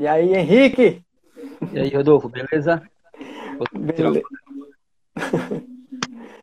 E 0.00 0.06
aí, 0.06 0.32
Henrique? 0.32 1.02
E 1.72 1.78
aí, 1.80 1.88
Rodolfo, 1.88 2.28
beleza? 2.28 2.82
Beleza. 3.72 4.22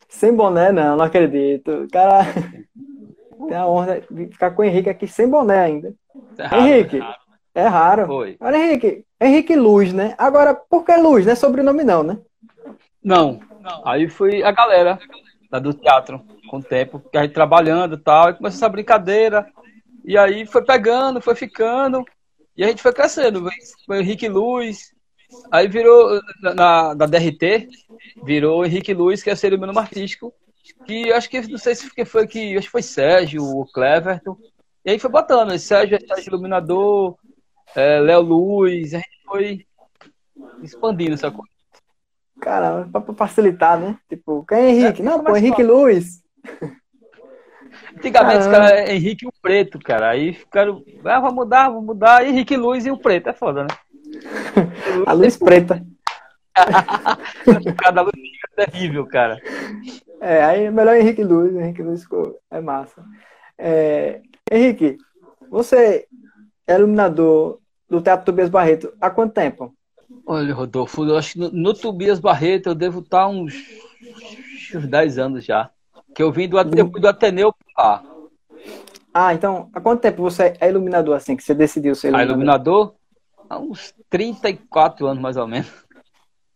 sem 0.09 0.35
boné, 0.35 0.73
não, 0.73 0.97
não 0.97 1.05
acredito. 1.05 1.87
Cara, 1.89 2.25
tem 3.47 3.55
a 3.55 3.65
honra 3.65 4.01
de 4.11 4.27
ficar 4.27 4.51
com 4.51 4.61
o 4.61 4.65
Henrique 4.65 4.89
aqui 4.89 5.07
sem 5.07 5.29
boné 5.29 5.59
ainda. 5.59 5.93
É 6.37 6.45
raro, 6.45 6.61
Henrique, 6.63 6.97
é 6.97 6.99
raro. 6.99 7.17
é 7.55 7.67
raro. 7.67 8.35
Olha, 8.41 8.57
Henrique, 8.57 9.05
Henrique 9.21 9.55
Luz, 9.55 9.93
né? 9.93 10.15
Agora, 10.17 10.53
por 10.53 10.83
que 10.83 10.95
Luz? 10.97 11.25
Não 11.25 11.31
é 11.31 11.35
sobrenome 11.35 11.85
não, 11.85 12.03
né? 12.03 12.17
Não, 13.01 13.39
aí 13.85 14.09
foi 14.09 14.43
a 14.43 14.51
galera 14.51 14.99
lá 15.49 15.59
do 15.59 15.73
teatro, 15.73 16.21
com 16.49 16.57
o 16.57 16.63
tempo, 16.63 16.99
que 16.99 17.17
a 17.17 17.21
gente 17.21 17.33
trabalhando 17.33 17.95
e 17.95 17.99
tal, 17.99 18.29
e 18.29 18.33
começou 18.33 18.57
essa 18.57 18.67
brincadeira, 18.67 19.47
e 20.03 20.17
aí 20.17 20.45
foi 20.45 20.61
pegando, 20.63 21.21
foi 21.21 21.35
ficando, 21.35 22.03
e 22.57 22.63
a 22.63 22.67
gente 22.67 22.81
foi 22.81 22.93
crescendo, 22.93 23.47
foi 23.85 23.97
o 23.97 24.01
Henrique 24.01 24.27
Luz, 24.27 24.93
aí 25.51 25.67
virou, 25.67 26.19
na, 26.41 26.53
na- 26.53 26.93
da 26.93 27.05
DRT, 27.05 27.67
virou 28.23 28.65
Henrique 28.65 28.93
Luz, 28.93 29.21
que 29.23 29.29
é 29.29 29.35
ser 29.35 29.53
o 29.53 29.57
meu 29.57 29.67
nome 29.67 29.79
artístico, 29.79 30.33
que 30.85 31.09
eu 31.09 31.15
acho 31.15 31.29
que, 31.29 31.41
não 31.47 31.57
sei 31.57 31.75
se 31.75 31.89
foi 32.05 32.27
que, 32.27 32.55
acho 32.57 32.67
que 32.67 32.71
foi 32.71 32.81
Sérgio, 32.81 33.43
o 33.43 33.65
Cleverton, 33.71 34.37
e 34.83 34.91
aí 34.91 34.99
foi 34.99 35.09
botando, 35.09 35.57
Sérgio, 35.59 35.97
Sérgio 36.07 36.29
Iluminador, 36.29 37.17
é, 37.75 37.99
Léo 37.99 38.21
Luz, 38.21 38.93
a 38.93 38.97
gente 38.97 39.21
foi 39.25 39.65
expandindo 40.61 41.13
essa 41.15 41.31
coisa. 41.31 41.49
Cara, 42.39 42.87
pra, 42.91 43.01
pra 43.01 43.15
facilitar, 43.15 43.79
né? 43.79 43.97
Tipo, 44.09 44.45
quem 44.45 44.57
é 44.57 44.69
Henrique? 44.69 45.01
É, 45.01 45.05
não, 45.05 45.23
pô, 45.23 45.35
Henrique. 45.35 45.63
Luz. 45.63 46.21
Antigamente 47.97 48.39
os 48.39 48.47
Caramba. 48.47 48.69
caras 48.69 48.71
é 48.71 48.95
Henrique 48.95 49.25
e 49.25 49.27
o 49.27 49.33
Preto, 49.41 49.79
cara. 49.79 50.09
Aí 50.09 50.33
ficaram, 50.33 50.83
ah, 51.03 51.19
vamos 51.19 51.35
mudar, 51.35 51.69
vamos 51.69 51.85
mudar. 51.85 52.25
Henrique 52.25 52.57
Luz 52.57 52.85
e 52.85 52.91
o 52.91 52.97
Preto, 52.97 53.29
é 53.29 53.33
foda, 53.33 53.63
né? 53.63 53.67
A 55.05 55.13
luz 55.13 55.37
preta. 55.37 55.85
Cada 57.83 58.01
luz 58.01 58.13
fica 58.13 58.65
terrível, 58.65 59.05
cara. 59.05 59.41
É, 60.21 60.43
aí 60.43 60.63
é 60.65 60.71
melhor 60.71 60.95
Henrique 60.95 61.23
Luz. 61.23 61.53
Henrique 61.55 61.83
Luz 61.83 62.03
ficou, 62.03 62.39
é 62.49 62.61
massa. 62.61 63.03
É, 63.57 64.21
Henrique, 64.51 64.97
você 65.49 66.07
é 66.67 66.75
iluminador 66.75 67.59
do 67.89 68.01
Teatro 68.01 68.25
Tobias 68.25 68.49
Barreto 68.49 68.93
há 68.99 69.09
quanto 69.09 69.33
tempo? 69.33 69.73
Olha, 70.25 70.53
Rodolfo, 70.53 71.05
eu 71.05 71.17
acho 71.17 71.33
que 71.33 71.39
no, 71.39 71.51
no 71.51 71.73
Tobias 71.73 72.19
Barreto 72.19 72.69
eu 72.69 72.75
devo 72.75 72.99
estar 72.99 73.27
uns, 73.27 73.53
uns 74.73 74.87
10 74.87 75.17
anos 75.17 75.45
já. 75.45 75.69
Que 76.15 76.23
eu 76.23 76.31
vim 76.31 76.47
do, 76.47 76.57
eu 76.57 76.87
do 76.87 77.07
Ateneu 77.07 77.53
pra 77.53 77.83
lá. 77.83 78.03
Ah, 79.13 79.33
então, 79.33 79.69
há 79.73 79.79
quanto 79.79 80.01
tempo 80.01 80.21
você 80.21 80.53
é 80.59 80.67
iluminador 80.69 81.15
assim, 81.15 81.35
que 81.35 81.43
você 81.43 81.53
decidiu 81.53 81.93
ser 81.95 82.07
A 82.07 82.23
iluminador? 82.23 82.33
iluminador, 82.35 82.95
há 83.49 83.59
uns 83.59 83.93
34 84.09 85.07
anos 85.07 85.21
mais 85.21 85.37
ou 85.37 85.47
menos. 85.47 85.71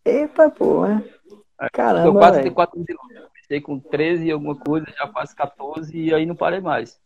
Eita, 0.03 0.49
pô, 0.49 0.85
né? 0.87 1.03
Tô 1.27 1.67
Caramba, 1.71 2.19
quase 2.19 2.37
velho. 2.37 2.53
34 2.53 2.77
anos 2.77 2.85
de. 2.87 2.95
Comecei 2.95 3.61
com 3.61 3.79
13 3.79 4.25
e 4.27 4.31
alguma 4.31 4.55
coisa, 4.55 4.85
já 4.97 5.07
quase 5.07 5.35
14 5.35 5.97
e 5.97 6.13
aí 6.13 6.25
não 6.25 6.35
parei 6.35 6.59
mais. 6.61 6.99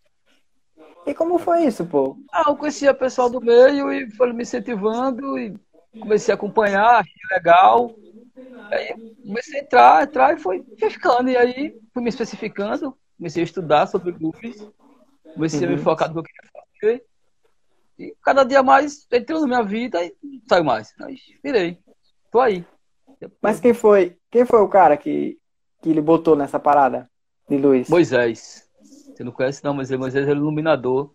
E 1.05 1.13
como 1.13 1.37
foi 1.37 1.63
isso, 1.65 1.85
pô? 1.85 2.17
Ah, 2.31 2.45
eu 2.47 2.55
conhecia 2.55 2.93
pessoal 2.93 3.29
do 3.29 3.39
meio 3.41 3.91
e 3.91 4.09
foram 4.11 4.33
me 4.33 4.43
incentivando 4.43 5.37
e 5.37 5.53
comecei 5.99 6.31
a 6.33 6.35
acompanhar, 6.35 6.99
achei 6.99 7.13
legal. 7.31 7.91
Aí 8.71 8.95
comecei 9.25 9.59
a 9.59 9.63
entrar, 9.63 10.03
entrar 10.03 10.33
e 10.33 10.39
foi, 10.39 10.63
foi 10.79 10.89
ficando. 10.89 11.29
E 11.29 11.37
aí 11.37 11.79
fui 11.93 12.01
me 12.03 12.09
especificando, 12.09 12.97
comecei 13.17 13.43
a 13.43 13.45
estudar 13.45 13.87
sobre 13.87 14.11
luz, 14.11 14.71
comecei 15.33 15.65
a 15.65 15.69
me 15.69 15.75
Uhum. 15.77 15.83
focar 15.83 16.07
no 16.13 16.15
que 16.15 16.19
eu 16.19 16.23
queria 16.23 16.51
fazer. 16.81 17.05
E 17.99 18.15
cada 18.23 18.43
dia 18.43 18.63
mais 18.63 19.05
entrou 19.11 19.41
na 19.41 19.47
minha 19.47 19.63
vida 19.63 20.03
e 20.03 20.15
não 20.23 20.41
saiu 20.49 20.63
mais. 20.63 20.93
Aí 21.01 21.17
virei. 21.43 21.77
Tô 22.31 22.39
aí. 22.39 22.65
Mas 23.41 23.59
quem 23.59 23.73
foi, 23.73 24.17
quem 24.31 24.45
foi 24.45 24.59
o 24.61 24.67
cara 24.67 24.97
que, 24.97 25.37
que 25.81 25.89
ele 25.89 26.01
botou 26.01 26.35
nessa 26.35 26.59
parada 26.59 27.09
de 27.47 27.57
luz? 27.57 27.87
Moisés. 27.87 28.67
Você 28.81 29.23
não 29.23 29.31
conhece 29.31 29.63
não, 29.63 29.73
mas 29.75 29.91
Moisés 29.91 30.27
é 30.27 30.31
iluminador. 30.31 31.13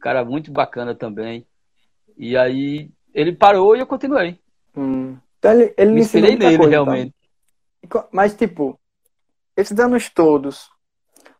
Cara 0.00 0.24
muito 0.24 0.50
bacana 0.50 0.94
também. 0.94 1.46
E 2.16 2.36
aí 2.36 2.90
ele 3.14 3.32
parou 3.32 3.76
e 3.76 3.80
eu 3.80 3.86
continuei. 3.86 4.40
Hum. 4.76 5.16
Então 5.38 5.52
ele, 5.52 5.74
ele 5.76 5.92
Me 5.92 6.00
inspirei 6.00 6.36
nele, 6.36 6.56
coisa, 6.58 6.72
então. 6.74 6.84
realmente. 6.84 7.14
E 7.82 7.86
co- 7.86 8.08
Mas, 8.10 8.34
tipo, 8.34 8.78
esses 9.56 9.78
anos 9.78 10.08
todos, 10.10 10.68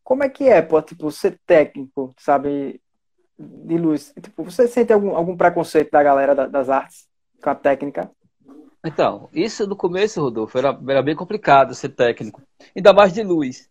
como 0.04 0.22
é 0.24 0.28
que 0.28 0.44
é, 0.48 0.62
pô, 0.62 0.80
tipo, 0.80 1.10
ser 1.10 1.38
técnico, 1.46 2.14
sabe, 2.18 2.80
de 3.38 3.76
luz? 3.78 4.12
Tipo, 4.22 4.44
você 4.44 4.66
sente 4.68 4.92
algum, 4.92 5.14
algum 5.16 5.36
preconceito 5.36 5.90
da 5.90 6.02
galera 6.02 6.34
da- 6.34 6.46
das 6.46 6.68
artes 6.68 7.06
com 7.42 7.50
a 7.50 7.54
técnica? 7.54 8.10
Então, 8.84 9.28
isso 9.32 9.66
no 9.66 9.74
começo, 9.76 10.20
Rodolfo, 10.20 10.56
era, 10.56 10.78
era 10.88 11.02
bem 11.02 11.14
complicado 11.16 11.74
ser 11.74 11.90
técnico. 11.90 12.40
Ainda 12.74 12.92
mais 12.92 13.12
de 13.12 13.22
luz. 13.22 13.68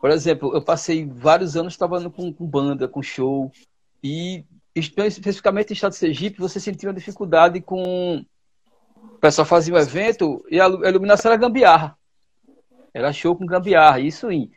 Por 0.00 0.10
exemplo, 0.10 0.54
eu 0.54 0.62
passei 0.62 1.04
vários 1.06 1.56
anos 1.56 1.76
trabalhando 1.76 2.10
com, 2.10 2.32
com 2.32 2.46
banda, 2.46 2.86
com 2.86 3.02
show. 3.02 3.50
E 4.02 4.44
espe- 4.74 5.06
especificamente 5.06 5.70
em 5.70 5.72
estado 5.74 5.92
de 5.92 5.98
Sergipe, 5.98 6.38
você 6.40 6.60
sentia 6.60 6.88
uma 6.88 6.94
dificuldade 6.94 7.60
com. 7.60 8.24
Pessoal 9.24 9.46
fazia 9.46 9.72
um 9.72 9.78
evento 9.78 10.44
e 10.50 10.60
a 10.60 10.66
lu- 10.66 10.84
a 10.84 10.88
iluminação 10.90 11.32
era 11.32 11.40
gambiarra. 11.40 11.96
Era 12.92 13.10
show 13.10 13.34
com 13.34 13.46
gambiarra. 13.46 13.98
Isso 13.98 14.30
em 14.30 14.50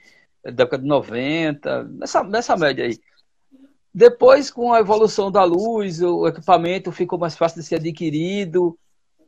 da 0.43 0.51
década 0.51 0.83
de 0.83 0.89
90, 0.89 1.85
nessa, 1.85 2.21
nessa 2.25 2.57
média 2.57 2.83
aí. 2.83 2.99
Depois, 3.93 4.51
com 4.51 4.73
a 4.73 4.81
evolução 4.81 5.31
da 5.31 5.41
luz, 5.45 6.01
o 6.01 6.27
equipamento 6.27 6.91
ficou 6.91 7.17
mais 7.17 7.37
fácil 7.37 7.61
de 7.61 7.65
ser 7.65 7.75
adquirido. 7.75 8.77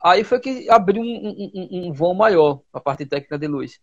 Aí 0.03 0.25
foi 0.25 0.41
que 0.41 0.69
abriu 0.69 1.01
um, 1.01 1.05
um, 1.05 1.87
um- 1.87 1.93
vão 1.93 2.13
maior 2.13 2.59
a 2.73 2.81
parte 2.81 3.05
técnica 3.05 3.39
de 3.39 3.47
luz. 3.47 3.79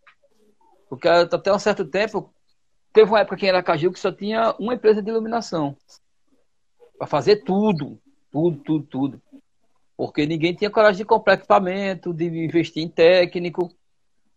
Porque 0.91 1.09
até 1.09 1.51
um 1.55 1.59
certo 1.59 1.87
tempo, 1.87 2.35
teve 2.93 3.11
uma 3.11 3.21
época 3.21 3.35
aqui 3.37 3.47
em 3.47 3.49
Aracaju 3.49 3.91
que 3.93 3.99
só 3.99 4.13
tinha 4.13 4.55
uma 4.59 4.75
empresa 4.75 5.01
de 5.01 5.09
iluminação. 5.09 5.75
Para 6.99 7.07
fazer 7.07 7.37
tudo, 7.45 7.99
tudo, 8.31 8.59
tudo, 8.63 8.87
tudo. 8.91 9.23
Porque 9.97 10.27
ninguém 10.27 10.55
tinha 10.55 10.71
coragem 10.71 10.99
de 10.99 11.05
comprar 11.05 11.35
equipamento, 11.35 12.13
de 12.13 12.27
investir 12.27 12.83
em 12.83 12.89
técnico. 12.89 13.73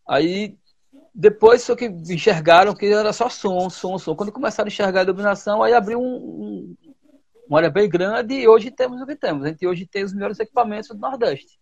Aí, 0.08 0.58
depois 1.14 1.62
só 1.64 1.76
que 1.76 1.86
enxergaram 1.86 2.74
que 2.74 2.86
era 2.86 3.12
só 3.12 3.30
som, 3.30 3.70
som, 3.70 3.98
som. 3.98 4.16
Quando 4.16 4.32
começaram 4.32 4.68
a 4.68 4.72
enxergar 4.72 5.02
a 5.02 5.04
iluminação, 5.04 5.62
aí 5.62 5.74
abriu 5.74 6.00
um, 6.00 6.16
um, 6.16 6.76
uma 7.48 7.60
área 7.60 7.70
bem 7.70 7.90
grande 7.90 8.36
e 8.36 8.48
hoje 8.48 8.72
temos 8.72 9.02
o 9.02 9.06
que 9.06 9.16
temos. 9.16 9.44
A 9.44 9.50
gente 9.50 9.68
hoje 9.68 9.86
tem 9.86 10.04
os 10.04 10.14
melhores 10.14 10.40
equipamentos 10.40 10.90
do 10.90 10.98
Nordeste 10.98 11.60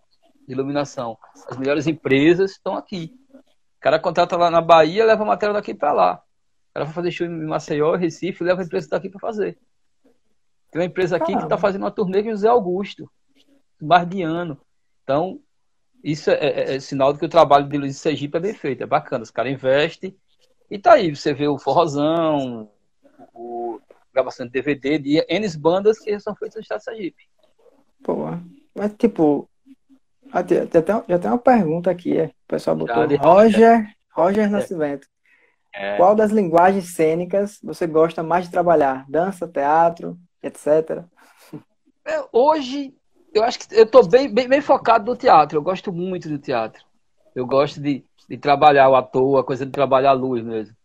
de 0.48 0.54
iluminação. 0.54 1.18
As 1.50 1.58
melhores 1.58 1.88
empresas 1.88 2.52
estão 2.52 2.76
aqui. 2.76 3.14
O 3.34 3.80
cara 3.82 4.00
contrata 4.00 4.38
lá 4.38 4.50
na 4.50 4.62
Bahia, 4.62 5.06
leva 5.06 5.24
a 5.24 5.28
matéria 5.28 5.54
daqui 5.54 5.74
para 5.74 5.92
lá. 5.92 6.14
O 6.70 6.74
cara 6.74 6.86
vai 6.86 6.94
fazer 6.94 7.12
show 7.12 7.28
em 7.28 7.46
Maceió, 7.46 7.96
Recife, 7.96 8.44
leva 8.44 8.62
a 8.62 8.66
empresa 8.66 8.90
daqui 8.90 9.10
para 9.10 9.20
fazer. 9.20 9.58
Tem 10.72 10.82
uma 10.82 10.86
empresa 10.86 11.18
aqui 11.18 11.26
que 11.26 11.32
está 11.34 11.42
Caramba. 11.42 11.58
fazendo 11.58 11.82
uma 11.84 11.92
turnê 11.92 12.24
com 12.24 12.30
José 12.30 12.48
Augusto, 12.48 13.12
mais 13.82 14.08
de 14.10 14.22
ano. 14.22 14.60
Então, 15.04 15.40
isso 16.04 16.30
é, 16.32 16.36
é- 16.36 16.76
é 16.76 16.80
sinal 16.80 17.14
de 17.14 17.20
que 17.20 17.26
o 17.26 17.30
trabalho 17.30 17.68
de 17.68 17.78
Luiz 17.78 17.94
de 17.96 18.00
Sergipe 18.00 18.38
é 18.38 18.42
bem 18.42 18.54
feito, 18.54 18.84
é 18.84 18.86
bacana. 18.86 19.24
Os 19.24 19.32
caras 19.32 19.52
investem. 19.52 20.16
E 20.70 20.78
tá 20.78 20.94
aí, 20.94 21.16
você 21.16 21.34
vê 21.34 21.48
o 21.48 21.58
Forrozão, 21.58 22.70
o 23.34 23.80
gravação 24.14 24.46
de 24.46 24.52
DVD 24.52 24.98
de 24.98 25.26
N 25.30 25.48
bandas 25.58 26.00
que 26.00 26.20
são 26.20 26.36
feitas 26.36 26.56
no 26.56 26.62
estado 26.62 26.80
de 26.80 26.84
Sergipe. 26.86 27.24
Pô, 28.04 28.16
mas, 28.76 28.94
tipo, 28.98 29.50
ah, 30.32 30.40
até- 30.40 30.68
já 31.08 31.20
tem 31.20 31.32
uma 31.32 31.38
pergunta 31.38 31.90
aqui, 31.90 32.18
é. 32.18 32.26
O 32.26 32.48
pessoal 32.48 32.76
botou 32.76 33.06
de- 33.08 33.16
Roger, 33.16 33.86
Roger 34.12 34.50
Nascimento. 34.50 35.08
É. 35.74 35.96
Qual 35.98 36.16
das 36.16 36.32
linguagens 36.32 36.96
cênicas 36.96 37.60
você 37.64 37.86
gosta 37.86 38.24
mais 38.24 38.46
de 38.46 38.52
trabalhar? 38.52 39.06
Dança, 39.08 39.48
teatro, 39.48 40.18
etc. 40.42 41.04
É, 42.04 42.24
Hoje, 42.32 42.96
eu 43.34 43.44
acho 43.44 43.60
que 43.60 43.76
eu 43.76 43.84
estou 43.84 44.08
bem, 44.08 44.34
bem, 44.34 44.48
bem 44.48 44.62
focado 44.62 45.12
no 45.12 45.18
teatro. 45.18 45.58
Eu 45.58 45.62
gosto 45.62 45.92
muito 45.92 46.30
do 46.30 46.40
teatro. 46.40 46.84
Eu 47.36 47.46
gosto 47.46 47.80
de, 47.80 48.04
de 48.28 48.38
trabalhar 48.38 48.90
o 48.90 48.96
ator, 48.96 49.40
a 49.40 49.44
coisa 49.44 49.66
de 49.66 49.72
trabalhar 49.72 50.12
a 50.12 50.14
luz 50.14 50.44
mesmo. 50.44 50.76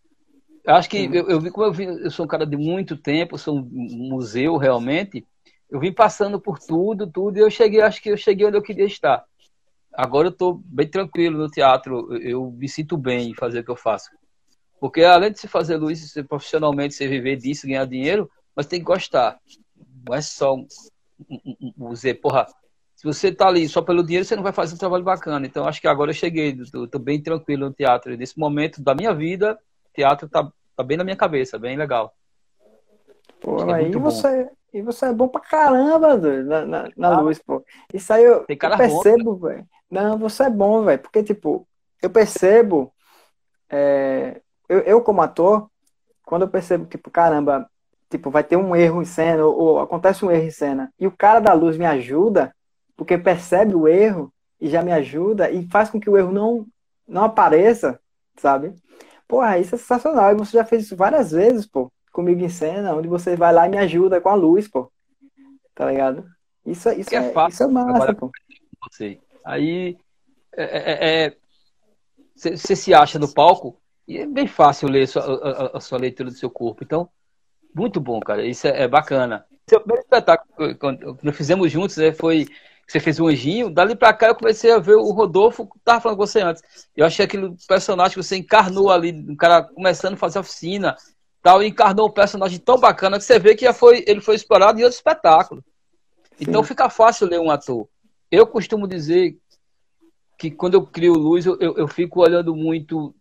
Eu 0.65 0.75
acho 0.75 0.89
que 0.89 1.09
eu, 1.13 1.29
eu 1.29 1.41
vi 1.41 1.51
como 1.51 1.67
eu, 1.67 1.73
vi, 1.73 1.85
eu 1.85 2.11
sou 2.11 2.25
um 2.25 2.29
cara 2.29 2.47
de 2.47 2.57
muito 2.57 2.97
tempo, 2.97 3.39
sou 3.39 3.59
um 3.59 4.09
museu 4.09 4.57
realmente. 4.57 5.27
Eu 5.69 5.81
vim 5.81 5.93
passando 5.93 6.41
por 6.41 6.59
tudo, 6.59 7.07
tudo, 7.07 7.39
e 7.39 7.41
eu 7.41 7.51
cheguei, 7.51 7.81
acho 7.81 8.01
que 8.01 8.11
eu 8.11 8.17
cheguei 8.17 8.47
onde 8.47 8.59
eu 8.59 8.63
queria 8.63 8.85
estar. 8.85 9.25
Agora 9.93 10.29
eu 10.29 10.33
estou 10.33 10.61
bem 10.65 10.87
tranquilo 10.87 11.39
no 11.39 11.49
teatro, 11.49 12.15
eu, 12.17 12.51
me 12.51 12.69
sinto 12.69 12.97
bem 12.97 13.31
em 13.31 13.35
fazer 13.35 13.61
o 13.61 13.65
que 13.65 13.71
eu 13.71 13.77
faço. 13.77 14.11
Porque 14.79 15.03
além 15.03 15.33
de 15.33 15.41
se 15.41 15.49
fazer 15.49 15.77
luz, 15.77 16.13
profissionalmente, 16.29 16.95
você 16.95 17.09
viver 17.09 17.37
disso, 17.37 17.67
ganhar 17.67 17.87
dinheiro, 17.87 18.31
mas 18.55 18.67
tem 18.67 18.79
que 18.79 18.85
gostar. 18.85 19.39
Não 20.07 20.15
é 20.15 20.21
só 20.21 20.57
um 21.79 21.93
dizer, 21.93 22.15
porra, 22.15 22.47
se 22.95 23.05
você 23.05 23.33
tá 23.33 23.49
ali 23.49 23.69
só 23.69 23.83
pelo 23.83 24.05
dinheiro, 24.05 24.25
você 24.25 24.37
não 24.37 24.43
vai 24.43 24.53
fazer 24.53 24.75
um 24.75 24.79
trabalho 24.79 25.03
bacana. 25.03 25.47
Então, 25.47 25.67
acho 25.67 25.81
que 25.81 25.89
agora 25.89 26.11
eu 26.11 26.15
cheguei, 26.15 26.57
tô, 26.71 26.87
tô 26.87 26.99
bem 26.99 27.21
tranquilo 27.21 27.67
no 27.67 27.73
teatro. 27.73 28.17
Nesse 28.17 28.39
momento 28.39 28.83
da 28.83 28.95
minha 28.95 29.13
vida, 29.15 29.59
teatro 29.93 30.29
tá, 30.29 30.51
tá 30.77 30.83
bem 30.85 30.97
na 30.97 31.05
minha 31.05 31.17
cabeça, 31.17 31.59
bem 31.59 31.77
legal. 31.77 32.15
Pô, 33.41 33.59
é 33.71 33.75
aí 33.75 33.93
você, 33.93 34.49
e 34.73 34.81
você 34.83 35.07
é 35.07 35.13
bom 35.13 35.27
pra 35.27 35.41
caramba, 35.41 36.17
doido, 36.17 36.49
na, 36.49 36.65
na, 36.65 36.89
na 36.97 37.09
ah, 37.09 37.21
luz, 37.21 37.41
pô. 37.41 37.65
Isso 37.93 38.13
aí 38.13 38.23
eu, 38.23 38.47
eu 38.49 38.77
percebo, 38.77 39.37
velho. 39.37 39.67
Não, 39.91 40.17
você 40.17 40.45
é 40.45 40.51
bom, 40.51 40.85
velho. 40.85 41.01
Porque, 41.01 41.23
tipo, 41.23 41.67
eu 42.01 42.09
percebo. 42.09 42.93
É, 43.69 44.41
eu, 44.69 44.79
eu, 44.81 45.03
como 45.03 45.23
ator, 45.23 45.69
quando 46.25 46.43
eu 46.43 46.49
percebo, 46.49 46.87
tipo, 46.87 47.11
caramba, 47.11 47.69
tipo, 48.13 48.31
vai 48.31 48.45
ter 48.45 48.57
um 48.57 48.75
erro 48.77 49.03
em 49.03 49.05
cena, 49.05 49.45
ou, 49.45 49.59
ou, 49.59 49.81
acontece 49.81 50.25
um 50.25 50.31
erro 50.31 50.45
em 50.45 50.51
cena, 50.51 50.93
e 50.99 51.07
o 51.07 51.11
cara 51.11 51.41
da 51.41 51.53
luz 51.53 51.77
me 51.77 51.85
ajuda, 51.85 52.55
porque 52.97 53.19
percebe 53.19 53.75
o 53.75 53.89
erro 53.89 54.33
e 54.61 54.69
já 54.69 54.83
me 54.83 54.93
ajuda 54.93 55.51
e 55.51 55.67
faz 55.69 55.91
com 55.91 55.99
que 55.99 56.09
o 56.09 56.17
erro 56.17 56.31
não, 56.31 56.67
não 57.07 57.25
apareça, 57.25 57.99
sabe? 58.37 58.73
Porra, 59.27 59.59
isso 59.59 59.75
é 59.75 59.79
sensacional. 59.79 60.31
E 60.33 60.37
você 60.37 60.57
já 60.57 60.65
fez 60.65 60.85
isso 60.85 60.95
várias 60.95 61.33
vezes, 61.33 61.67
pô 61.67 61.91
comigo 62.13 62.45
em 62.45 62.49
cena, 62.49 62.95
onde 62.95 63.09
você 63.09 63.35
vai 63.35 63.53
lá 63.53 63.67
e 63.67 63.71
me 63.71 63.79
ajuda 63.79 64.21
com 64.21 64.29
a 64.29 64.35
luz, 64.35 64.69
pô. 64.69 64.93
Tá 65.75 65.91
ligado? 65.91 66.25
Isso, 66.65 66.89
é, 66.89 66.95
isso, 66.97 67.13
é, 67.15 67.17
é 67.17 67.33
fácil, 67.33 67.55
isso 67.55 67.63
é 67.65 67.67
massa, 67.69 68.15
pô. 68.15 68.31
Você. 68.83 69.19
Aí 69.45 69.97
é, 70.53 71.35
você 72.37 72.51
é, 72.51 72.53
é, 72.53 72.57
se 72.57 72.95
acha 72.95 73.19
no 73.19 73.33
palco 73.33 73.81
e 74.07 74.19
é 74.19 74.27
bem 74.27 74.47
fácil 74.47 74.89
ler 74.89 75.05
a 75.05 75.07
sua, 75.07 75.23
a, 75.23 75.79
a 75.79 75.81
sua, 75.81 75.99
leitura 75.99 76.31
do 76.31 76.37
seu 76.37 76.51
corpo. 76.51 76.85
Então, 76.85 77.09
muito 77.75 78.01
bom, 78.01 78.21
cara. 78.21 78.45
Isso 78.45 78.67
é, 78.67 78.83
é 78.83 78.89
bacana. 78.89 79.45
Seu 79.69 79.81
primeiro 79.81 80.03
espetáculo, 80.03 80.77
quando 80.77 81.19
nós 81.23 81.37
fizemos 81.37 81.71
juntos, 81.71 81.97
né, 81.97 82.13
foi 82.13 82.47
você 82.87 83.01
fez 83.01 83.19
um 83.19 83.27
anjinho, 83.27 83.71
dali 83.71 83.97
pra 83.97 84.13
cá 84.13 84.29
eu 84.29 84.35
comecei 84.35 84.71
a 84.71 84.79
ver 84.79 84.97
o 84.97 85.13
Rodolfo, 85.13 85.69
tava 85.83 86.01
falando 86.01 86.19
com 86.19 86.27
você 86.27 86.41
antes. 86.41 86.63
Eu 86.95 87.07
achei 87.07 87.25
aquele 87.25 87.55
personagem 87.67 88.15
que 88.15 88.23
você 88.23 88.37
encarnou 88.37 88.91
ali, 88.91 89.13
um 89.13 89.37
cara 89.37 89.63
começando 89.63 90.15
a 90.15 90.19
fazer 90.19 90.39
oficina, 90.39 90.97
tal, 91.43 91.63
e 91.63 91.69
encarnou 91.69 92.09
um 92.09 92.13
personagem 92.13 92.59
tão 92.59 92.79
bacana 92.79 93.19
que 93.19 93.25
você 93.25 93.39
vê 93.39 93.55
que 93.55 93.65
já 93.65 93.73
foi, 93.73 94.05
ele 94.07 94.21
foi 94.21 94.35
explorado 94.35 94.79
em 94.79 94.83
outro 94.83 94.97
espetáculo. 94.97 95.65
Sim. 96.37 96.45
Então 96.49 96.63
fica 96.63 96.91
fácil 96.91 97.29
ler 97.29 97.41
um 97.41 97.51
ator. 97.51 97.89
Eu 98.31 98.47
costumo 98.47 98.87
dizer 98.87 99.39
que 100.39 100.51
quando 100.51 100.75
eu 100.75 100.85
crio 100.85 101.15
luz, 101.15 101.47
eu, 101.47 101.57
eu, 101.61 101.77
eu 101.77 101.89
fico 101.89 102.21
olhando 102.21 102.55
muito. 102.55 103.15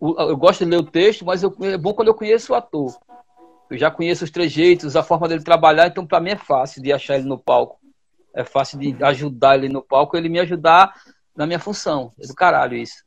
Eu 0.00 0.36
gosto 0.36 0.64
de 0.64 0.70
ler 0.70 0.78
o 0.78 0.90
texto, 0.90 1.24
mas 1.24 1.42
eu, 1.42 1.54
é 1.60 1.76
bom 1.76 1.94
quando 1.94 2.08
eu 2.08 2.14
conheço 2.14 2.52
o 2.52 2.56
ator. 2.56 2.92
Eu 3.72 3.78
já 3.78 3.90
conheço 3.90 4.22
os 4.22 4.30
trejeitos, 4.30 4.96
a 4.96 5.02
forma 5.02 5.26
dele 5.26 5.42
trabalhar, 5.42 5.86
então 5.86 6.06
para 6.06 6.20
mim 6.20 6.30
é 6.30 6.36
fácil 6.36 6.82
de 6.82 6.92
achar 6.92 7.16
ele 7.16 7.26
no 7.26 7.38
palco. 7.38 7.80
É 8.34 8.44
fácil 8.44 8.78
de 8.78 8.94
ajudar 9.02 9.56
ele 9.56 9.68
no 9.70 9.80
palco, 9.80 10.14
ele 10.14 10.28
me 10.28 10.38
ajudar 10.40 10.92
na 11.34 11.46
minha 11.46 11.58
função. 11.58 12.12
É 12.22 12.26
do 12.26 12.34
caralho 12.34 12.76
isso. 12.76 13.02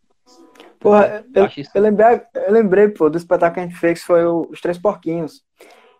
Porra, 0.79 1.23
eu, 1.35 1.47
eu, 1.73 1.81
lembrei, 1.81 2.21
eu 2.33 2.51
lembrei, 2.51 2.88
pô, 2.89 3.12
do 3.12 3.17
espetáculo 3.17 3.53
que 3.53 3.59
a 3.59 3.63
gente 3.67 3.79
fez, 3.79 4.00
que 4.00 4.07
foi 4.07 4.25
o, 4.25 4.47
Os 4.50 4.59
Três 4.59 4.79
Porquinhos. 4.79 5.44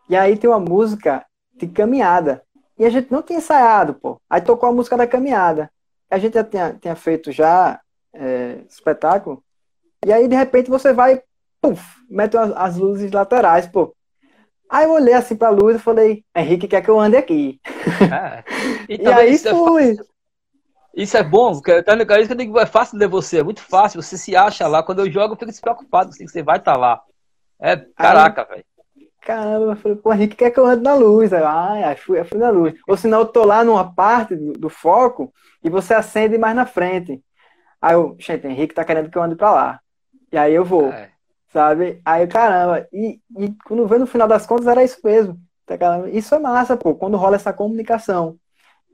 E 0.10 0.16
aí 0.16 0.36
tem 0.36 0.50
uma 0.50 0.60
música 0.60 1.24
de 1.56 1.68
caminhada. 1.68 2.42
E 2.78 2.86
a 2.86 2.90
gente 2.90 3.12
não 3.12 3.22
tinha 3.22 3.38
ensaiado, 3.38 3.94
pô. 3.94 4.20
Aí 4.28 4.42
tocou 4.42 4.70
a 4.70 4.74
música 4.74 4.98
da 4.98 5.06
caminhada. 5.06 5.72
A 6.10 6.18
gente 6.18 6.34
já 6.34 6.44
tinha, 6.44 6.74
tinha 6.82 6.96
feito 6.96 7.32
já 7.32 7.80
é, 8.14 8.62
espetáculo. 8.68 9.44
E 10.04 10.12
aí, 10.12 10.28
de 10.28 10.36
repente, 10.36 10.72
você 10.72 10.92
vai, 10.92 11.22
puf, 11.62 11.84
mete 12.10 12.36
as, 12.36 12.52
as 12.52 12.78
luzes 12.78 13.12
laterais, 13.12 13.68
pô. 13.68 13.96
Aí 14.70 14.86
eu 14.86 14.92
olhei 14.92 15.14
assim 15.14 15.36
pra 15.36 15.50
luz 15.50 15.76
e 15.76 15.80
falei, 15.80 16.24
Henrique 16.36 16.68
quer 16.68 16.82
que 16.82 16.90
eu 16.90 17.00
ande 17.00 17.18
aqui. 17.18 17.60
É. 18.12 18.44
E, 18.90 19.02
e 19.02 19.08
aí 19.08 19.38
fui. 19.38 19.96
Isso 20.94 21.18
é 21.18 21.24
bom, 21.24 21.54
porque 21.54 21.84
tá 21.84 21.94
ligado? 21.94 22.20
Isso 22.20 22.28
que 22.28 22.34
eu 22.34 22.38
digo, 22.38 22.60
é 22.60 22.66
fácil 22.66 22.98
ler 22.98 23.08
você, 23.08 23.40
é 23.40 23.44
muito 23.44 23.62
fácil, 23.62 24.02
você 24.02 24.18
se 24.18 24.36
acha 24.36 24.68
lá. 24.68 24.82
Quando 24.82 25.00
eu 25.00 25.12
jogo, 25.12 25.34
eu 25.34 25.38
fico 25.38 25.52
despreocupado, 25.52 26.10
assim, 26.10 26.26
que 26.26 26.32
você 26.32 26.42
vai 26.42 26.58
estar 26.58 26.74
tá 26.74 26.78
lá. 26.78 27.02
É, 27.60 27.76
caraca, 27.96 28.46
velho. 28.46 28.66
Caramba, 29.22 29.72
eu 29.72 29.76
falei, 29.76 29.98
pô, 29.98 30.14
Henrique 30.14 30.36
quer 30.36 30.52
que 30.52 30.60
eu 30.60 30.66
ande 30.66 30.84
na 30.84 30.94
luz. 30.94 31.34
Aí, 31.34 31.44
ah, 31.44 31.96
fui, 31.98 32.20
eu 32.20 32.26
fui 32.26 32.38
na 32.38 32.50
luz. 32.50 32.76
Ou 32.88 32.96
senão 32.96 33.22
eu 33.22 33.26
tô 33.26 33.44
lá 33.44 33.64
numa 33.64 33.92
parte 33.92 34.36
do, 34.36 34.54
do, 34.54 34.70
foco 34.70 35.34
e 35.64 35.70
você 35.70 35.96
acende 35.96 36.38
mais 36.38 36.56
na 36.56 36.66
frente. 36.66 37.20
Aí 37.82 37.96
eu, 37.96 38.16
gente, 38.20 38.46
Henrique 38.46 38.76
tá 38.76 38.86
querendo 38.86 39.10
que 39.10 39.18
eu 39.18 39.24
ande 39.24 39.36
pra 39.36 39.52
lá. 39.52 39.80
E 40.32 40.38
aí 40.38 40.54
eu 40.54 40.64
vou, 40.64 40.92
é. 40.92 41.12
Sabe? 41.56 42.02
Aí, 42.04 42.28
caramba, 42.28 42.86
e, 42.92 43.18
e 43.40 43.50
quando 43.66 43.88
vê 43.88 43.98
no 43.98 44.06
final 44.06 44.28
das 44.28 44.46
contas 44.46 44.68
era 44.68 44.84
isso 44.84 45.00
mesmo. 45.02 45.40
Tá, 45.66 45.78
isso 46.12 46.36
é 46.36 46.40
massa, 46.40 46.76
pô, 46.76 46.94
quando 46.94 47.16
rola 47.16 47.38
essa 47.38 47.54
comunicação 47.54 48.38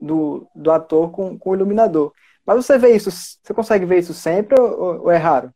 do, 0.00 0.46
do 0.54 0.70
ator 0.70 1.10
com, 1.10 1.36
com 1.36 1.50
o 1.50 1.54
iluminador. 1.56 2.12
Mas 2.46 2.64
você 2.64 2.78
vê 2.78 2.94
isso, 2.94 3.10
você 3.10 3.52
consegue 3.52 3.84
ver 3.84 3.98
isso 3.98 4.14
sempre 4.14 4.60
ou, 4.60 5.02
ou 5.02 5.10
é 5.10 5.16
raro? 5.16 5.52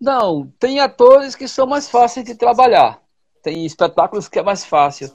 Não, 0.00 0.50
tem 0.58 0.80
atores 0.80 1.34
que 1.34 1.46
são 1.46 1.66
mais 1.66 1.90
fáceis 1.90 2.24
de 2.24 2.34
trabalhar. 2.34 3.02
Tem 3.42 3.66
espetáculos 3.66 4.26
que 4.26 4.38
é 4.38 4.42
mais 4.42 4.64
fácil. 4.64 5.14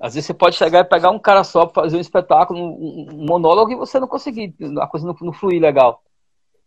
Às 0.00 0.14
vezes 0.14 0.26
você 0.26 0.34
pode 0.34 0.56
chegar 0.56 0.80
e 0.80 0.84
pegar 0.84 1.10
um 1.10 1.18
cara 1.18 1.44
só 1.44 1.66
para 1.66 1.82
fazer 1.82 1.98
um 1.98 2.00
espetáculo, 2.00 2.58
um, 2.58 3.08
um, 3.12 3.26
monólogo, 3.26 3.70
e 3.72 3.76
você 3.76 4.00
não 4.00 4.08
conseguir, 4.08 4.54
a 4.80 4.86
coisa 4.86 5.06
não, 5.06 5.14
não 5.20 5.32
fluir 5.34 5.60
legal. 5.60 6.02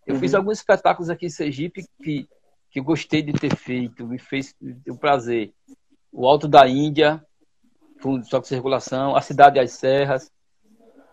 Eu 0.06 0.14
uhum. 0.14 0.20
fiz 0.20 0.36
alguns 0.36 0.60
espetáculos 0.60 1.10
aqui 1.10 1.26
em 1.26 1.30
Sergipe 1.30 1.86
que, 2.04 2.28
que 2.76 2.82
gostei 2.82 3.22
de 3.22 3.32
ter 3.32 3.56
feito, 3.56 4.06
me 4.06 4.20
fez 4.20 4.54
o 4.86 4.98
prazer. 4.98 5.54
O 6.12 6.28
Alto 6.28 6.46
da 6.46 6.68
Índia, 6.68 7.26
Fundo 8.02 8.28
Toque 8.28 8.42
de 8.42 8.50
Circulação, 8.50 9.16
A 9.16 9.22
Cidade 9.22 9.62
das 9.62 9.72
Serras, 9.72 10.30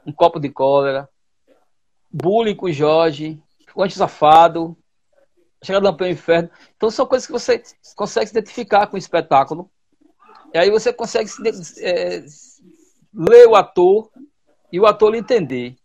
um 0.05 0.12
copo 0.12 0.41
de 0.41 0.49
cólera, 0.49 1.09
bullying 2.11 2.56
com 2.56 2.73
Jorge, 2.73 3.41
o 3.76 3.82
anti-safado, 3.85 4.76
chegada 5.62 5.93
do 5.93 6.06
inferno. 6.09 6.50
Então 6.76 6.91
são 6.91 7.06
coisas 7.06 7.29
que 7.29 7.32
você 7.32 7.62
consegue 7.94 8.26
se 8.26 8.32
identificar 8.32 8.88
com 8.88 8.97
o 8.97 8.99
espetáculo. 8.99 9.70
E 10.53 10.59
aí 10.59 10.69
você 10.69 10.93
consegue 10.93 11.29
se, 11.29 11.41
é, 11.81 12.25
ler 13.14 13.47
o 13.47 13.55
ator 13.55 14.11
e 14.73 14.81
o 14.81 14.87
ator 14.87 15.12
lhe 15.12 15.19
entender. 15.19 15.76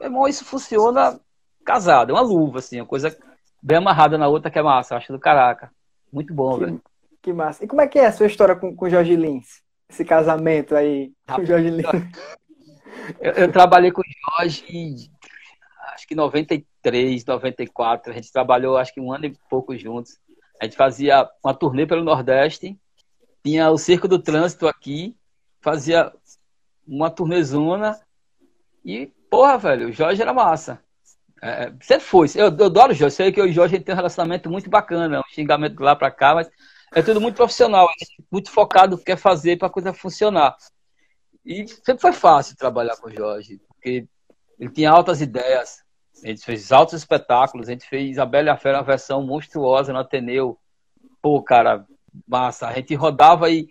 É 0.00 0.08
bom, 0.08 0.26
isso 0.26 0.46
funciona 0.46 1.20
casado, 1.62 2.08
é 2.08 2.14
uma 2.14 2.22
luva, 2.22 2.60
assim, 2.60 2.80
uma 2.80 2.86
coisa 2.86 3.14
bem 3.66 3.78
amarrada 3.78 4.16
na 4.16 4.28
outra 4.28 4.48
que 4.48 4.58
é 4.60 4.62
massa, 4.62 4.96
acho 4.96 5.12
do 5.12 5.18
caraca. 5.18 5.72
Muito 6.12 6.32
bom, 6.32 6.56
velho. 6.56 6.80
Que 7.20 7.32
massa. 7.32 7.64
E 7.64 7.66
como 7.66 7.80
é 7.80 7.88
que 7.88 7.98
é 7.98 8.06
a 8.06 8.12
sua 8.12 8.26
história 8.26 8.54
com 8.54 8.76
o 8.78 8.88
Jorge 8.88 9.16
Lins? 9.16 9.60
Esse 9.88 10.04
casamento 10.04 10.76
aí 10.76 11.12
com 11.26 11.42
o 11.42 11.44
Jorge 11.44 11.70
Lins? 11.70 11.86
Eu, 13.20 13.32
eu, 13.32 13.52
trabalhei 13.52 13.92
com 13.92 14.00
o 14.00 14.40
Jorge, 14.40 15.10
acho 15.92 16.08
que 16.08 16.14
93, 16.14 17.24
94. 17.24 18.10
A 18.10 18.14
gente 18.14 18.32
trabalhou, 18.32 18.76
acho 18.76 18.92
que 18.92 19.00
um 19.00 19.12
ano 19.12 19.26
e 19.26 19.36
pouco 19.48 19.76
juntos. 19.76 20.18
A 20.60 20.64
gente 20.64 20.76
fazia 20.76 21.28
uma 21.44 21.54
turnê 21.54 21.86
pelo 21.86 22.02
Nordeste, 22.02 22.76
tinha 23.44 23.70
o 23.70 23.78
Circo 23.78 24.08
do 24.08 24.18
Trânsito 24.18 24.66
aqui, 24.66 25.14
fazia 25.60 26.10
uma 26.84 27.10
turnezona 27.10 28.00
e, 28.84 29.06
porra, 29.30 29.56
velho, 29.56 29.88
o 29.88 29.92
Jorge 29.92 30.20
era 30.20 30.32
massa. 30.32 30.82
É, 31.42 31.72
sempre 31.80 32.04
foi. 32.04 32.28
Eu, 32.34 32.56
eu 32.56 32.66
adoro 32.66 32.92
o 32.92 32.94
Jorge. 32.94 33.16
Sei 33.16 33.32
que 33.32 33.40
o 33.40 33.52
Jorge 33.52 33.78
tem 33.80 33.94
um 33.94 33.96
relacionamento 33.96 34.50
muito 34.50 34.70
bacana, 34.70 35.20
um 35.20 35.34
xingamento 35.34 35.80
lá 35.82 35.94
pra 35.94 36.10
cá, 36.10 36.34
mas 36.34 36.50
é 36.94 37.02
tudo 37.02 37.20
muito 37.20 37.36
profissional, 37.36 37.88
muito 38.30 38.50
focado 38.50 38.92
no 38.92 38.98
que 38.98 39.04
quer 39.04 39.16
fazer 39.16 39.58
para 39.58 39.68
a 39.68 39.70
coisa 39.70 39.92
funcionar. 39.92 40.56
E 41.44 41.66
sempre 41.68 42.00
foi 42.00 42.12
fácil 42.12 42.56
trabalhar 42.56 42.96
com 42.96 43.08
o 43.08 43.14
Jorge, 43.14 43.60
porque 43.68 44.08
ele 44.58 44.70
tinha 44.70 44.90
altas 44.90 45.20
ideias, 45.20 45.82
a 46.24 46.28
gente 46.28 46.44
fez 46.44 46.72
altos 46.72 46.94
espetáculos, 46.94 47.68
a 47.68 47.72
gente 47.72 47.86
fez 47.86 48.18
a 48.18 48.26
Bela 48.26 48.48
e 48.48 48.50
a 48.50 48.56
Fera, 48.56 48.78
uma 48.78 48.84
versão 48.84 49.24
monstruosa 49.24 49.92
no 49.92 49.98
Ateneu. 49.98 50.58
Pô, 51.20 51.42
cara, 51.42 51.86
massa. 52.26 52.68
A 52.68 52.72
gente 52.72 52.94
rodava 52.94 53.50
e, 53.50 53.68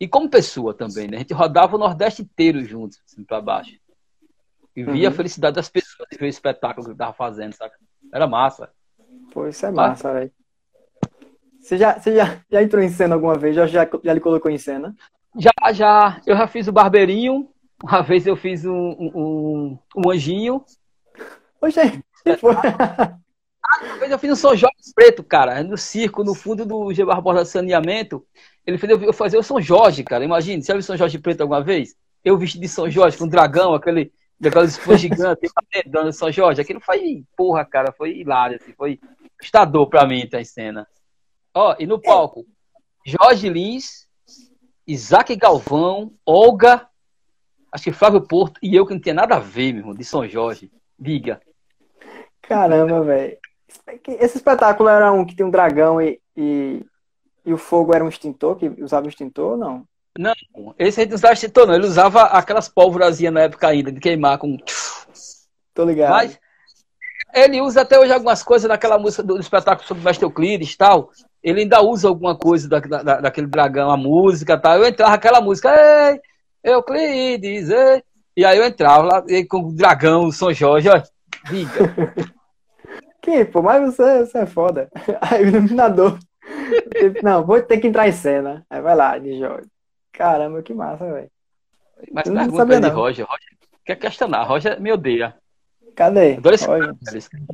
e 0.00 0.06
como 0.06 0.30
pessoa 0.30 0.72
também, 0.72 1.08
né? 1.08 1.16
A 1.16 1.20
gente 1.20 1.34
rodava 1.34 1.74
o 1.74 1.78
Nordeste 1.78 2.22
inteiro 2.22 2.64
juntos, 2.64 3.00
assim, 3.04 3.24
pra 3.24 3.40
baixo. 3.40 3.72
E 4.74 4.82
via 4.84 5.08
uhum. 5.08 5.14
a 5.14 5.16
felicidade 5.16 5.56
das 5.56 5.68
pessoas 5.68 6.08
ver 6.18 6.26
o 6.26 6.28
espetáculo 6.28 6.84
que 6.84 6.90
ele 6.92 6.98
tava 6.98 7.12
fazendo, 7.12 7.52
saca? 7.52 7.76
Era 8.12 8.26
massa. 8.26 8.70
Pô, 9.32 9.46
isso 9.46 9.64
é 9.66 9.70
massa, 9.70 10.12
velho. 10.12 10.30
Você 11.60 11.78
já, 11.78 11.98
você 11.98 12.16
já, 12.16 12.40
já 12.50 12.62
entrou 12.62 12.82
em 12.82 12.88
cena 12.88 13.14
alguma 13.14 13.36
vez? 13.36 13.54
Já, 13.54 13.66
já, 13.66 13.88
já 14.02 14.12
lhe 14.12 14.20
colocou 14.20 14.50
em 14.50 14.58
cena? 14.58 14.94
Já, 15.38 15.72
já. 15.72 16.20
Eu 16.26 16.36
já 16.36 16.46
fiz 16.46 16.66
o 16.66 16.72
Barbeirinho. 16.72 17.48
Uma 17.82 18.02
vez 18.02 18.26
eu 18.26 18.36
fiz 18.36 18.64
um, 18.64 18.72
um, 18.74 19.78
um 19.96 20.10
anjinho. 20.10 20.64
Oxe, 21.60 22.02
que 22.22 22.36
foi? 22.36 22.54
Uma 22.54 23.98
vez 23.98 24.10
eu 24.10 24.18
fiz 24.18 24.30
um 24.30 24.36
São 24.36 24.54
Jorge 24.54 24.76
Preto, 24.94 25.22
cara, 25.22 25.62
no 25.62 25.78
circo, 25.78 26.24
no 26.24 26.34
fundo 26.34 26.66
do 26.66 26.92
G. 26.92 27.04
Barbosa 27.04 27.44
Saneamento. 27.44 28.24
Ele 28.66 28.78
fez 28.78 28.92
eu 29.00 29.12
fazer 29.12 29.38
o 29.38 29.42
São 29.42 29.60
Jorge, 29.60 30.04
cara. 30.04 30.24
Imagina, 30.24 30.62
você 30.62 30.68
já 30.68 30.74
viu 30.74 30.82
São 30.82 30.96
Jorge 30.96 31.18
Preto 31.18 31.40
alguma 31.40 31.62
vez? 31.62 31.94
Eu 32.24 32.36
vesti 32.36 32.58
de 32.58 32.68
São 32.68 32.90
Jorge 32.90 33.16
com 33.16 33.24
um 33.24 33.28
dragão, 33.28 33.74
aquele, 33.74 34.12
aquelas 34.48 34.72
esponjas 34.72 35.00
gigantes, 35.00 35.52
dando 35.86 36.12
São 36.12 36.30
Jorge. 36.30 36.60
Aquilo 36.60 36.80
foi, 36.80 37.24
porra, 37.36 37.64
cara, 37.64 37.92
foi 37.92 38.18
hilário, 38.18 38.56
assim, 38.56 38.72
foi 38.72 38.98
assustador 39.40 39.88
pra 39.88 40.06
mim, 40.06 40.26
tá 40.26 40.40
em 40.40 40.44
cena. 40.44 40.86
Ó, 41.54 41.76
e 41.78 41.86
no 41.86 42.00
palco, 42.00 42.46
Jorge 43.06 43.48
Lins, 43.48 44.08
Isaac 44.86 45.34
Galvão, 45.36 46.12
Olga, 46.24 46.88
acho 47.70 47.84
que 47.84 47.92
Flávio 47.92 48.20
Porto 48.22 48.58
e 48.62 48.74
eu 48.74 48.86
que 48.86 48.94
não 48.94 49.00
tinha 49.00 49.14
nada 49.14 49.36
a 49.36 49.40
ver, 49.40 49.72
meu 49.72 49.80
irmão, 49.80 49.94
de 49.94 50.04
São 50.04 50.26
Jorge. 50.28 50.70
Diga. 50.98 51.40
Caramba, 52.40 53.02
velho. 53.02 53.38
Esse 54.20 54.36
espetáculo 54.36 54.88
era 54.88 55.12
um 55.12 55.24
que 55.24 55.34
tinha 55.34 55.46
um 55.46 55.50
dragão 55.50 56.00
e, 56.00 56.20
e, 56.36 56.84
e, 57.44 57.52
o 57.52 57.58
fogo 57.58 57.94
era 57.94 58.04
um 58.04 58.08
extintor, 58.08 58.56
que 58.56 58.68
usava 58.82 59.06
um 59.06 59.08
extintor 59.08 59.52
ou 59.52 59.56
não? 59.56 59.88
Não, 60.18 60.34
esse 60.78 61.00
aí 61.00 61.06
não 61.06 61.14
usava 61.14 61.32
extintor, 61.32 61.66
não. 61.66 61.74
Ele 61.74 61.86
usava 61.86 62.22
aquelas 62.24 62.68
pólvorazinhas 62.68 63.32
na 63.32 63.42
época 63.42 63.68
ainda, 63.68 63.90
de 63.90 64.00
queimar 64.00 64.38
com. 64.38 64.56
Tô 65.74 65.84
ligado. 65.84 66.10
Mas 66.10 66.38
ele 67.34 67.60
usa 67.60 67.80
até 67.80 67.98
hoje 67.98 68.12
algumas 68.12 68.42
coisas 68.42 68.68
naquela 68.68 68.98
música 68.98 69.22
do 69.22 69.38
espetáculo 69.38 69.86
sobre 69.86 70.02
o 70.02 70.04
Mestre 70.04 70.24
Euclides 70.24 70.72
e 70.72 70.76
tal. 70.76 71.10
Ele 71.42 71.62
ainda 71.62 71.80
usa 71.82 72.08
alguma 72.08 72.36
coisa 72.36 72.68
da, 72.68 72.78
da, 72.78 73.20
daquele 73.20 73.46
dragão, 73.46 73.90
a 73.90 73.96
música 73.96 74.58
tal. 74.58 74.76
Eu 74.76 74.86
entrava 74.86 75.14
aquela 75.14 75.40
música, 75.40 75.70
ei, 75.74 76.20
Euclides, 76.62 77.70
ei. 77.70 78.02
E 78.36 78.44
aí 78.44 78.58
eu 78.58 78.64
entrava 78.64 79.02
lá 79.02 79.24
com 79.48 79.58
o 79.58 79.72
dragão, 79.72 80.26
o 80.26 80.32
São 80.32 80.52
Jorge, 80.52 80.88
ó, 80.88 81.02
diga. 81.50 82.12
que, 83.22 83.44
pô, 83.44 83.62
mas 83.62 83.94
você, 83.94 84.26
você 84.26 84.38
é 84.38 84.46
foda. 84.46 84.90
Aí 85.22 85.44
o 85.44 85.48
iluminador. 85.48 86.18
Não, 87.22 87.46
vou 87.46 87.62
ter 87.62 87.78
que 87.78 87.86
entrar 87.86 88.08
em 88.08 88.12
cena. 88.12 88.66
Aí 88.68 88.82
vai 88.82 88.96
lá, 88.96 89.16
de 89.16 89.38
Jorge. 89.38 89.68
Caramba, 90.12 90.62
que 90.62 90.74
massa, 90.74 91.10
velho. 91.10 91.30
Mas 92.12 92.26
eu 92.26 92.34
pergunta 92.34 92.56
sabia, 92.56 92.80
de 92.80 92.88
Roger. 92.88 93.26
Roger 93.26 93.58
quer 93.84 93.96
questionar. 93.96 94.44
Roger 94.44 94.80
me 94.80 94.92
odeia. 94.92 95.34
Cadê? 95.94 96.34
Adoro 96.34 96.54
esse 96.54 96.66
Roger. 96.66 96.94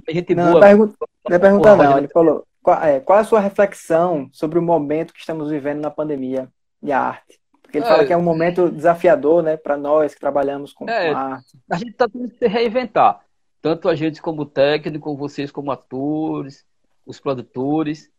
Gente 0.09 0.35
não, 0.35 0.53
boa. 0.53 0.61
Pergunta, 0.61 0.95
não 1.29 1.37
é 1.37 1.39
pergunta 1.39 1.77
não. 1.77 1.85
Roger... 1.85 1.99
Ele 1.99 2.09
falou, 2.09 2.47
qual 2.63 2.83
é, 2.83 3.01
qual 3.01 3.19
é 3.19 3.23
a 3.23 3.25
sua 3.25 3.41
reflexão 3.41 4.29
sobre 4.33 4.59
o 4.59 4.63
momento 4.63 5.13
que 5.13 5.21
estamos 5.21 5.51
vivendo 5.51 5.81
na 5.81 5.91
pandemia 5.91 6.49
de 6.83 6.93
arte? 6.93 7.39
Porque 7.63 7.79
ele 7.79 7.85
é, 7.85 7.89
fala 7.89 8.05
que 8.07 8.13
é 8.13 8.17
um 8.17 8.23
momento 8.23 8.71
desafiador, 8.71 9.43
né, 9.43 9.57
para 9.57 9.77
nós 9.77 10.15
que 10.15 10.21
trabalhamos 10.21 10.73
com, 10.73 10.89
é, 10.89 11.13
com 11.13 11.19
arte. 11.19 11.59
A 11.71 11.77
gente 11.77 11.91
está 11.91 12.09
tendo 12.09 12.29
que 12.29 12.39
se 12.39 12.47
reinventar. 12.47 13.21
Tanto 13.61 13.89
a 13.89 13.95
gente 13.95 14.23
como 14.23 14.47
técnico, 14.47 15.17
vocês 15.17 15.51
como 15.51 15.71
atores, 15.71 16.65
os 17.05 17.21
produtores, 17.21 18.11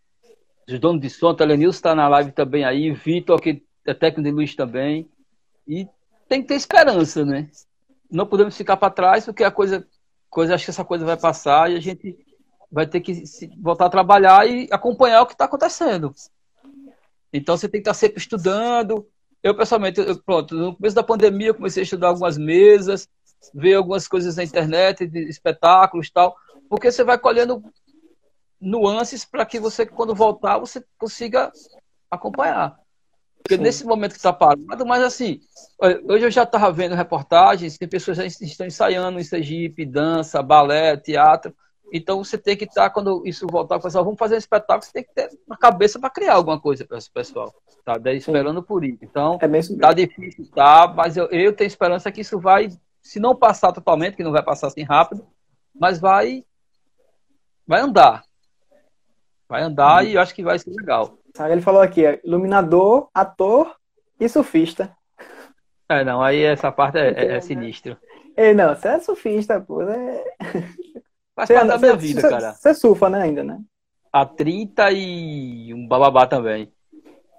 os 0.68 0.80
donos 0.80 1.02
de 1.02 1.10
som, 1.10 1.30
o 1.30 1.34
Telenilson 1.34 1.78
está 1.78 1.96
na 1.96 2.08
live 2.08 2.32
também 2.32 2.64
aí, 2.64 2.92
Vitor, 2.92 3.40
que 3.40 3.64
é 3.90 3.94
técnico 3.94 4.30
de 4.30 4.36
luz 4.36 4.56
também. 4.56 5.10
E 5.68 5.88
tem 6.28 6.42
que 6.42 6.48
ter 6.48 6.56
esperança, 6.56 7.26
né? 7.26 7.50
Não 8.10 8.26
podemos 8.26 8.56
ficar 8.56 8.78
para 8.78 8.94
trás, 8.94 9.26
porque 9.26 9.44
a 9.44 9.52
coisa, 9.52 9.86
coisa, 10.30 10.56
acho 10.56 10.66
que 10.66 10.72
essa 10.72 10.86
coisa 10.86 11.06
vai 11.06 11.18
passar 11.18 11.72
e 11.72 11.76
a 11.76 11.80
gente 11.80 12.18
vai 12.72 12.86
ter 12.86 13.02
que 13.02 13.24
voltar 13.60 13.88
a 13.88 13.90
trabalhar 13.90 14.48
e 14.48 14.68
acompanhar 14.72 15.22
o 15.22 15.26
que 15.26 15.34
está 15.34 15.46
acontecendo. 15.46 16.14
Então 17.34 17.58
você 17.58 17.68
tem 17.68 17.82
que 17.82 17.90
estar 17.90 17.92
tá 17.92 18.00
sempre 18.00 18.20
estudando. 18.20 19.08
Eu, 19.42 19.56
pessoalmente, 19.56 20.00
eu, 20.00 20.22
pronto, 20.22 20.56
no 20.56 20.76
começo 20.76 20.96
da 20.96 21.04
pandemia 21.04 21.48
eu 21.48 21.56
comecei 21.56 21.82
a 21.82 21.84
estudar 21.84 22.10
algumas 22.10 22.38
mesas, 22.38 23.08
ver 23.54 23.76
algumas 23.76 24.08
coisas 24.08 24.36
na 24.36 24.44
internet, 24.44 25.08
de 25.08 25.30
espetáculos 25.30 26.08
e 26.08 26.12
tal, 26.12 26.36
porque 26.70 26.92
você 26.92 27.04
vai 27.04 27.18
colhendo 27.18 27.64
nuances 28.60 29.24
para 29.24 29.46
que 29.46 29.60
você, 29.60 29.86
quando 29.86 30.14
voltar, 30.14 30.60
você 30.60 30.84
consiga 30.98 31.52
acompanhar. 32.12 32.78
Porque 33.42 33.56
Sim. 33.56 33.62
nesse 33.64 33.86
momento 33.86 34.12
que 34.12 34.18
está 34.18 34.34
parado, 34.34 34.86
mas 34.86 35.02
assim, 35.02 35.40
hoje 36.08 36.26
eu 36.26 36.32
já 36.32 36.44
estava 36.44 36.72
vendo 36.72 36.96
reportagens, 36.96 37.78
tem 37.78 37.88
pessoas 37.88 38.18
que 38.18 38.24
já 38.24 38.46
estão 38.46 38.68
ensaiando 38.68 39.20
em 39.20 39.24
Sergipe, 39.24 39.86
dança, 39.86 40.44
balé, 40.44 40.98
teatro. 40.98 41.56
Então 41.92 42.24
você 42.24 42.38
tem 42.38 42.56
que 42.56 42.66
estar, 42.66 42.84
tá, 42.84 42.90
quando 42.90 43.24
isso 43.26 43.48
voltar, 43.48 43.80
pessoal, 43.80 44.04
vamos 44.04 44.20
fazer 44.20 44.36
um 44.36 44.40
espetáculo, 44.40 44.84
você 44.84 44.92
tem 44.92 45.04
que 45.04 45.14
ter 45.14 45.30
uma 45.48 45.58
cabeça 45.58 46.00
para 46.00 46.10
criar 46.10 46.36
alguma 46.36 46.60
coisa 46.60 46.86
para 46.86 46.98
esse 46.98 47.10
pessoal. 47.12 47.54
Tá? 47.84 47.98
Daí 47.98 48.18
esperando 48.18 48.60
Sim. 48.60 48.66
por 48.68 48.84
isso. 48.84 49.00
Então, 49.02 49.40
é 49.42 49.48
tá 49.78 49.94
difícil, 49.94 50.48
tá? 50.54 50.94
Mas 50.96 51.18
eu, 51.18 51.26
eu 51.32 51.54
tenho 51.54 51.68
esperança 51.68 52.12
que 52.12 52.22
isso 52.22 52.40
vai, 52.40 52.70
se 53.02 53.20
não 53.20 53.36
passar 53.36 53.72
totalmente, 53.72 54.16
que 54.16 54.24
não 54.24 54.32
vai 54.32 54.44
passar 54.44 54.68
assim 54.68 54.84
rápido, 54.84 55.26
mas 55.74 56.00
vai, 56.00 56.44
vai 57.66 57.82
andar. 57.82 58.24
Vai 59.48 59.64
andar 59.64 60.04
uhum. 60.04 60.10
e 60.10 60.14
eu 60.14 60.22
acho 60.22 60.36
que 60.36 60.44
vai 60.44 60.60
ser 60.60 60.70
legal. 60.70 61.19
Ele 61.50 61.62
falou 61.62 61.82
aqui, 61.82 62.02
iluminador, 62.24 63.10
ator 63.14 63.76
e 64.20 64.28
surfista. 64.28 64.96
É, 65.88 66.04
não, 66.04 66.22
aí 66.22 66.44
essa 66.44 66.72
parte 66.72 66.98
é, 66.98 67.10
é, 67.10 67.36
é 67.38 67.42
sinistro. 67.42 67.98
Ei, 68.38 68.54
não, 68.54 68.76
você 68.76 68.88
é 68.90 69.00
surfista, 69.00 69.60
pô. 69.60 69.82
É... 69.82 70.24
Faz 71.36 71.50
parte 71.50 71.68
da 71.68 71.78
minha 71.78 71.96
vida, 71.96 72.22
cara. 72.22 72.54
Você 72.54 72.74
surfa, 72.74 73.10
né, 73.10 73.22
ainda, 73.22 73.44
né? 73.44 73.60
Há 74.12 74.26
30 74.26 74.92
e 74.92 75.74
um 75.74 75.88
bababá 75.88 76.28
também. 76.28 76.72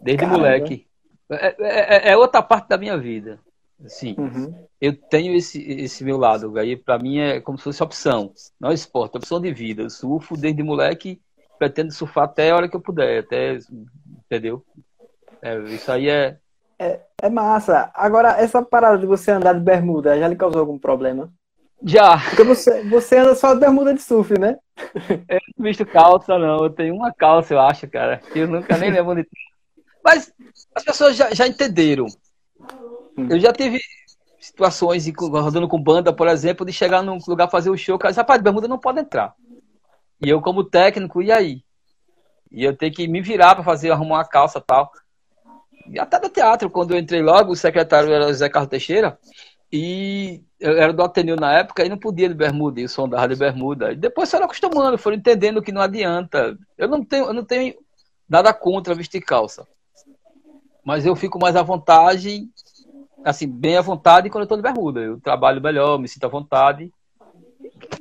Desde 0.01 0.25
Caramba. 0.25 0.39
moleque. 0.39 0.87
É, 1.31 1.47
é, 1.47 1.57
é, 1.61 2.13
é, 2.13 2.17
outra 2.17 2.43
parte 2.43 2.69
da 2.69 2.79
minha 2.79 2.97
vida. 2.99 3.39
Assim, 3.85 4.15
uhum. 4.19 4.55
eu 4.81 4.95
tenho 4.95 5.35
esse, 5.35 5.63
esse 5.63 6.05
meu 6.05 6.19
lado, 6.19 6.59
aí 6.59 6.77
para 6.77 6.99
mim 6.99 7.19
é 7.19 7.41
como 7.41 7.57
se 7.57 7.65
fosse 7.65 7.83
opção, 7.83 8.31
não 8.61 8.71
esporte, 8.71 9.17
opção 9.17 9.41
de 9.41 9.51
vida. 9.55 9.83
Eu 9.83 9.89
surfo 9.89 10.37
desde 10.37 10.63
moleque 10.63 11.19
pretendo 11.61 11.93
surfar 11.93 12.25
até 12.25 12.51
a 12.51 12.57
hora 12.57 12.69
que 12.71 12.75
eu 12.75 12.81
puder, 12.81 13.21
até, 13.21 13.59
entendeu? 14.25 14.65
É, 15.43 15.59
isso 15.65 15.93
aí 15.93 16.09
é... 16.09 16.39
é... 16.79 17.01
é. 17.21 17.29
massa. 17.29 17.91
Agora, 17.95 18.41
essa 18.41 18.63
parada 18.63 18.97
de 18.97 19.05
você 19.05 19.31
andar 19.31 19.53
de 19.53 19.61
bermuda, 19.61 20.19
já 20.19 20.27
lhe 20.27 20.37
causou 20.37 20.61
algum 20.61 20.79
problema? 20.79 21.31
Já. 21.85 22.19
Porque 22.31 22.45
você, 22.45 22.83
você 22.85 23.19
anda 23.19 23.35
só 23.35 23.53
de 23.53 23.61
bermuda 23.61 23.93
de 23.93 24.01
surf, 24.01 24.39
né? 24.39 24.57
Eu 25.29 25.41
não 25.59 25.65
visto 25.65 25.85
calça, 25.85 26.39
não. 26.39 26.65
Eu 26.65 26.71
tenho 26.71 26.95
uma 26.95 27.13
calça, 27.13 27.53
eu 27.53 27.61
acho, 27.61 27.87
cara. 27.89 28.19
Que 28.33 28.41
eu 28.41 28.49
nunca 28.49 28.77
nem 28.79 28.91
lembro 28.91 29.15
de. 29.15 29.27
Mas 30.03 30.33
as 30.75 30.83
pessoas 30.83 31.17
já, 31.17 31.31
já 31.33 31.47
entenderam. 31.47 32.07
Hum. 33.17 33.29
Eu 33.31 33.39
já 33.39 33.53
tive 33.53 33.81
situações, 34.39 35.07
rodando 35.19 35.69
com 35.69 35.83
banda, 35.83 36.13
por 36.13 36.27
exemplo, 36.27 36.65
de 36.65 36.73
chegar 36.73 37.03
num 37.03 37.19
lugar 37.29 37.51
fazer 37.51 37.69
o 37.69 37.75
um 37.75 37.77
show, 37.77 37.99
cara, 37.99 38.15
rapaz, 38.15 38.41
bermuda 38.41 38.67
não 38.67 38.79
pode 38.79 39.01
entrar. 39.01 39.35
E 40.23 40.29
eu, 40.29 40.41
como 40.41 40.65
técnico, 40.65 41.23
e 41.23 41.33
aí? 41.33 41.63
E 42.51 42.65
eu 42.65 42.77
tenho 42.77 42.93
que 42.93 43.07
me 43.07 43.21
virar 43.21 43.55
para 43.55 43.65
fazer, 43.65 43.91
arrumar 43.91 44.17
uma 44.17 44.25
calça 44.25 44.59
e 44.59 44.63
tal. 44.63 44.91
E 45.87 45.99
até 45.99 46.21
no 46.21 46.29
teatro, 46.29 46.69
quando 46.69 46.93
eu 46.93 46.99
entrei 46.99 47.23
logo, 47.23 47.53
o 47.53 47.57
secretário 47.57 48.13
era 48.13 48.27
o 48.27 48.33
Zé 48.33 48.49
Carlos 48.49 48.71
Teixeira, 48.71 49.19
e 49.73 50.43
eu 50.59 50.77
era 50.77 50.93
do 50.93 51.03
Ateneu 51.03 51.37
na 51.37 51.53
época 51.59 51.85
e 51.85 51.89
não 51.89 51.97
podia 51.97 52.29
de 52.29 52.35
bermuda, 52.35 52.81
e 52.81 52.85
o 52.85 52.89
som 52.89 53.09
dava 53.09 53.29
de 53.29 53.37
bermuda. 53.37 53.93
E 53.93 53.97
depois 53.97 54.31
foram 54.31 54.45
acostumando, 54.45 54.99
foram 54.99 55.17
entendendo 55.17 55.63
que 55.63 55.73
não 55.73 55.81
adianta. 55.81 56.59
Eu 56.77 56.89
não 56.89 57.05
tenho, 57.05 57.27
eu 57.27 57.33
não 57.33 57.45
tenho 57.45 57.75
nada 58.29 58.53
contra 58.53 58.95
vestir 58.95 59.21
calça. 59.21 59.67
Mas 60.85 61.07
eu 61.07 61.15
fico 61.15 61.39
mais 61.39 61.57
à 61.57 61.63
vontade, 61.63 62.49
assim, 63.25 63.47
bem 63.47 63.77
à 63.77 63.81
vontade 63.81 64.29
quando 64.29 64.43
eu 64.43 64.49
tô 64.49 64.57
de 64.57 64.63
bermuda. 64.63 65.01
Eu 65.01 65.21
trabalho 65.21 65.61
melhor, 65.61 65.99
me 65.99 66.09
sinto 66.09 66.25
à 66.25 66.29
vontade. 66.29 66.93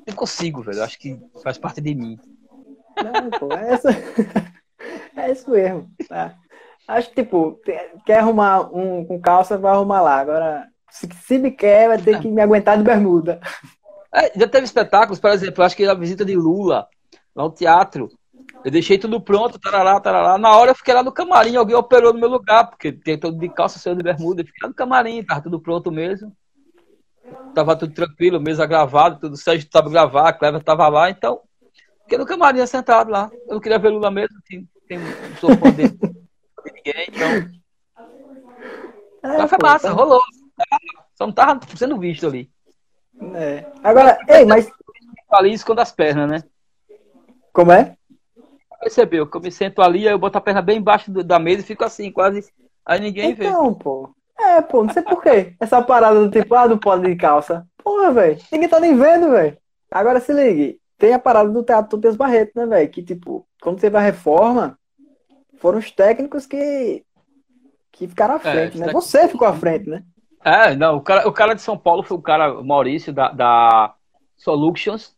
Eu 0.06 0.16
consigo, 0.16 0.62
velho. 0.62 0.84
Acho 0.84 0.98
que 1.00 1.20
faz 1.44 1.58
parte 1.58 1.82
de 1.82 1.96
mim. 1.96 2.18
Não, 2.98 3.30
pô, 3.32 3.54
é, 3.54 3.74
essa... 3.74 3.90
é 5.16 5.32
isso 5.32 5.50
mesmo. 5.50 5.90
Tá? 6.08 6.36
Acho 6.88 7.10
que, 7.10 7.24
tipo, 7.24 7.60
quer 8.06 8.20
arrumar 8.20 8.62
um 8.76 9.06
com 9.06 9.20
calça, 9.22 9.58
vai 9.58 9.72
arrumar 9.74 10.02
lá. 10.02 10.20
Agora, 10.20 10.68
se, 10.90 11.08
se 11.26 11.38
me 11.38 11.52
quer, 11.52 11.88
vai 11.88 11.98
ter 11.98 12.20
que 12.20 12.28
me 12.28 12.42
aguentar 12.42 12.78
de 12.78 12.84
bermuda. 12.84 13.40
É, 14.14 14.38
já 14.38 14.48
teve 14.48 14.66
espetáculos, 14.66 15.20
por 15.20 15.30
exemplo, 15.30 15.64
acho 15.64 15.76
que 15.76 15.86
a 15.86 15.94
visita 15.94 16.26
de 16.26 16.36
Lula, 16.36 16.88
lá 17.36 17.44
no 17.44 17.52
teatro. 17.52 18.10
Eu 18.66 18.72
deixei 18.72 18.98
tudo 18.98 19.22
pronto, 19.22 19.60
tarará, 19.60 20.00
tarará. 20.00 20.38
Na 20.38 20.58
hora 20.58 20.72
eu 20.72 20.76
fiquei 20.76 20.94
lá 20.94 21.04
no 21.04 21.12
camarim, 21.12 21.56
alguém 21.56 21.76
operou 21.76 22.12
no 22.12 22.20
meu 22.20 22.30
lugar, 22.30 22.70
porque 22.70 22.92
tem 22.92 23.18
todo 23.18 23.38
de 23.38 23.48
calça, 23.50 23.80
saiu 23.80 23.96
de 23.96 24.04
bermuda. 24.04 24.42
Eu 24.42 24.46
fiquei 24.46 24.60
lá 24.64 24.70
no 24.70 24.76
camarim, 24.76 25.24
tava 25.24 25.42
tudo 25.42 25.62
pronto 25.62 25.92
mesmo. 25.92 26.36
Tava 27.54 27.76
tudo 27.76 27.94
tranquilo, 27.94 28.40
mesa 28.40 28.66
gravada, 28.66 29.18
tudo. 29.20 29.34
O 29.34 29.38
Sérgio 29.38 29.70
tava 29.70 29.90
gravado, 29.90 30.28
a 30.28 30.34
Cleber 30.34 30.64
tava 30.64 30.88
lá, 30.88 31.10
então. 31.10 31.42
Fiquei 32.04 32.18
no 32.18 32.26
camarim 32.26 32.66
sentado 32.66 33.12
lá. 33.12 33.30
Eu 33.48 33.56
não 33.56 33.62
queria 33.62 33.78
ver 33.78 33.90
Lula 33.90 34.10
mesmo, 34.10 34.36
tem, 34.48 34.68
tem 34.88 34.98
um 34.98 35.36
sofá 35.40 35.70
dele. 35.70 35.90
de 35.90 36.74
ninguém, 36.74 37.08
então. 37.08 37.60
É, 39.24 39.34
então 39.34 39.48
foi 39.48 39.58
pô, 39.58 39.66
massa, 39.68 39.88
tá... 39.90 39.94
rolou. 39.94 40.22
Só 41.16 41.28
não 41.28 41.34
tava 41.34 41.60
sendo 41.76 42.00
visto 42.00 42.26
ali. 42.26 42.50
É. 43.36 43.66
Agora, 43.84 44.18
ei, 44.28 44.46
mas. 44.46 44.72
Ali 45.30 45.54
escondo 45.54 45.82
as 45.82 45.92
pernas, 45.92 46.30
né? 46.30 46.44
Como 47.54 47.72
é? 47.72 47.96
Percebeu? 48.80 49.28
Que 49.28 49.38
eu 49.38 49.42
me 49.42 49.52
sento 49.52 49.82
ali, 49.82 50.08
aí 50.08 50.14
eu 50.14 50.20
boto 50.20 50.38
a 50.38 50.42
perna 50.42 50.62
bem 50.62 50.78
embaixo 50.78 51.12
da 51.12 51.38
mesa 51.38 51.62
e 51.62 51.66
fico 51.66 51.84
assim, 51.84 52.12
quase. 52.12 52.52
Aí 52.86 53.00
ninguém 53.00 53.32
então, 53.32 53.46
vê. 53.46 53.52
Não, 53.52 53.74
pô. 53.74 54.10
É, 54.40 54.62
pô, 54.62 54.84
não 54.84 54.94
sei 54.94 55.04
porquê. 55.04 55.56
Essa 55.60 55.82
parada 55.82 56.20
do 56.20 56.32
tipo, 56.32 56.56
ah, 56.56 56.68
não 56.68 56.78
pode 56.78 57.04
de 57.04 57.16
calça. 57.16 57.68
Porra, 57.84 58.12
velho. 58.12 58.40
Ninguém 58.52 58.70
tá 58.70 58.80
nem 58.80 58.96
vendo, 58.96 59.32
velho. 59.32 59.58
Agora 59.92 60.20
se 60.20 60.32
ligue. 60.32 60.80
Tem 60.98 61.14
a 61.14 61.20
parada 61.20 61.50
do 61.50 61.64
Teatro 61.64 61.90
Tobias 61.90 62.16
Barreto, 62.16 62.52
né, 62.56 62.66
velho? 62.66 62.90
Que, 62.90 63.04
tipo, 63.04 63.48
quando 63.62 63.80
teve 63.80 63.98
a 63.98 64.02
reforma, 64.02 64.78
foram 65.58 65.80
os 65.80 65.92
técnicos 65.92 66.46
que, 66.46 67.04
que 67.92 68.08
ficaram 68.08 68.36
à 68.36 68.38
é, 68.38 68.40
frente, 68.40 68.82
é, 68.82 68.86
né? 68.86 68.94
Você 68.94 69.28
ficou 69.28 69.48
à 69.48 69.54
frente, 69.54 69.90
né? 69.90 70.04
É, 70.44 70.76
não, 70.76 70.98
o 70.98 71.02
cara, 71.02 71.28
o 71.28 71.34
cara 71.34 71.54
de 71.54 71.62
São 71.62 71.78
Paulo 71.78 72.02
foi 72.04 72.18
o 72.18 72.22
cara, 72.22 72.60
o 72.60 72.66
Maurício, 72.66 73.12
da, 73.14 73.30
da 73.32 73.94
Solutions. 74.38 75.16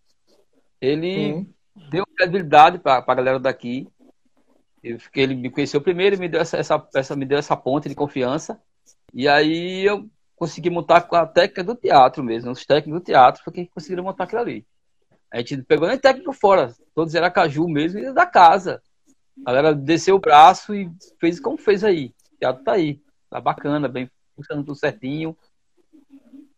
Ele 0.79 1.45
deu 1.89 2.05
credibilidade 2.15 2.79
pra, 2.79 3.01
pra 3.01 3.15
galera 3.15 3.39
daqui. 3.39 3.87
Eu, 4.83 4.97
ele 5.15 5.35
me 5.35 5.51
conheceu 5.51 5.79
primeiro 5.79 6.15
e 6.15 6.19
me 6.19 6.27
deu 6.27 6.41
essa, 6.41 6.57
essa, 6.57 6.87
essa, 6.95 7.15
me 7.15 7.25
deu 7.25 7.37
essa 7.37 7.55
ponte 7.55 7.87
de 7.87 7.93
confiança. 7.93 8.59
E 9.13 9.27
aí 9.27 9.85
eu 9.85 10.09
consegui 10.35 10.69
montar 10.69 11.01
com 11.01 11.15
a 11.15 11.25
técnica 11.25 11.63
do 11.63 11.75
teatro 11.75 12.23
mesmo, 12.23 12.51
os 12.51 12.65
técnicos 12.65 13.01
do 13.01 13.05
teatro, 13.05 13.43
foi 13.43 13.53
que 13.53 13.67
conseguiram 13.67 14.03
montar 14.03 14.23
aquilo 14.23 14.41
ali. 14.41 14.65
A 15.31 15.37
gente 15.37 15.61
pegou 15.63 15.87
nem 15.87 15.97
técnico 15.97 16.33
fora, 16.33 16.73
todos 16.93 17.15
era 17.15 17.31
caju 17.31 17.67
mesmo 17.67 17.99
e 17.99 18.13
da 18.13 18.25
casa. 18.25 18.81
A 19.45 19.51
galera 19.51 19.73
desceu 19.73 20.15
o 20.15 20.19
braço 20.19 20.75
e 20.75 20.91
fez 21.19 21.39
como 21.39 21.57
fez 21.57 21.83
aí. 21.83 22.13
O 22.33 22.37
teatro 22.37 22.63
tá 22.63 22.73
aí. 22.73 23.01
Tá 23.29 23.39
bacana, 23.39 23.87
bem 23.87 24.09
funcionando 24.35 24.65
tudo 24.65 24.77
certinho. 24.77 25.37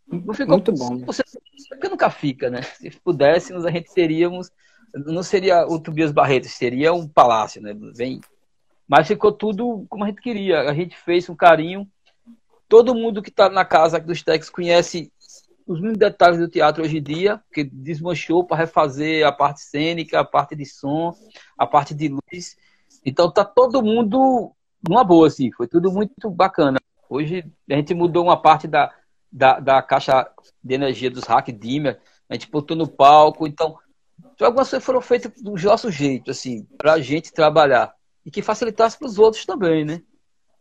Não 0.08 0.34
ficou, 0.34 0.56
Muito 0.56 0.72
bom. 0.72 1.00
Você, 1.06 1.24
porque 1.70 1.90
nunca 1.90 2.10
fica, 2.10 2.50
né? 2.50 2.62
Se 2.62 2.90
pudéssemos, 3.00 3.66
a 3.66 3.72
gente 3.72 3.94
teríamos. 3.94 4.52
Não 4.94 5.24
seria 5.24 5.66
o 5.66 5.80
Tobias 5.80 6.12
Barreto, 6.12 6.48
seria 6.48 6.94
um 6.94 7.08
palácio, 7.08 7.62
né? 7.62 7.74
Bem, 7.96 8.22
mas 8.88 9.08
ficou 9.08 9.32
tudo 9.32 9.86
como 9.90 10.04
a 10.04 10.08
gente 10.08 10.22
queria. 10.22 10.62
A 10.70 10.74
gente 10.74 10.96
fez 10.98 11.28
um 11.30 11.36
carinho. 11.36 11.88
Todo 12.74 12.96
mundo 12.96 13.22
que 13.22 13.30
está 13.30 13.50
na 13.50 13.64
casa 13.64 14.00
dos 14.00 14.24
Tex 14.24 14.50
conhece 14.50 15.14
os 15.68 15.78
mínimos 15.78 16.00
detalhes 16.00 16.40
do 16.40 16.50
teatro 16.50 16.84
hoje 16.84 16.98
em 16.98 17.04
dia, 17.04 17.40
que 17.54 17.64
desmanchou 17.64 18.44
para 18.44 18.58
refazer 18.58 19.28
a 19.28 19.32
parte 19.32 19.62
cênica, 19.62 20.20
a 20.20 20.26
parte 20.26 20.56
de 20.56 20.66
som, 20.66 21.14
a 21.56 21.68
parte 21.68 21.94
de 21.94 22.08
luz. 22.08 22.58
Então 23.06 23.32
tá 23.32 23.46
todo 23.46 23.84
mundo 23.84 24.52
numa 24.90 25.04
boa, 25.04 25.28
assim. 25.28 25.52
Foi 25.52 25.68
tudo 25.68 25.92
muito 25.92 26.32
bacana. 26.32 26.80
Hoje 27.08 27.46
a 27.70 27.76
gente 27.76 27.94
mudou 27.94 28.24
uma 28.24 28.42
parte 28.42 28.68
da, 28.68 28.92
da, 29.32 29.60
da 29.60 29.80
caixa 29.84 30.28
de 30.64 30.74
energia 30.74 31.12
dos 31.12 31.26
Hack 31.26 31.50
Dimmer, 31.50 32.02
a 32.28 32.34
gente 32.34 32.50
botou 32.50 32.76
no 32.76 32.88
palco. 32.88 33.46
Então, 33.46 33.78
algumas 34.42 34.68
coisas 34.72 34.84
foram 34.84 35.00
feitas 35.00 35.32
do 35.40 35.52
nosso 35.52 35.92
jeito, 35.92 36.32
assim, 36.32 36.68
para 36.76 36.94
a 36.94 37.00
gente 37.00 37.32
trabalhar. 37.32 37.94
E 38.26 38.32
que 38.32 38.42
facilitasse 38.42 38.98
para 38.98 39.06
os 39.08 39.20
outros 39.20 39.46
também, 39.46 39.86
né? 39.86 40.02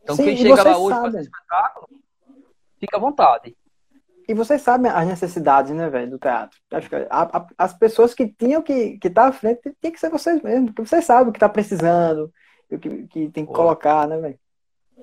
Então, 0.03 0.15
Sim, 0.15 0.25
quem 0.25 0.37
chega 0.37 0.63
lá 0.63 0.77
hoje 0.77 1.01
para 1.01 1.21
espetáculo, 1.23 2.02
fica 2.83 2.97
à 2.97 3.01
vontade. 3.01 3.57
E 4.29 4.35
vocês 4.35 4.61
sabem 4.63 4.91
as 4.91 5.07
necessidades, 5.07 5.73
né, 5.73 5.89
velho, 5.89 6.11
do 6.11 6.19
teatro. 6.19 6.59
A, 7.11 7.39
a, 7.39 7.47
as 7.59 7.73
pessoas 7.75 8.15
que 8.15 8.27
tinham 8.27 8.63
que 8.63 8.99
estar 9.03 9.11
tá 9.11 9.29
à 9.29 9.33
frente 9.33 9.73
tem 9.81 9.93
que 9.93 10.01
ser 10.01 10.11
vocês 10.11 10.43
mesmos, 10.43 10.73
porque 10.73 10.89
vocês 10.89 11.05
sabem 11.05 11.29
o 11.29 11.33
que 11.33 11.39
está 11.39 11.49
precisando, 11.49 12.33
o 12.71 12.79
que, 12.79 13.07
que 13.07 13.29
tem 13.31 13.45
que 13.45 13.53
Pô. 13.53 13.59
colocar, 13.59 14.07
né, 14.09 14.19
velho? 14.19 14.39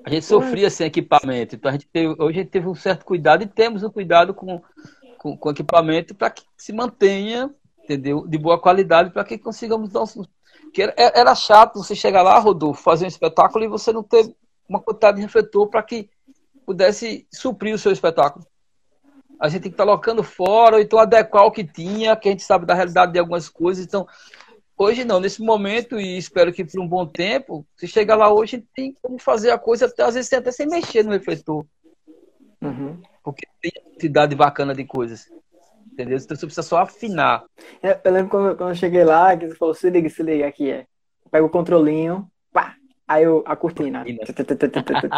A 0.04 0.10
gente 0.10 0.24
sofria 0.24 0.70
sem 0.70 0.86
equipamento, 0.86 1.54
então 1.54 1.68
a 1.68 1.72
gente 1.72 1.86
teve, 1.88 2.14
hoje 2.18 2.38
a 2.38 2.42
gente 2.42 2.50
teve 2.50 2.66
um 2.66 2.74
certo 2.74 3.04
cuidado 3.04 3.42
e 3.42 3.46
temos 3.46 3.82
um 3.82 3.90
cuidado 3.90 4.32
com, 4.32 4.62
com, 5.18 5.36
com 5.36 5.50
equipamento 5.50 6.14
para 6.14 6.30
que 6.30 6.42
se 6.56 6.72
mantenha, 6.72 7.54
entendeu? 7.84 8.26
De 8.26 8.38
boa 8.38 8.58
qualidade 8.58 9.10
para 9.10 9.24
que 9.24 9.36
consigamos 9.36 9.90
dar 9.90 10.02
um. 10.02 10.06
Que 10.72 10.82
era, 10.82 10.94
era 10.96 11.34
chato 11.34 11.78
você 11.78 11.94
chegar 11.94 12.22
lá, 12.22 12.38
Rodolfo, 12.38 12.82
fazer 12.82 13.04
um 13.04 13.08
espetáculo 13.08 13.64
e 13.64 13.68
você 13.68 13.92
não 13.92 14.02
ter 14.02 14.34
uma 14.68 14.80
quantidade 14.80 15.16
de 15.16 15.22
refletor 15.22 15.68
para 15.68 15.82
que 15.82 16.08
pudesse 16.70 17.26
suprir 17.32 17.74
o 17.74 17.78
seu 17.78 17.90
espetáculo 17.90 18.46
a 19.40 19.48
gente 19.48 19.62
tem 19.62 19.70
que 19.70 19.74
estar 19.74 19.84
tá 19.84 19.90
colocando 19.90 20.22
fora, 20.22 20.76
ou 20.76 20.82
então 20.82 20.98
adequar 20.98 21.46
o 21.46 21.50
que 21.50 21.64
tinha, 21.64 22.14
que 22.14 22.28
a 22.28 22.32
gente 22.32 22.42
sabe 22.42 22.66
da 22.66 22.74
realidade 22.74 23.12
de 23.12 23.18
algumas 23.18 23.48
coisas. 23.48 23.86
Então, 23.86 24.06
hoje 24.76 25.02
não, 25.02 25.18
nesse 25.18 25.40
momento, 25.40 25.98
e 25.98 26.18
espero 26.18 26.52
que 26.52 26.62
por 26.62 26.78
um 26.78 26.86
bom 26.86 27.06
tempo, 27.06 27.66
se 27.74 27.88
chegar 27.88 28.16
lá 28.16 28.30
hoje, 28.30 28.62
tem 28.76 28.94
como 29.00 29.18
fazer 29.18 29.50
a 29.50 29.58
coisa, 29.58 29.86
até, 29.86 30.02
às 30.02 30.14
vezes 30.14 30.30
até 30.30 30.52
sem 30.52 30.68
mexer 30.68 31.02
no 31.02 31.12
refletor. 31.12 31.64
Uhum. 32.60 33.00
Porque 33.24 33.46
tem 33.62 33.72
quantidade 33.82 34.34
bacana 34.34 34.74
de 34.74 34.84
coisas. 34.84 35.32
Entendeu? 35.90 36.18
Então 36.18 36.36
você 36.36 36.46
precisa 36.46 36.62
só 36.62 36.78
afinar. 36.78 37.42
É, 37.82 37.98
eu 38.04 38.12
lembro 38.12 38.30
quando, 38.30 38.56
quando 38.56 38.70
eu 38.70 38.76
cheguei 38.76 39.04
lá, 39.04 39.34
que 39.34 39.48
você 39.48 39.54
falou, 39.54 39.74
se 39.74 39.88
liga, 39.88 40.10
se 40.10 40.22
liga, 40.22 40.46
aqui 40.46 40.70
é. 40.70 40.86
Pega 41.30 41.46
o 41.46 41.50
controlinho, 41.50 42.29
Aí 43.10 43.24
eu, 43.24 43.42
a 43.44 43.56
cortina. 43.56 44.04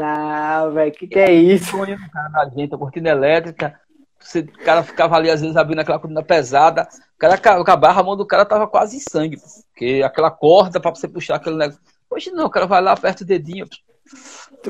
Não, 0.00 0.72
velho, 0.72 0.92
que 0.92 1.08
que 1.08 1.18
é 1.18 1.32
isso? 1.32 1.72
Sonho 1.72 1.98
do 1.98 2.08
cara 2.08 2.28
da 2.28 2.48
gente, 2.50 2.72
a 2.72 2.78
cortina 2.78 3.08
elétrica. 3.08 3.80
Você, 4.20 4.42
o 4.42 4.64
cara 4.64 4.84
ficava 4.84 5.16
ali, 5.16 5.28
às 5.28 5.40
vezes, 5.40 5.56
abrindo 5.56 5.80
aquela 5.80 5.98
cortina 5.98 6.22
pesada. 6.22 6.86
O 7.16 7.18
cara 7.18 7.34
acabava, 7.34 7.98
a 7.98 8.04
mão 8.04 8.16
do 8.16 8.24
cara 8.24 8.44
tava 8.44 8.68
quase 8.68 8.98
em 8.98 9.00
sangue. 9.00 9.38
Porque 9.72 10.04
aquela 10.04 10.30
corda 10.30 10.78
para 10.78 10.94
você 10.94 11.08
puxar 11.08 11.34
aquele 11.34 11.56
negócio. 11.56 11.80
Hoje 12.08 12.30
não, 12.30 12.46
o 12.46 12.50
cara 12.50 12.64
vai 12.64 12.80
lá, 12.80 12.92
aperta 12.92 13.24
o 13.24 13.26
dedinho. 13.26 13.66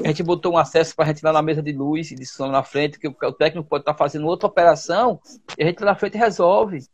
A 0.03 0.09
gente 0.09 0.23
botou 0.23 0.55
um 0.55 0.57
acesso 0.57 0.97
para 0.97 1.05
a 1.05 1.09
gente 1.09 1.23
lá 1.23 1.35
na 1.35 1.43
mesa 1.43 1.63
de 1.63 1.73
luz 1.73 2.11
e 2.11 2.15
de 2.15 2.25
som 2.25 2.49
na 2.49 2.63
frente, 2.63 2.99
que 2.99 3.07
o 3.07 3.33
técnico 3.35 3.69
pode 3.69 3.83
estar 3.83 3.93
tá 3.93 3.99
fazendo 3.99 4.27
outra 4.27 4.49
operação 4.49 5.21
e 5.59 5.63
a 5.63 5.67
gente 5.67 5.81
lá 5.81 5.93
na 5.93 5.95
frente 5.95 6.17
resolve. 6.17 6.87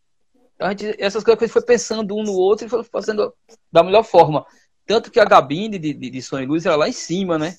Então 0.57 0.66
a 0.66 0.71
gente, 0.71 0.87
essas 0.99 1.23
coisas 1.23 1.38
que 1.38 1.45
a 1.45 1.47
gente 1.47 1.52
foi 1.52 1.62
pensando 1.62 2.16
um 2.16 2.25
no 2.25 2.33
outro 2.33 2.66
e 2.66 2.69
foi 2.69 2.83
fazendo 2.83 3.33
da 3.71 3.85
melhor 3.85 4.02
forma. 4.02 4.45
Tanto 4.86 5.10
que 5.10 5.21
a 5.21 5.25
gabine 5.25 5.78
de, 5.78 5.92
de, 5.95 6.10
de 6.10 6.23
som 6.23 6.38
e 6.38 6.47
luz 6.47 6.66
era 6.66 6.76
lá 6.76 6.88
em 6.88 6.92
cima, 6.92 7.38
né? 7.38 7.54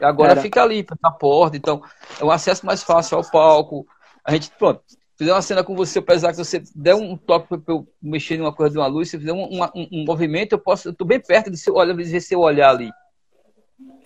E 0.00 0.04
agora 0.04 0.32
era. 0.32 0.40
fica 0.40 0.62
ali, 0.62 0.84
na 1.02 1.10
porta. 1.10 1.56
Então, 1.56 1.82
é 2.20 2.24
um 2.24 2.30
acesso 2.30 2.66
mais 2.66 2.82
fácil 2.82 3.16
ao 3.16 3.30
palco. 3.30 3.86
A 4.24 4.32
gente, 4.32 4.50
pronto, 4.50 4.82
fizer 5.16 5.32
uma 5.32 5.42
cena 5.42 5.62
com 5.62 5.76
você, 5.76 5.98
apesar 6.00 6.32
que 6.32 6.38
você 6.38 6.62
der 6.74 6.94
um 6.94 7.16
toque 7.16 7.48
para 7.48 7.74
eu 7.74 7.86
mexer 8.02 8.36
em 8.36 8.40
uma 8.40 8.52
coisa 8.52 8.72
de 8.72 8.78
uma 8.78 8.86
luz, 8.86 9.10
se 9.10 9.18
fizer 9.18 9.32
um, 9.32 9.44
um, 9.44 9.88
um, 9.92 10.04
movimento, 10.04 10.52
eu 10.52 10.58
posso, 10.58 10.88
eu 10.88 10.94
tô 10.94 11.04
bem 11.04 11.20
perto 11.20 11.50
de 11.50 11.56
seu 11.56 11.74
olhar, 11.74 11.94
ver 11.94 12.20
seu 12.20 12.40
olhar 12.40 12.70
ali. 12.70 12.90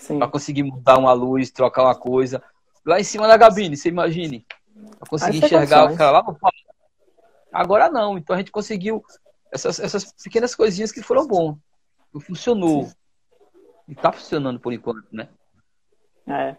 Para 0.06 0.28
conseguir 0.28 0.62
mudar 0.62 0.98
uma 0.98 1.12
luz, 1.12 1.50
trocar 1.50 1.84
uma 1.84 1.94
coisa. 1.94 2.42
Lá 2.84 3.00
em 3.00 3.04
cima 3.04 3.26
da 3.26 3.36
gabine, 3.36 3.76
você 3.76 3.88
imagine. 3.88 4.46
Para 4.98 5.08
conseguir 5.08 5.44
enxergar 5.44 5.90
o 5.90 5.96
cara 5.96 6.10
lá 6.10 6.18
no 6.22 6.38
palco. 6.38 6.56
Agora 7.50 7.90
não, 7.90 8.18
então 8.18 8.36
a 8.36 8.38
gente 8.38 8.52
conseguiu 8.52 9.02
essas, 9.50 9.80
essas 9.80 10.12
pequenas 10.22 10.54
coisinhas 10.54 10.92
que 10.92 11.02
foram 11.02 11.26
bom 11.26 11.56
funcionou. 12.20 12.84
Sim. 12.84 12.94
E 13.88 13.94
tá 13.94 14.12
funcionando 14.12 14.60
por 14.60 14.72
enquanto, 14.72 15.06
né? 15.10 15.28
É. 16.26 16.56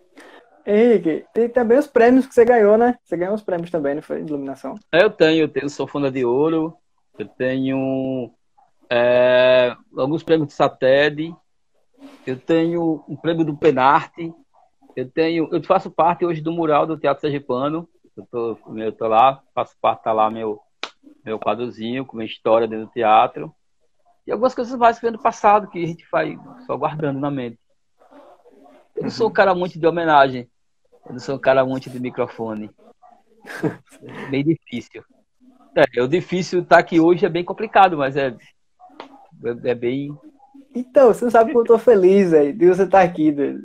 Henrique, 0.65 1.25
tem 1.33 1.49
também 1.49 1.77
os 1.77 1.87
prêmios 1.87 2.27
que 2.27 2.33
você 2.33 2.43
ganhou, 2.43 2.77
né? 2.77 2.97
Você 3.03 3.15
ganhou 3.15 3.33
os 3.33 3.41
prêmios 3.41 3.71
também, 3.71 3.95
não 3.95 4.01
foi? 4.01 4.23
De 4.23 4.29
iluminação. 4.29 4.75
É, 4.91 5.03
eu 5.03 5.09
tenho, 5.09 5.43
eu 5.43 5.49
tenho 5.49 5.69
Sofona 5.69 6.11
de 6.11 6.25
Ouro, 6.25 6.75
eu 7.17 7.27
tenho 7.27 8.31
é, 8.89 9.75
alguns 9.97 10.23
prêmios 10.23 10.49
de 10.49 10.53
SATED, 10.53 11.35
eu 12.25 12.37
tenho 12.39 13.03
um 13.07 13.15
prêmio 13.15 13.45
do 13.45 13.57
Penarte, 13.57 14.33
eu 14.95 15.09
tenho, 15.09 15.49
eu 15.51 15.63
faço 15.63 15.89
parte 15.89 16.25
hoje 16.25 16.41
do 16.41 16.51
mural 16.51 16.85
do 16.85 16.97
Teatro 16.97 17.21
Sergipano, 17.21 17.87
eu 18.15 18.27
tô, 18.29 18.57
eu 18.75 18.91
tô 18.91 19.07
lá, 19.07 19.41
faço 19.53 19.75
parte, 19.81 20.03
tá 20.03 20.11
lá 20.11 20.29
meu, 20.29 20.59
meu 21.23 21.39
quadrozinho 21.39 22.05
com 22.05 22.17
minha 22.17 22.27
história 22.27 22.67
dentro 22.67 22.85
do 22.85 22.91
teatro. 22.91 23.53
E 24.25 24.31
algumas 24.31 24.53
coisas 24.53 24.75
básicas 24.75 25.11
do 25.11 25.19
passado 25.19 25.69
que 25.69 25.83
a 25.83 25.87
gente 25.87 26.05
vai 26.11 26.37
só 26.65 26.77
guardando 26.77 27.19
na 27.19 27.31
mente. 27.31 27.59
Eu 28.95 29.03
não 29.03 29.09
sou 29.09 29.29
um 29.29 29.33
cara 29.33 29.55
muito 29.55 29.79
de 29.79 29.87
homenagem. 29.87 30.49
Eu 31.05 31.13
não 31.13 31.19
sou 31.19 31.35
um 31.35 31.39
cara 31.39 31.65
muito 31.65 31.89
de 31.89 31.99
microfone. 31.99 32.69
É 34.03 34.29
bem 34.29 34.43
difícil. 34.43 35.03
É, 35.75 36.01
o 36.01 36.07
difícil 36.07 36.61
estar 36.61 36.75
tá 36.75 36.79
aqui 36.79 36.99
hoje 36.99 37.25
é 37.25 37.29
bem 37.29 37.43
complicado, 37.43 37.97
mas 37.97 38.17
é, 38.17 38.35
é, 39.45 39.69
é 39.69 39.75
bem. 39.75 40.15
Então, 40.75 41.07
você 41.07 41.25
não 41.25 41.31
sabe 41.31 41.51
como 41.51 41.63
eu 41.63 41.67
tô 41.67 41.79
feliz, 41.79 42.31
velho, 42.31 42.53
de 42.53 42.67
você 42.67 42.83
estar 42.83 42.99
tá 42.99 43.03
aqui, 43.03 43.31
velho. 43.31 43.61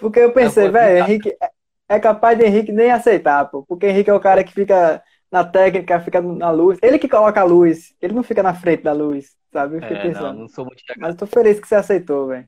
Porque 0.00 0.18
eu 0.18 0.32
pensei, 0.32 0.68
velho, 0.68 0.98
Henrique, 0.98 1.34
é, 1.40 1.50
é 1.88 2.00
capaz 2.00 2.36
de 2.36 2.44
Henrique 2.44 2.72
nem 2.72 2.90
aceitar, 2.90 3.44
pô. 3.46 3.62
Porque 3.62 3.86
Henrique 3.86 4.10
é 4.10 4.14
o 4.14 4.20
cara 4.20 4.42
que 4.42 4.52
fica 4.52 5.02
na 5.32 5.42
técnica, 5.42 5.98
fica 5.98 6.20
na 6.20 6.50
luz. 6.50 6.78
Ele 6.82 6.98
que 6.98 7.08
coloca 7.08 7.40
a 7.40 7.44
luz, 7.44 7.94
ele 8.02 8.12
não 8.12 8.22
fica 8.22 8.42
na 8.42 8.52
frente 8.52 8.82
da 8.82 8.92
luz, 8.92 9.34
sabe? 9.50 9.76
Eu 9.76 9.80
fiquei 9.80 9.96
é, 9.96 10.02
pensando. 10.02 10.34
Não, 10.34 10.40
não 10.40 10.48
sou 10.48 10.66
muito 10.66 10.82
Mas 10.98 11.16
tô 11.16 11.26
feliz 11.26 11.58
que 11.58 11.66
você 11.66 11.74
aceitou, 11.74 12.26
velho. 12.26 12.46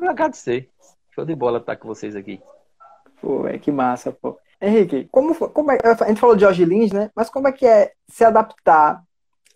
Eu 0.00 0.08
agradecer. 0.08 0.70
Show 1.12 1.24
de 1.24 1.34
bola 1.34 1.58
estar 1.58 1.74
com 1.74 1.88
vocês 1.88 2.14
aqui. 2.14 2.40
Pô, 3.20 3.42
véio, 3.42 3.58
que 3.58 3.72
massa, 3.72 4.12
pô. 4.12 4.38
Henrique, 4.62 5.08
como, 5.10 5.34
como 5.34 5.72
é, 5.72 5.78
a 5.84 6.08
gente 6.08 6.20
falou 6.20 6.36
de 6.36 6.42
Jorge 6.42 6.64
Lins, 6.64 6.92
né? 6.92 7.10
Mas 7.16 7.28
como 7.28 7.48
é 7.48 7.52
que 7.52 7.66
é 7.66 7.92
se 8.08 8.24
adaptar 8.24 9.02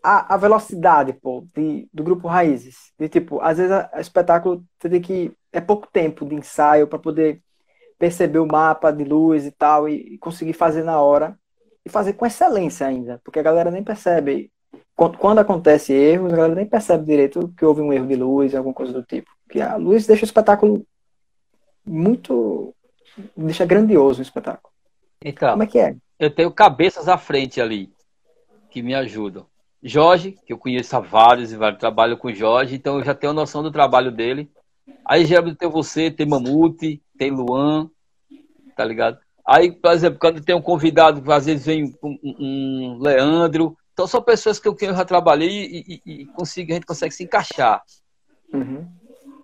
à, 0.02 0.34
à 0.34 0.36
velocidade, 0.36 1.12
pô, 1.12 1.46
de, 1.54 1.88
do 1.92 2.02
grupo 2.02 2.26
Raízes? 2.26 2.92
De 2.98 3.08
tipo, 3.08 3.40
às 3.40 3.58
vezes 3.58 3.72
o 3.94 4.00
espetáculo 4.00 4.64
você 4.80 4.88
tem 4.88 5.00
que. 5.00 5.32
É 5.52 5.60
pouco 5.60 5.86
tempo 5.92 6.26
de 6.26 6.34
ensaio 6.34 6.88
para 6.88 6.98
poder 6.98 7.40
perceber 7.98 8.40
o 8.40 8.46
mapa 8.46 8.90
de 8.90 9.04
luz 9.04 9.46
e 9.46 9.52
tal 9.52 9.88
e 9.88 10.18
conseguir 10.18 10.54
fazer 10.54 10.82
na 10.82 11.00
hora 11.00 11.38
e 11.84 11.90
fazer 11.90 12.14
com 12.14 12.26
excelência 12.26 12.86
ainda, 12.86 13.20
porque 13.24 13.38
a 13.38 13.42
galera 13.42 13.70
nem 13.70 13.82
percebe. 13.82 14.50
Quando 14.94 15.38
acontece 15.38 15.92
erros, 15.92 16.32
a 16.32 16.36
galera 16.36 16.54
nem 16.54 16.66
percebe 16.66 17.04
direito 17.04 17.52
que 17.56 17.64
houve 17.64 17.80
um 17.80 17.92
erro 17.92 18.06
de 18.06 18.14
luz, 18.14 18.54
alguma 18.54 18.74
coisa 18.74 18.92
do 18.92 19.02
tipo. 19.02 19.30
Que 19.48 19.60
a 19.60 19.76
luz 19.76 20.06
deixa 20.06 20.22
o 20.22 20.26
espetáculo 20.26 20.86
muito. 21.84 22.74
deixa 23.36 23.66
grandioso 23.66 24.20
o 24.20 24.22
espetáculo. 24.22 24.72
Então, 25.24 25.50
Como 25.50 25.62
é 25.62 25.66
que 25.66 25.78
é? 25.78 25.96
Eu 26.18 26.30
tenho 26.30 26.50
cabeças 26.52 27.08
à 27.08 27.18
frente 27.18 27.60
ali 27.60 27.92
que 28.70 28.82
me 28.82 28.94
ajudam. 28.94 29.46
Jorge, 29.82 30.38
que 30.46 30.52
eu 30.52 30.58
conheço 30.58 30.96
há 30.96 31.00
vários 31.00 31.52
e 31.52 31.56
vários, 31.56 31.80
trabalho 31.80 32.16
com 32.16 32.32
Jorge, 32.32 32.76
então 32.76 32.98
eu 32.98 33.04
já 33.04 33.14
tenho 33.14 33.32
noção 33.32 33.62
do 33.62 33.72
trabalho 33.72 34.12
dele. 34.12 34.50
Aí 35.04 35.26
já 35.26 35.42
tem 35.54 35.68
você, 35.68 36.10
tem 36.10 36.26
Mamute, 36.26 37.02
tem 37.18 37.30
Luan, 37.30 37.90
tá 38.76 38.84
ligado? 38.84 39.18
Aí, 39.46 39.72
por 39.72 39.92
exemplo, 39.92 40.18
quando 40.18 40.42
tem 40.42 40.54
um 40.54 40.62
convidado, 40.62 41.30
às 41.32 41.46
vezes 41.46 41.66
vem 41.66 41.94
um, 42.02 42.18
um 42.22 42.98
Leandro. 43.00 43.76
Então, 43.92 44.06
são 44.06 44.22
pessoas 44.22 44.58
que 44.58 44.68
eu, 44.68 44.74
que 44.74 44.86
eu 44.86 44.94
já 44.94 45.04
trabalhei 45.04 45.48
e, 45.50 46.02
e, 46.06 46.22
e 46.22 46.26
consigo, 46.26 46.70
a 46.70 46.74
gente 46.74 46.86
consegue 46.86 47.12
se 47.12 47.24
encaixar. 47.24 47.82
Uhum. 48.52 48.88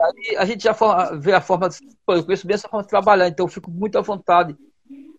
Aí 0.01 0.37
a 0.37 0.45
gente 0.45 0.63
já 0.63 0.73
vê 1.19 1.33
a 1.33 1.41
forma, 1.41 1.69
de, 1.69 1.79
eu 2.09 2.25
conheço 2.25 2.47
bem 2.47 2.55
essa 2.55 2.69
forma 2.69 2.85
de 2.85 2.89
trabalhar, 2.89 3.27
então 3.27 3.45
eu 3.45 3.51
fico 3.51 3.71
muito 3.71 3.99
à 3.99 4.01
vontade. 4.01 4.57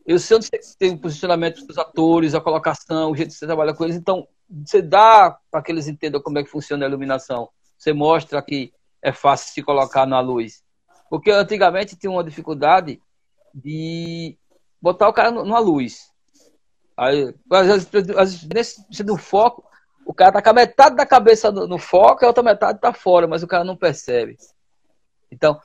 Eu 0.05 0.17
sei 0.17 0.37
onde 0.37 0.47
você 0.47 0.59
tem 0.79 0.93
o 0.93 0.97
posicionamento 0.97 1.65
dos 1.67 1.77
atores, 1.77 2.33
a 2.33 2.41
colocação, 2.41 3.11
o 3.11 3.15
jeito 3.15 3.29
que 3.29 3.35
você 3.35 3.45
trabalha 3.45 3.73
com 3.73 3.83
eles. 3.83 3.97
Então, 3.97 4.27
você 4.49 4.81
dá 4.81 5.37
para 5.51 5.61
que 5.61 5.71
eles 5.71 5.87
entendam 5.87 6.21
como 6.21 6.39
é 6.39 6.43
que 6.43 6.49
funciona 6.49 6.85
a 6.85 6.87
iluminação. 6.87 7.49
Você 7.77 7.93
mostra 7.93 8.41
que 8.41 8.73
é 9.01 9.11
fácil 9.11 9.53
se 9.53 9.61
colocar 9.61 10.07
na 10.07 10.19
luz. 10.19 10.63
Porque 11.09 11.29
antigamente 11.29 11.95
tinha 11.95 12.11
uma 12.11 12.23
dificuldade 12.23 12.99
de 13.53 14.37
botar 14.81 15.07
o 15.07 15.13
cara 15.13 15.31
numa 15.31 15.59
luz. 15.59 16.09
Aí, 16.97 17.33
às 17.51 17.67
vezes, 17.67 17.89
às 18.17 18.43
vezes 18.43 18.47
nesse, 18.89 19.03
no 19.03 19.17
foco, 19.17 19.63
o 20.05 20.13
cara 20.13 20.33
tá 20.33 20.41
com 20.41 20.49
a 20.49 20.53
metade 20.53 20.95
da 20.95 21.05
cabeça 21.05 21.51
no, 21.51 21.77
foco 21.77 22.23
e 22.23 22.25
a 22.25 22.27
outra 22.27 22.43
metade 22.43 22.79
tá 22.79 22.91
fora, 22.91 23.27
mas 23.27 23.43
o 23.43 23.47
cara 23.47 23.63
não 23.63 23.77
percebe. 23.77 24.37
Então, 25.31 25.59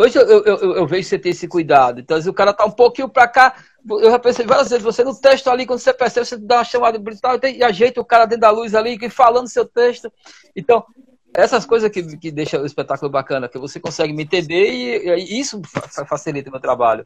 Hoje 0.00 0.16
eu, 0.16 0.24
eu, 0.28 0.44
eu, 0.44 0.76
eu, 0.76 0.86
vejo 0.86 1.08
você 1.08 1.18
ter 1.18 1.30
esse 1.30 1.48
cuidado. 1.48 1.98
Então, 1.98 2.22
se 2.22 2.28
o 2.28 2.32
cara 2.32 2.54
tá 2.54 2.64
um 2.64 2.70
pouquinho 2.70 3.08
para 3.08 3.26
cá, 3.26 3.56
eu 3.84 4.08
já 4.08 4.18
pensei 4.20 4.46
várias 4.46 4.70
vezes, 4.70 4.84
você 4.84 5.02
no 5.02 5.12
texto 5.12 5.48
ali, 5.48 5.66
quando 5.66 5.80
você 5.80 5.92
percebe, 5.92 6.24
você 6.24 6.36
dá 6.36 6.58
uma 6.58 6.64
chamada 6.64 7.00
brutal 7.00 7.36
e 7.42 7.64
ajeita 7.64 8.00
o 8.00 8.04
cara 8.04 8.24
dentro 8.24 8.42
da 8.42 8.50
luz 8.50 8.76
ali, 8.76 9.10
falando 9.10 9.48
seu 9.48 9.66
texto. 9.66 10.08
Então, 10.54 10.86
essas 11.34 11.66
coisas 11.66 11.90
que, 11.90 12.16
que 12.16 12.30
deixam 12.30 12.62
o 12.62 12.66
espetáculo 12.66 13.10
bacana, 13.10 13.48
que 13.48 13.58
você 13.58 13.80
consegue 13.80 14.12
me 14.12 14.22
entender 14.22 14.70
e, 14.70 15.34
e 15.34 15.40
isso 15.40 15.60
facilita 16.08 16.48
o 16.48 16.52
meu 16.52 16.60
trabalho. 16.60 17.04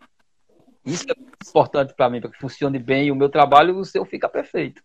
Isso 0.84 1.04
é 1.08 1.14
importante 1.48 1.94
para 1.94 2.10
mim, 2.10 2.20
para 2.20 2.30
que 2.30 2.38
funcione 2.38 2.78
bem 2.78 3.10
o 3.10 3.16
meu 3.16 3.28
trabalho, 3.28 3.76
o 3.76 3.84
seu 3.84 4.04
fica 4.04 4.28
perfeito. 4.28 4.82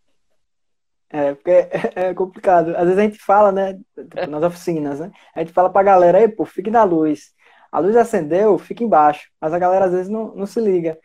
É, 1.10 1.34
porque 1.34 1.52
é, 1.52 1.70
é 1.96 2.14
complicado. 2.14 2.76
Às 2.76 2.84
vezes 2.84 2.98
a 2.98 3.04
gente 3.04 3.20
fala, 3.20 3.52
né, 3.52 3.74
tipo, 3.96 4.28
nas 4.30 4.44
oficinas, 4.44 5.00
né? 5.00 5.12
A 5.34 5.40
gente 5.40 5.54
fala 5.54 5.70
pra 5.70 5.84
galera, 5.84 6.18
aí, 6.18 6.28
pô, 6.28 6.46
fique 6.46 6.70
na 6.70 6.84
luz. 6.84 7.34
A 7.72 7.80
luz 7.80 7.96
acendeu, 7.96 8.58
fica 8.58 8.84
embaixo. 8.84 9.30
Mas 9.40 9.54
a 9.54 9.60
galera 9.60 9.86
às 9.86 9.92
vezes 9.92 10.10
não, 10.10 10.34
não 10.36 10.46
se 10.46 10.60
liga. 10.60 10.98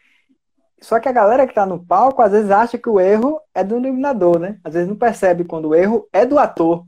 Só 0.80 0.98
que 0.98 1.08
a 1.08 1.12
galera 1.12 1.46
que 1.46 1.54
tá 1.54 1.64
no 1.64 1.84
palco, 1.84 2.22
às 2.22 2.32
vezes 2.32 2.50
acha 2.50 2.76
que 2.76 2.88
o 2.88 2.98
erro 2.98 3.40
é 3.54 3.62
do 3.62 3.78
iluminador, 3.78 4.38
né? 4.38 4.58
Às 4.64 4.74
vezes 4.74 4.88
não 4.88 4.96
percebe 4.96 5.44
quando 5.44 5.68
o 5.68 5.74
erro 5.74 6.08
é 6.12 6.26
do 6.26 6.38
ator. 6.38 6.84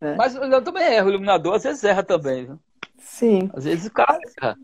Né? 0.00 0.14
Mas 0.16 0.34
eu 0.34 0.62
também 0.62 0.94
erro, 0.94 1.08
o 1.08 1.10
iluminador 1.10 1.54
às 1.54 1.62
vezes 1.62 1.84
erra 1.84 2.02
também. 2.02 2.46
Viu? 2.46 2.58
Sim. 2.98 3.50
Às 3.52 3.64
vezes 3.64 3.86
o 3.86 3.92
cara 3.92 4.18
erra. 4.38 4.56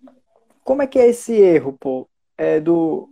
Como 0.65 0.81
é 0.81 0.87
que 0.87 0.99
é 0.99 1.07
esse 1.07 1.35
erro, 1.35 1.77
pô, 1.79 2.09
é 2.37 2.61
do, 2.61 3.09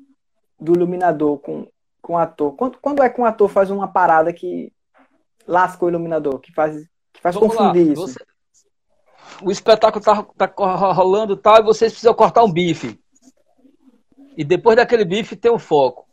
do 0.61 0.75
iluminador 0.75 1.39
com, 1.39 1.67
com 2.01 2.15
o 2.15 2.19
ator? 2.19 2.53
Quando, 2.55 2.79
quando 2.79 3.03
é 3.03 3.09
que 3.09 3.21
um 3.21 3.25
ator 3.25 3.49
faz 3.49 3.71
uma 3.71 3.89
parada 3.89 4.33
que 4.33 4.73
lasca 5.47 5.85
o 5.85 5.89
iluminador, 5.89 6.39
que 6.41 6.53
faz, 6.53 6.77
que 7.13 7.21
faz 7.21 7.37
confundir 7.37 7.87
lá, 7.87 7.93
isso? 7.93 8.03
Você, 8.03 8.25
o 9.43 9.51
espetáculo 9.51 10.05
tá, 10.05 10.23
tá 10.23 10.53
rolando 10.93 11.37
tal, 11.37 11.59
e 11.59 11.65
vocês 11.65 11.93
precisam 11.93 12.15
cortar 12.15 12.45
um 12.45 12.53
bife. 12.53 12.99
E 14.37 14.45
depois 14.45 14.77
daquele 14.77 15.05
bife 15.05 15.37
tem 15.37 15.51
um 15.51 15.59
foco. 15.59 16.05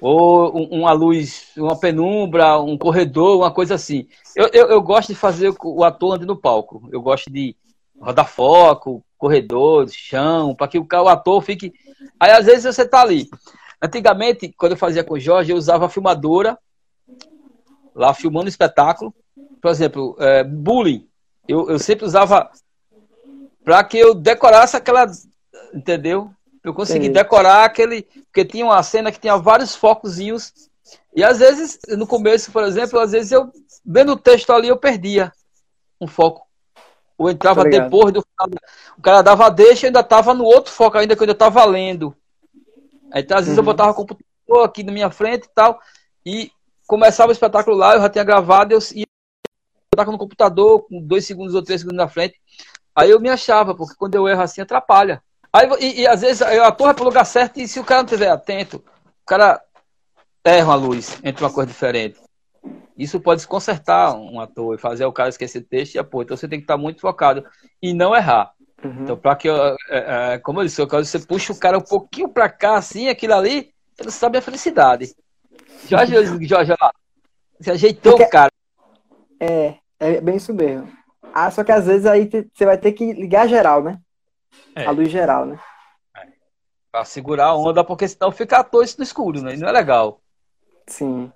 Ou 0.00 0.52
uma 0.70 0.92
luz, 0.92 1.52
uma 1.56 1.78
penumbra, 1.78 2.60
um 2.60 2.76
corredor, 2.76 3.38
uma 3.38 3.50
coisa 3.50 3.74
assim. 3.74 4.06
Eu, 4.34 4.48
eu, 4.52 4.68
eu 4.68 4.82
gosto 4.82 5.08
de 5.08 5.14
fazer 5.14 5.54
o 5.62 5.84
ator 5.84 6.14
andando 6.14 6.28
no 6.28 6.36
palco. 6.36 6.88
Eu 6.92 7.00
gosto 7.00 7.30
de 7.30 7.56
rodar 7.98 8.28
foco, 8.28 9.02
corredor, 9.16 9.88
chão, 9.88 10.54
para 10.54 10.68
que 10.68 10.78
o, 10.78 11.08
ator 11.08 11.42
fique. 11.42 11.72
Aí 12.18 12.30
às 12.30 12.46
vezes 12.46 12.74
você 12.74 12.86
tá 12.86 13.00
ali. 13.00 13.28
Antigamente, 13.82 14.52
quando 14.56 14.72
eu 14.72 14.78
fazia 14.78 15.04
com 15.04 15.14
o 15.14 15.20
Jorge, 15.20 15.52
eu 15.52 15.56
usava 15.56 15.86
a 15.86 15.88
filmadora, 15.88 16.58
lá 17.94 18.12
filmando 18.14 18.48
espetáculo. 18.48 19.14
Por 19.60 19.70
exemplo, 19.70 20.16
é, 20.18 20.44
bullying 20.44 21.06
eu, 21.48 21.70
eu 21.70 21.78
sempre 21.78 22.04
usava 22.04 22.50
para 23.64 23.82
que 23.84 23.98
eu 23.98 24.14
decorasse 24.14 24.76
aquela. 24.76 25.06
Entendeu? 25.72 26.30
Eu 26.62 26.74
consegui 26.74 27.06
Sim. 27.06 27.12
decorar 27.12 27.64
aquele. 27.64 28.02
Porque 28.02 28.44
tinha 28.44 28.64
uma 28.64 28.82
cena 28.82 29.12
que 29.12 29.20
tinha 29.20 29.36
vários 29.36 29.74
focozinhos. 29.74 30.52
E 31.14 31.24
às 31.24 31.38
vezes, 31.38 31.78
no 31.96 32.06
começo, 32.06 32.52
por 32.52 32.64
exemplo, 32.64 32.98
às 32.98 33.12
vezes 33.12 33.32
eu, 33.32 33.50
vendo 33.84 34.12
o 34.12 34.18
texto 34.18 34.52
ali, 34.52 34.68
eu 34.68 34.76
perdia 34.76 35.32
um 36.00 36.06
foco. 36.06 36.45
Ou 37.18 37.30
entrava 37.30 37.64
depois 37.64 38.12
do 38.12 38.24
O 38.96 39.02
cara 39.02 39.22
dava 39.22 39.50
deixa 39.50 39.86
e 39.86 39.88
ainda 39.88 40.00
estava 40.00 40.34
no 40.34 40.44
outro 40.44 40.72
foco, 40.72 40.98
ainda 40.98 41.14
que 41.14 41.22
eu 41.22 41.24
ainda 41.24 41.32
estava 41.32 41.64
lendo. 41.64 42.14
Aí, 43.10 43.22
então, 43.22 43.38
às 43.38 43.44
vezes, 43.44 43.56
uhum. 43.56 43.62
eu 43.62 43.66
botava 43.66 43.92
o 43.92 43.94
computador 43.94 44.64
aqui 44.64 44.82
na 44.82 44.92
minha 44.92 45.10
frente 45.10 45.44
e 45.44 45.50
tal. 45.54 45.80
E 46.24 46.50
começava 46.86 47.30
o 47.30 47.32
espetáculo 47.32 47.76
lá, 47.76 47.94
eu 47.94 48.02
já 48.02 48.08
tinha 48.08 48.24
gravado, 48.24 48.72
eu 48.72 48.80
ia 48.94 49.06
tava 49.96 50.12
no 50.12 50.18
computador 50.18 50.86
com 50.86 51.00
dois 51.00 51.26
segundos 51.26 51.54
ou 51.54 51.62
três 51.62 51.80
segundos 51.80 51.96
na 51.96 52.08
frente. 52.08 52.38
Aí 52.94 53.10
eu 53.10 53.20
me 53.20 53.30
achava, 53.30 53.74
porque 53.74 53.94
quando 53.96 54.14
eu 54.14 54.28
erro 54.28 54.42
assim, 54.42 54.60
atrapalha. 54.60 55.22
Aí, 55.52 55.68
e, 55.80 56.02
e 56.02 56.06
às 56.06 56.20
vezes 56.20 56.42
a 56.42 56.70
torre 56.70 56.90
é 56.90 56.94
pro 56.94 57.04
lugar 57.04 57.24
certo 57.24 57.58
e 57.58 57.66
se 57.66 57.80
o 57.80 57.84
cara 57.84 58.02
não 58.02 58.06
estiver 58.06 58.30
atento, 58.30 58.76
o 58.76 59.26
cara 59.26 59.62
erra 60.44 60.66
uma 60.66 60.74
luz 60.74 61.18
entre 61.24 61.42
uma 61.42 61.52
coisa 61.52 61.66
diferente. 61.66 62.20
Isso 62.96 63.20
pode 63.20 63.42
se 63.42 63.48
consertar 63.48 64.14
um 64.14 64.40
ator 64.40 64.74
e 64.74 64.78
fazer 64.78 65.04
o 65.04 65.12
cara 65.12 65.28
esquecer 65.28 65.62
texto 65.62 65.94
e 65.94 65.98
apoio. 65.98 66.24
Então 66.24 66.36
você 66.36 66.48
tem 66.48 66.58
que 66.58 66.64
estar 66.64 66.76
muito 66.76 67.00
focado 67.00 67.44
e 67.82 67.92
não 67.92 68.14
errar. 68.16 68.52
Uhum. 68.82 69.02
Então, 69.02 69.16
para 69.16 69.36
que, 69.36 69.48
é, 69.48 69.76
é, 69.90 70.38
como 70.38 70.60
eu 70.60 70.64
disse, 70.64 70.84
você 70.84 71.18
puxa 71.18 71.52
o 71.52 71.58
cara 71.58 71.78
um 71.78 71.82
pouquinho 71.82 72.28
para 72.28 72.48
cá, 72.48 72.76
assim, 72.76 73.08
aquilo 73.08 73.34
ali, 73.34 73.72
ele 73.98 74.10
sabe 74.10 74.38
a 74.38 74.42
felicidade. 74.42 75.14
Jorge, 75.88 76.14
Jorge, 76.46 76.74
lá, 76.80 76.92
você 77.58 77.70
ajeitou 77.70 78.12
Porque... 78.12 78.24
o 78.24 78.30
cara. 78.30 78.52
É, 79.40 79.74
é 79.98 80.20
bem 80.20 80.36
isso 80.36 80.52
mesmo. 80.54 80.90
Ah, 81.34 81.50
só 81.50 81.62
que 81.62 81.72
às 81.72 81.86
vezes 81.86 82.06
aí 82.06 82.30
você 82.54 82.64
vai 82.64 82.78
ter 82.78 82.92
que 82.92 83.12
ligar 83.12 83.48
geral, 83.48 83.82
né? 83.82 83.98
É. 84.74 84.86
A 84.86 84.90
luz 84.90 85.10
geral, 85.10 85.44
né? 85.44 85.58
É. 86.16 86.26
Pra 86.90 87.04
segurar 87.04 87.46
a 87.46 87.56
onda, 87.56 87.84
porque 87.84 88.08
senão 88.08 88.32
fica 88.32 88.58
à 88.58 88.64
toa 88.64 88.84
isso 88.84 88.96
no 88.98 89.04
escuro, 89.04 89.42
né? 89.42 89.54
E 89.54 89.56
não 89.58 89.68
é 89.68 89.72
legal. 89.72 90.20
Sim. 90.86 91.30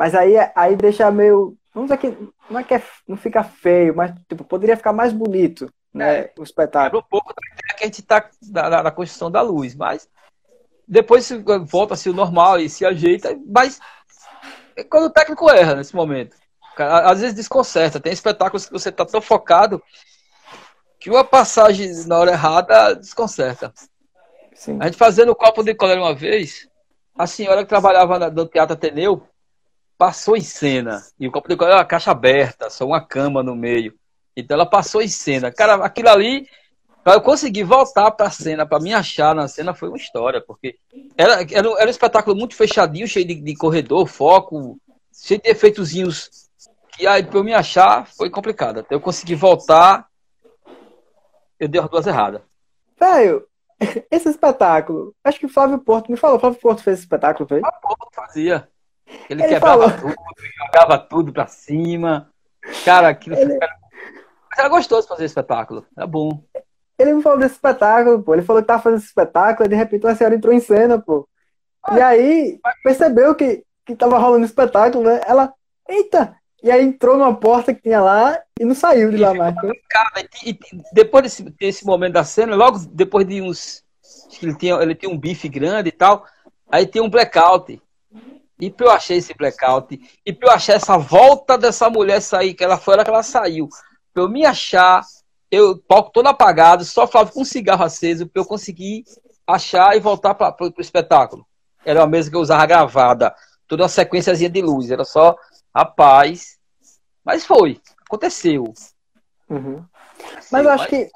Mas 0.00 0.14
aí, 0.14 0.32
aí 0.54 0.76
deixa 0.76 1.10
meio. 1.10 1.58
Vamos 1.74 1.90
dizer 1.90 1.98
que 1.98 2.32
não 2.48 2.58
é 2.58 2.64
que 2.64 2.72
é, 2.72 2.82
não 3.06 3.18
fica 3.18 3.44
feio, 3.44 3.94
mas 3.94 4.14
tipo, 4.26 4.42
poderia 4.44 4.74
ficar 4.74 4.94
mais 4.94 5.12
bonito, 5.12 5.70
né? 5.92 6.20
É. 6.20 6.32
O 6.38 6.42
espetáculo. 6.42 7.02
um 7.02 7.06
pouco 7.10 7.34
da 7.34 7.42
ideia 7.46 7.76
que 7.76 7.84
a 7.84 7.86
gente 7.86 8.00
tá 8.00 8.26
da, 8.40 8.82
da 8.82 8.90
construção 8.90 9.30
da 9.30 9.42
luz, 9.42 9.74
mas 9.74 10.08
depois 10.88 11.30
volta-se 11.66 12.08
o 12.08 12.14
normal 12.14 12.58
e 12.58 12.70
se 12.70 12.86
ajeita, 12.86 13.38
mas 13.46 13.78
é 14.74 14.82
quando 14.82 15.04
o 15.04 15.10
técnico 15.10 15.50
erra 15.50 15.74
nesse 15.74 15.94
momento 15.94 16.34
às 16.78 17.20
vezes 17.20 17.36
desconcerta. 17.36 18.00
Tem 18.00 18.10
espetáculos 18.10 18.64
que 18.64 18.72
você 18.72 18.90
tá 18.90 19.04
tão 19.04 19.20
focado 19.20 19.82
que 20.98 21.10
uma 21.10 21.24
passagem 21.24 21.92
na 22.06 22.16
hora 22.16 22.30
errada 22.30 22.94
desconcerta. 22.94 23.70
Sim. 24.54 24.78
A 24.80 24.86
gente 24.86 24.96
fazendo 24.96 25.32
o 25.32 25.36
copo 25.36 25.62
de 25.62 25.74
colher 25.74 25.98
uma 25.98 26.14
vez, 26.14 26.66
a 27.18 27.26
senhora 27.26 27.64
que 27.64 27.68
trabalhava 27.68 28.30
no 28.30 28.46
Teatro 28.46 28.72
Ateneu 28.72 29.28
passou 30.00 30.34
em 30.34 30.40
cena. 30.40 31.04
E 31.20 31.28
o 31.28 31.30
copo 31.30 31.46
de 31.46 31.56
colher 31.56 31.74
é 31.74 31.76
uma 31.76 31.84
caixa 31.84 32.10
aberta, 32.10 32.70
só 32.70 32.86
uma 32.86 33.04
cama 33.04 33.42
no 33.42 33.54
meio. 33.54 33.94
Então 34.34 34.54
ela 34.54 34.64
passou 34.64 35.02
em 35.02 35.08
cena. 35.08 35.52
Cara, 35.52 35.74
aquilo 35.84 36.08
ali, 36.08 36.48
para 37.04 37.16
eu 37.16 37.20
conseguir 37.20 37.64
voltar 37.64 38.10
para 38.12 38.28
a 38.28 38.30
cena, 38.30 38.64
para 38.64 38.80
me 38.80 38.94
achar 38.94 39.34
na 39.34 39.46
cena, 39.46 39.74
foi 39.74 39.90
uma 39.90 39.98
história, 39.98 40.40
porque 40.40 40.78
era, 41.18 41.42
era, 41.42 41.68
era 41.78 41.86
um 41.86 41.90
espetáculo 41.90 42.34
muito 42.34 42.54
fechadinho, 42.54 43.06
cheio 43.06 43.26
de, 43.26 43.34
de 43.34 43.54
corredor, 43.54 44.06
foco, 44.06 44.80
cheio 45.12 45.38
de 45.38 45.50
efeitozinhos 45.50 46.48
e 46.98 47.06
aí, 47.06 47.22
pra 47.22 47.38
eu 47.38 47.44
me 47.44 47.52
achar, 47.52 48.06
foi 48.06 48.30
complicado. 48.30 48.80
Até 48.80 48.94
eu 48.94 49.00
consegui 49.00 49.34
voltar, 49.34 50.06
eu 51.58 51.68
dei 51.68 51.78
as 51.78 51.90
duas 51.90 52.06
erradas. 52.06 52.40
Velho, 52.98 53.46
esse 54.10 54.30
espetáculo, 54.30 55.14
acho 55.22 55.38
que 55.38 55.46
o 55.46 55.50
Flávio 55.50 55.78
Porto 55.78 56.10
me 56.10 56.16
falou. 56.16 56.38
O 56.38 56.40
Flávio 56.40 56.58
Porto 56.58 56.82
fez 56.82 56.94
esse 56.94 57.04
espetáculo, 57.04 57.46
fez? 57.46 57.62
O 57.62 57.80
Porto 57.82 58.14
fazia. 58.14 58.66
Ele, 59.28 59.42
Ele 59.42 59.54
quebrava 59.54 59.90
falou. 59.90 60.14
tudo, 60.14 60.24
jogava 60.58 60.98
tudo 60.98 61.32
pra 61.32 61.46
cima. 61.46 62.30
Cara, 62.84 63.08
aquilo 63.08 63.36
Ele... 63.36 63.58
Mas 63.58 64.58
era 64.58 64.68
gostoso 64.68 65.06
fazer 65.06 65.24
esse 65.24 65.32
espetáculo. 65.32 65.86
Era 65.96 66.06
bom. 66.06 66.42
Ele 66.98 67.14
me 67.14 67.22
falou 67.22 67.38
desse 67.38 67.54
espetáculo, 67.54 68.22
pô. 68.22 68.34
Ele 68.34 68.42
falou 68.42 68.60
que 68.60 68.68
tava 68.68 68.82
fazendo 68.82 68.98
esse 68.98 69.08
espetáculo, 69.08 69.66
e 69.66 69.70
de 69.70 69.76
repente 69.76 70.06
a 70.06 70.14
senhora 70.14 70.34
entrou 70.34 70.52
em 70.52 70.60
cena, 70.60 70.98
pô. 70.98 71.26
Ah, 71.82 71.96
e 71.96 72.02
aí, 72.02 72.60
percebeu 72.82 73.34
que, 73.34 73.64
que 73.86 73.96
tava 73.96 74.18
rolando 74.18 74.44
espetáculo, 74.44 75.04
né? 75.04 75.20
Ela, 75.26 75.52
eita, 75.88 76.36
e 76.62 76.70
aí 76.70 76.84
entrou 76.84 77.16
numa 77.16 77.34
porta 77.34 77.72
que 77.72 77.80
tinha 77.80 78.00
lá 78.00 78.38
e 78.58 78.64
não 78.64 78.74
saiu 78.74 79.10
de 79.10 79.16
lá 79.16 79.32
mais. 79.32 79.54
Cara, 79.88 80.28
e, 80.44 80.50
e, 80.50 80.58
depois 80.92 81.22
desse, 81.22 81.42
desse 81.42 81.86
momento 81.86 82.14
da 82.14 82.24
cena, 82.24 82.54
logo 82.54 82.78
depois 82.90 83.26
de 83.26 83.40
uns. 83.40 83.82
Ele 84.42 84.54
tinha, 84.54 84.74
ele 84.74 84.94
tinha 84.94 85.10
um 85.10 85.18
bife 85.18 85.48
grande 85.48 85.88
e 85.88 85.92
tal. 85.92 86.24
Aí 86.70 86.86
tem 86.86 87.00
um 87.00 87.08
blackout. 87.08 87.80
E 88.60 88.70
pra 88.70 88.86
eu 88.86 88.90
achar 88.90 89.14
esse 89.14 89.34
blackout, 89.34 89.98
e 90.24 90.32
pra 90.32 90.48
eu 90.48 90.52
achar 90.52 90.74
essa 90.74 90.98
volta 90.98 91.56
dessa 91.56 91.88
mulher 91.88 92.20
sair, 92.20 92.54
que 92.54 92.62
ela 92.62 92.76
foi 92.76 92.94
hora 92.94 93.04
que 93.04 93.10
ela 93.10 93.22
saiu. 93.22 93.68
Pra 94.12 94.22
eu 94.22 94.28
me 94.28 94.44
achar, 94.44 95.02
eu 95.50 95.78
palco 95.78 96.10
todo 96.12 96.26
apagado, 96.26 96.84
só 96.84 97.06
falava 97.06 97.32
com 97.32 97.40
um 97.40 97.44
cigarro 97.44 97.84
aceso, 97.84 98.26
pra 98.26 98.42
eu 98.42 98.46
conseguir 98.46 99.04
achar 99.46 99.96
e 99.96 100.00
voltar 100.00 100.34
para 100.34 100.52
pro, 100.52 100.70
pro 100.70 100.82
espetáculo. 100.82 101.46
Era 101.84 102.00
uma 102.00 102.06
mesa 102.06 102.28
que 102.28 102.36
eu 102.36 102.40
usava 102.40 102.66
gravada, 102.66 103.34
toda 103.66 103.84
uma 103.84 103.88
sequenciazinha 103.88 104.50
de 104.50 104.60
luz, 104.60 104.90
era 104.90 105.04
só 105.04 105.34
Rapaz. 105.74 106.58
Mas 107.24 107.46
foi. 107.46 107.80
Aconteceu. 108.06 108.72
Uhum. 109.48 109.84
Mas 110.50 110.64
eu 110.64 110.70
acho 110.70 110.88
que 110.88 111.08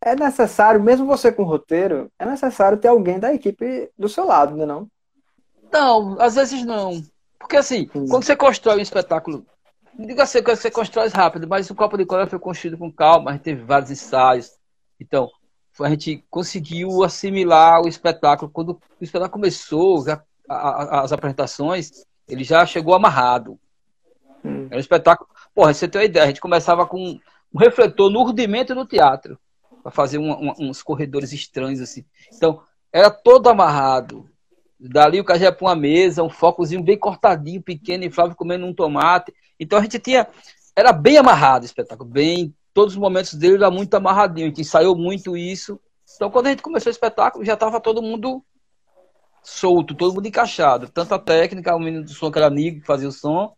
é 0.00 0.14
necessário, 0.14 0.82
mesmo 0.82 1.06
você 1.06 1.32
com 1.32 1.42
roteiro, 1.42 2.10
é 2.18 2.26
necessário 2.26 2.78
ter 2.78 2.88
alguém 2.88 3.18
da 3.18 3.32
equipe 3.32 3.90
do 3.96 4.08
seu 4.08 4.26
lado, 4.26 4.56
né 4.56 4.66
não? 4.66 4.88
Não, 5.72 6.20
às 6.20 6.34
vezes 6.34 6.64
não. 6.64 7.02
Porque 7.38 7.56
assim, 7.56 7.88
Sim. 7.92 8.06
quando 8.08 8.24
você 8.24 8.36
constrói 8.36 8.78
um 8.78 8.82
espetáculo, 8.82 9.46
não 9.98 10.06
diga 10.06 10.22
assim 10.22 10.42
que 10.42 10.54
você 10.54 10.70
constrói 10.70 11.08
rápido, 11.08 11.48
mas 11.48 11.70
o 11.70 11.74
Copa 11.74 11.96
de 11.96 12.06
Coreia 12.06 12.26
foi 12.26 12.38
construído 12.38 12.78
com 12.78 12.90
calma, 12.92 13.30
a 13.30 13.32
gente 13.34 13.42
teve 13.42 13.62
vários 13.62 13.90
ensaios. 13.90 14.52
Então, 15.00 15.28
a 15.80 15.90
gente 15.90 16.24
conseguiu 16.30 17.02
assimilar 17.02 17.82
o 17.82 17.88
espetáculo. 17.88 18.50
Quando 18.50 18.70
o 19.00 19.04
espetáculo 19.04 19.40
começou, 19.40 20.04
já, 20.04 20.22
a, 20.48 20.54
a, 20.54 21.00
as 21.02 21.12
apresentações, 21.12 21.90
ele 22.28 22.44
já 22.44 22.64
chegou 22.66 22.94
amarrado. 22.94 23.58
Hum. 24.44 24.66
Era 24.66 24.76
um 24.76 24.80
espetáculo. 24.80 25.28
Porra, 25.54 25.74
você 25.74 25.88
tem 25.88 26.00
uma 26.00 26.06
ideia, 26.06 26.24
a 26.24 26.28
gente 26.28 26.40
começava 26.40 26.86
com 26.86 27.18
um 27.52 27.58
refletor 27.58 28.10
no 28.10 28.22
rudimento 28.22 28.74
no 28.74 28.86
teatro, 28.86 29.38
para 29.82 29.92
fazer 29.92 30.18
um, 30.18 30.32
um, 30.32 30.52
uns 30.60 30.82
corredores 30.82 31.32
estranhos 31.32 31.80
assim. 31.80 32.04
Então, 32.34 32.62
era 32.92 33.10
todo 33.10 33.48
amarrado. 33.48 34.28
Dali 34.88 35.20
o 35.20 35.36
ia 35.36 35.52
para 35.52 35.66
uma 35.66 35.76
mesa, 35.76 36.22
um 36.22 36.30
focozinho 36.30 36.82
bem 36.82 36.98
cortadinho, 36.98 37.62
pequeno, 37.62 38.04
e 38.04 38.10
Flávio 38.10 38.34
comendo 38.34 38.66
um 38.66 38.74
tomate. 38.74 39.32
Então 39.58 39.78
a 39.78 39.82
gente 39.82 39.98
tinha. 39.98 40.26
Era 40.74 40.92
bem 40.92 41.16
amarrado 41.16 41.62
o 41.62 41.66
espetáculo, 41.66 42.08
bem. 42.08 42.54
Todos 42.74 42.94
os 42.94 42.98
momentos 42.98 43.34
dele 43.34 43.56
era 43.56 43.70
muito 43.70 43.94
amarradinho. 43.94 44.46
A 44.46 44.48
gente 44.48 44.62
ensaiou 44.62 44.96
muito 44.96 45.36
isso. 45.36 45.78
Então 46.16 46.30
quando 46.30 46.46
a 46.46 46.50
gente 46.50 46.62
começou 46.62 46.90
o 46.90 46.92
espetáculo, 46.92 47.44
já 47.44 47.54
estava 47.54 47.80
todo 47.80 48.02
mundo 48.02 48.42
solto, 49.42 49.94
todo 49.94 50.14
mundo 50.14 50.26
encaixado. 50.26 50.88
Tanto 50.88 51.14
a 51.14 51.18
técnica, 51.18 51.76
o 51.76 51.78
menino 51.78 52.04
do 52.04 52.10
som 52.10 52.30
que 52.30 52.38
era 52.38 52.46
amigo, 52.46 52.80
que 52.80 52.86
fazia 52.86 53.08
o 53.08 53.12
som, 53.12 53.54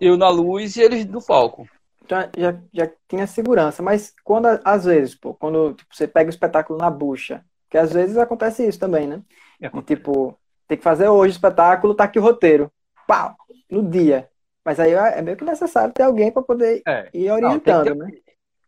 eu 0.00 0.16
na 0.16 0.28
luz 0.28 0.76
e 0.76 0.80
eles 0.80 1.06
no 1.06 1.24
palco. 1.24 1.68
Então 2.04 2.18
já, 2.36 2.58
já 2.72 2.90
tinha 3.08 3.26
segurança, 3.26 3.82
mas 3.82 4.12
quando, 4.24 4.46
às 4.64 4.84
vezes, 4.84 5.14
pô, 5.14 5.34
quando 5.34 5.74
tipo, 5.74 5.94
você 5.94 6.08
pega 6.08 6.28
o 6.28 6.30
espetáculo 6.30 6.78
na 6.78 6.90
bucha, 6.90 7.44
que 7.70 7.78
às 7.78 7.92
vezes 7.92 8.16
acontece 8.16 8.66
isso 8.66 8.80
também, 8.80 9.06
né? 9.06 9.22
É. 9.60 9.70
E, 9.72 9.82
tipo, 9.82 10.36
tem 10.70 10.78
que 10.78 10.84
fazer 10.84 11.08
hoje 11.08 11.32
o 11.32 11.36
espetáculo, 11.36 11.96
tá 11.96 12.04
aqui 12.04 12.20
o 12.20 12.22
roteiro. 12.22 12.70
Pau! 13.04 13.34
No 13.68 13.82
dia. 13.82 14.28
Mas 14.64 14.78
aí 14.78 14.92
é, 14.92 15.18
é 15.18 15.22
meio 15.22 15.36
que 15.36 15.44
necessário 15.44 15.92
ter 15.92 16.04
alguém 16.04 16.30
para 16.30 16.42
poder 16.42 16.80
é. 16.86 17.08
ir 17.12 17.28
orientando, 17.28 17.88
Não, 17.88 18.06
ter... 18.06 18.12
né? 18.12 18.12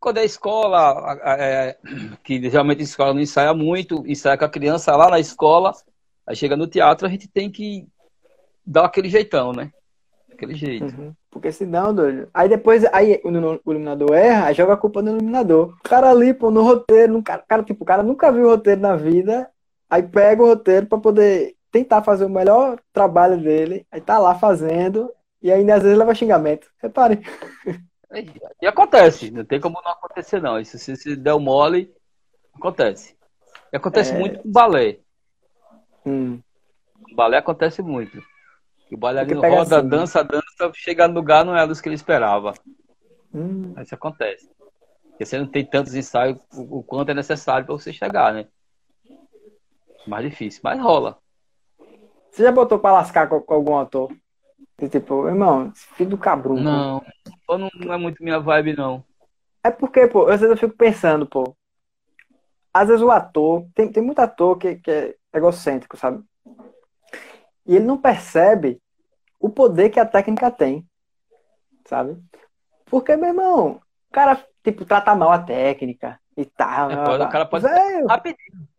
Quando 0.00 0.18
é 0.18 0.24
escola, 0.24 1.16
é, 1.24 1.76
que 2.24 2.50
geralmente 2.50 2.80
a 2.80 2.82
escola 2.82 3.14
não 3.14 3.20
ensaia 3.20 3.54
muito, 3.54 4.04
ensaia 4.04 4.36
com 4.36 4.44
a 4.44 4.48
criança 4.48 4.96
lá 4.96 5.08
na 5.10 5.20
escola, 5.20 5.72
aí 6.26 6.34
chega 6.34 6.56
no 6.56 6.66
teatro, 6.66 7.06
a 7.06 7.10
gente 7.10 7.28
tem 7.28 7.48
que 7.48 7.86
dar 8.66 8.86
aquele 8.86 9.08
jeitão, 9.08 9.52
né? 9.52 9.70
Aquele 10.32 10.54
jeito. 10.54 10.86
Uhum. 10.86 11.14
Porque 11.30 11.52
senão, 11.52 11.94
doido. 11.94 12.28
Aí 12.34 12.48
depois, 12.48 12.84
aí 12.86 13.20
o, 13.22 13.28
o 13.28 13.70
iluminador 13.70 14.12
erra, 14.12 14.46
aí 14.46 14.54
joga 14.54 14.72
a 14.72 14.76
culpa 14.76 15.00
no 15.02 15.12
iluminador. 15.12 15.76
O 15.78 15.88
cara 15.88 16.10
ali, 16.10 16.34
pô, 16.34 16.50
no 16.50 16.64
roteiro, 16.64 17.12
no 17.12 17.22
cara, 17.22 17.44
cara, 17.46 17.62
tipo, 17.62 17.84
o 17.84 17.86
cara 17.86 18.02
nunca 18.02 18.32
viu 18.32 18.46
o 18.46 18.50
roteiro 18.50 18.80
na 18.80 18.96
vida, 18.96 19.48
aí 19.88 20.02
pega 20.02 20.42
o 20.42 20.46
roteiro 20.46 20.86
para 20.86 20.98
poder 20.98 21.54
tentar 21.72 22.02
fazer 22.02 22.26
o 22.26 22.30
melhor 22.30 22.78
trabalho 22.92 23.42
dele, 23.42 23.86
aí 23.90 24.00
tá 24.00 24.18
lá 24.18 24.34
fazendo, 24.34 25.10
e 25.42 25.50
ainda 25.50 25.74
às 25.74 25.82
vezes 25.82 25.98
leva 25.98 26.14
xingamento. 26.14 26.70
Reparem. 26.80 27.20
E 28.60 28.66
acontece, 28.66 29.30
não 29.30 29.42
tem 29.42 29.58
como 29.58 29.80
não 29.82 29.92
acontecer, 29.92 30.40
não. 30.40 30.60
Isso 30.60 30.78
se, 30.78 30.94
se 30.96 31.16
der 31.16 31.32
o 31.32 31.40
mole, 31.40 31.90
acontece. 32.54 33.16
E 33.72 33.76
acontece 33.76 34.12
é... 34.12 34.18
muito 34.18 34.40
com 34.40 34.52
balé. 34.52 34.98
Hum. 36.04 36.40
O 37.10 37.14
balé 37.16 37.38
acontece 37.38 37.80
muito. 37.80 38.22
O 38.92 38.96
bailarino 38.96 39.40
roda, 39.40 39.78
assim, 39.78 39.88
dança, 39.88 40.22
dança, 40.22 40.70
chega 40.74 41.08
no 41.08 41.14
lugar, 41.14 41.46
não 41.46 41.56
é 41.56 41.60
a 41.60 41.64
luz 41.64 41.80
que 41.80 41.88
ele 41.88 41.96
esperava. 41.96 42.52
Hum. 43.34 43.72
Isso 43.80 43.94
acontece. 43.94 44.50
Porque 45.08 45.24
você 45.24 45.38
não 45.38 45.46
tem 45.46 45.64
tantos 45.64 45.94
ensaios 45.94 46.38
o, 46.52 46.80
o 46.80 46.82
quanto 46.82 47.10
é 47.10 47.14
necessário 47.14 47.64
para 47.64 47.74
você 47.74 47.90
chegar, 47.90 48.34
né? 48.34 48.46
Mais 50.06 50.28
difícil, 50.28 50.60
mas 50.62 50.78
rola. 50.78 51.21
Você 52.32 52.44
já 52.44 52.50
botou 52.50 52.78
pra 52.78 52.92
lascar 52.92 53.28
com, 53.28 53.40
com 53.40 53.54
algum 53.54 53.76
ator? 53.76 54.10
Tipo, 54.90 55.28
irmão, 55.28 55.70
filho 55.74 56.10
do 56.10 56.18
cabrão. 56.18 56.56
Não, 56.56 57.04
não, 57.48 57.70
não 57.74 57.92
é 57.92 57.96
muito 57.98 58.24
minha 58.24 58.40
vibe, 58.40 58.74
não. 58.74 59.04
É 59.62 59.70
porque, 59.70 60.08
pô, 60.08 60.22
às 60.22 60.40
vezes 60.40 60.50
eu 60.50 60.56
fico 60.56 60.76
pensando, 60.76 61.26
pô. 61.26 61.54
Às 62.72 62.88
vezes 62.88 63.02
o 63.02 63.10
ator, 63.10 63.66
tem, 63.74 63.92
tem 63.92 64.02
muito 64.02 64.18
ator 64.18 64.56
que, 64.56 64.76
que 64.76 64.90
é 64.90 65.14
egocêntrico, 65.34 65.96
sabe? 65.96 66.24
E 67.66 67.76
ele 67.76 67.84
não 67.84 67.98
percebe 67.98 68.80
o 69.38 69.50
poder 69.50 69.90
que 69.90 70.00
a 70.00 70.06
técnica 70.06 70.50
tem, 70.50 70.84
sabe? 71.84 72.18
Porque, 72.86 73.14
meu 73.14 73.28
irmão, 73.28 73.72
o 74.08 74.12
cara, 74.12 74.42
tipo, 74.64 74.86
trata 74.86 75.14
mal 75.14 75.30
a 75.30 75.38
técnica 75.38 76.18
e 76.34 76.46
tal. 76.46 76.90
É, 76.90 77.24
o 77.24 77.28
cara 77.28 77.46
pode. 77.46 77.68
Velho. 77.68 78.06
Rapidinho. 78.06 78.71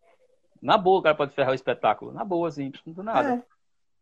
Na 0.63 0.77
boa, 0.77 0.99
o 0.99 1.03
cara 1.03 1.13
pode 1.13 1.35
ferrar 1.35 1.51
o 1.51 1.55
espetáculo. 1.55 2.13
Na 2.13 2.23
boa, 2.23 2.47
assim, 2.47 2.71
não 2.85 2.93
do 2.93 3.03
nada. 3.03 3.33
É. 3.33 3.43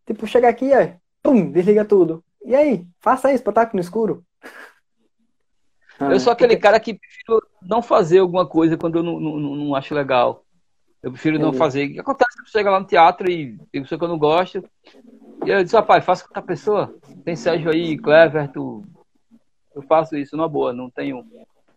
Tipo, 0.06 0.28
chega 0.28 0.48
aqui, 0.48 0.70
ó, 0.72 0.94
pum, 1.24 1.52
desliga 1.52 1.84
tudo. 1.84 2.24
E 2.46 2.56
aí, 2.56 2.86
faça 3.00 3.28
aí, 3.28 3.36
espetáculo 3.36 3.78
no 3.78 3.82
escuro. 3.82 4.24
Eu 6.00 6.20
sou 6.20 6.34
aquele 6.34 6.58
cara 6.58 6.80
que 6.80 6.96
prefiro 6.96 7.42
não 7.62 7.82
fazer 7.82 8.20
alguma 8.20 8.44
coisa 8.44 8.76
quando 8.76 8.98
eu 8.98 9.04
não, 9.04 9.20
não, 9.20 9.38
não 9.38 9.76
acho 9.76 9.94
legal. 9.94 10.44
Eu 11.04 11.12
prefiro 11.12 11.36
Entendi. 11.36 11.52
não 11.52 11.56
fazer. 11.56 11.86
O 11.86 11.94
que 11.94 12.00
acontece 12.00 12.44
que 12.44 12.50
chega 12.50 12.72
lá 12.72 12.80
no 12.80 12.88
teatro 12.88 13.30
e 13.30 13.56
tem 13.72 13.84
pessoa 13.84 14.00
que 14.00 14.06
eu 14.06 14.10
não 14.10 14.18
gosto. 14.18 14.68
E 15.46 15.50
eu 15.50 15.64
disse, 15.64 15.76
rapaz, 15.76 16.04
faça 16.04 16.24
com 16.24 16.30
outra 16.30 16.42
pessoa. 16.42 16.96
Tem 17.24 17.36
Sérgio 17.36 17.70
aí, 17.70 18.00
Clever, 18.00 18.52
tu... 18.52 18.84
eu 19.76 19.84
faço 19.84 20.18
isso 20.18 20.36
numa 20.36 20.50
boa, 20.50 20.74
não 20.74 20.90
tenho. 20.90 21.24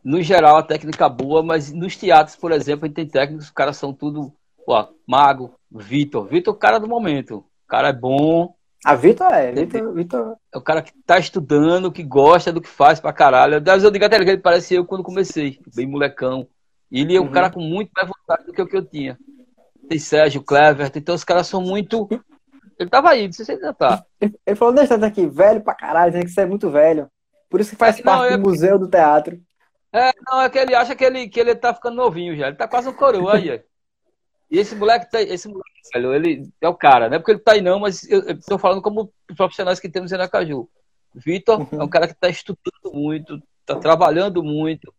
No 0.02 0.22
geral, 0.22 0.56
a 0.56 0.62
técnica 0.62 1.06
boa, 1.06 1.42
mas 1.42 1.70
nos 1.70 1.94
teatros, 1.94 2.34
por 2.34 2.50
exemplo, 2.50 2.86
a 2.86 2.88
gente 2.88 2.96
tem 2.96 3.06
técnicos, 3.06 3.44
os 3.44 3.50
caras 3.50 3.76
são 3.76 3.92
tudo 3.92 4.32
Pô, 4.64 4.88
Mago, 5.06 5.54
Vitor. 5.70 6.26
Vitor 6.26 6.54
é 6.54 6.56
o 6.56 6.58
cara 6.58 6.78
do 6.78 6.88
momento. 6.88 7.38
O 7.38 7.68
cara 7.68 7.88
é 7.88 7.92
bom. 7.92 8.54
A 8.84 8.94
Vitor 8.94 9.32
é. 9.32 9.52
Vitor, 9.52 9.92
Vitor... 9.92 10.36
É 10.52 10.58
o 10.58 10.60
cara 10.60 10.82
que 10.82 10.92
tá 11.04 11.18
estudando, 11.18 11.92
que 11.92 12.02
gosta 12.02 12.52
do 12.52 12.60
que 12.60 12.68
faz 12.68 13.00
pra 13.00 13.12
caralho. 13.12 13.56
Às 13.56 13.62
vezes 13.62 13.84
eu 13.84 13.90
digo 13.90 14.04
até 14.04 14.22
que 14.22 14.30
ele 14.30 14.38
parece 14.38 14.74
eu 14.74 14.84
quando 14.84 15.02
comecei, 15.02 15.58
bem 15.74 15.86
molecão. 15.86 16.46
E 16.90 17.00
ele 17.00 17.16
é 17.16 17.20
um 17.20 17.24
uhum. 17.24 17.32
cara 17.32 17.50
com 17.50 17.60
muito 17.60 17.90
mais 17.96 18.08
vontade 18.08 18.46
do 18.46 18.52
que 18.52 18.62
o 18.62 18.66
que 18.66 18.76
eu 18.76 18.84
tinha. 18.84 19.18
Tem 19.88 19.98
Sérgio, 19.98 20.42
Clever, 20.42 20.90
então 20.94 21.14
os 21.14 21.24
caras 21.24 21.46
são 21.46 21.60
muito. 21.60 22.08
Ele 22.78 22.88
tava 22.88 23.10
aí, 23.10 23.26
não 23.26 23.32
sei 23.32 23.44
se 23.44 23.52
ele 23.52 23.60
ainda 23.62 23.74
tá. 23.74 24.04
Ele 24.20 24.56
falou, 24.56 24.74
deixa 24.74 24.94
eu 24.94 25.04
aqui, 25.04 25.26
velho 25.26 25.60
pra 25.62 25.74
caralho, 25.74 26.12
tem 26.12 26.22
que 26.22 26.30
ser 26.30 26.46
muito 26.46 26.70
velho. 26.70 27.08
Por 27.50 27.60
isso 27.60 27.70
que 27.70 27.76
faz 27.76 27.98
é, 27.98 28.02
parte 28.02 28.20
não, 28.20 28.24
é... 28.26 28.36
do 28.36 28.42
museu 28.42 28.78
do 28.78 28.88
teatro. 28.88 29.40
É, 29.92 30.10
não, 30.26 30.40
é 30.40 30.50
que 30.50 30.58
ele 30.58 30.74
acha 30.74 30.96
que 30.96 31.04
ele, 31.04 31.28
que 31.28 31.38
ele 31.38 31.54
tá 31.54 31.72
ficando 31.72 31.96
novinho 31.96 32.36
já. 32.36 32.48
Ele 32.48 32.56
tá 32.56 32.66
quase 32.66 32.88
um 32.88 32.92
coroa 32.92 33.36
aí. 33.36 33.62
E 34.54 34.58
esse 34.60 34.76
moleque, 34.76 35.10
tá, 35.10 35.20
esse 35.20 35.48
moleque, 35.48 35.80
velho, 35.92 36.14
ele 36.14 36.48
é 36.60 36.68
o 36.68 36.74
cara, 36.76 37.08
não 37.08 37.16
é 37.16 37.18
porque 37.18 37.32
ele 37.32 37.40
tá 37.40 37.54
aí 37.54 37.60
não, 37.60 37.80
mas 37.80 38.08
eu, 38.08 38.40
tô 38.40 38.56
falando 38.56 38.80
como 38.80 39.12
profissionais 39.36 39.80
que 39.80 39.88
temos 39.88 40.12
em 40.12 40.14
Aracaju. 40.14 40.68
Vitor 41.12 41.58
uhum. 41.58 41.80
é 41.80 41.82
um 41.82 41.88
cara 41.88 42.06
que 42.06 42.14
tá 42.14 42.28
estudando 42.28 42.92
muito, 42.92 43.42
tá 43.66 43.74
trabalhando 43.74 44.44
muito, 44.44 44.94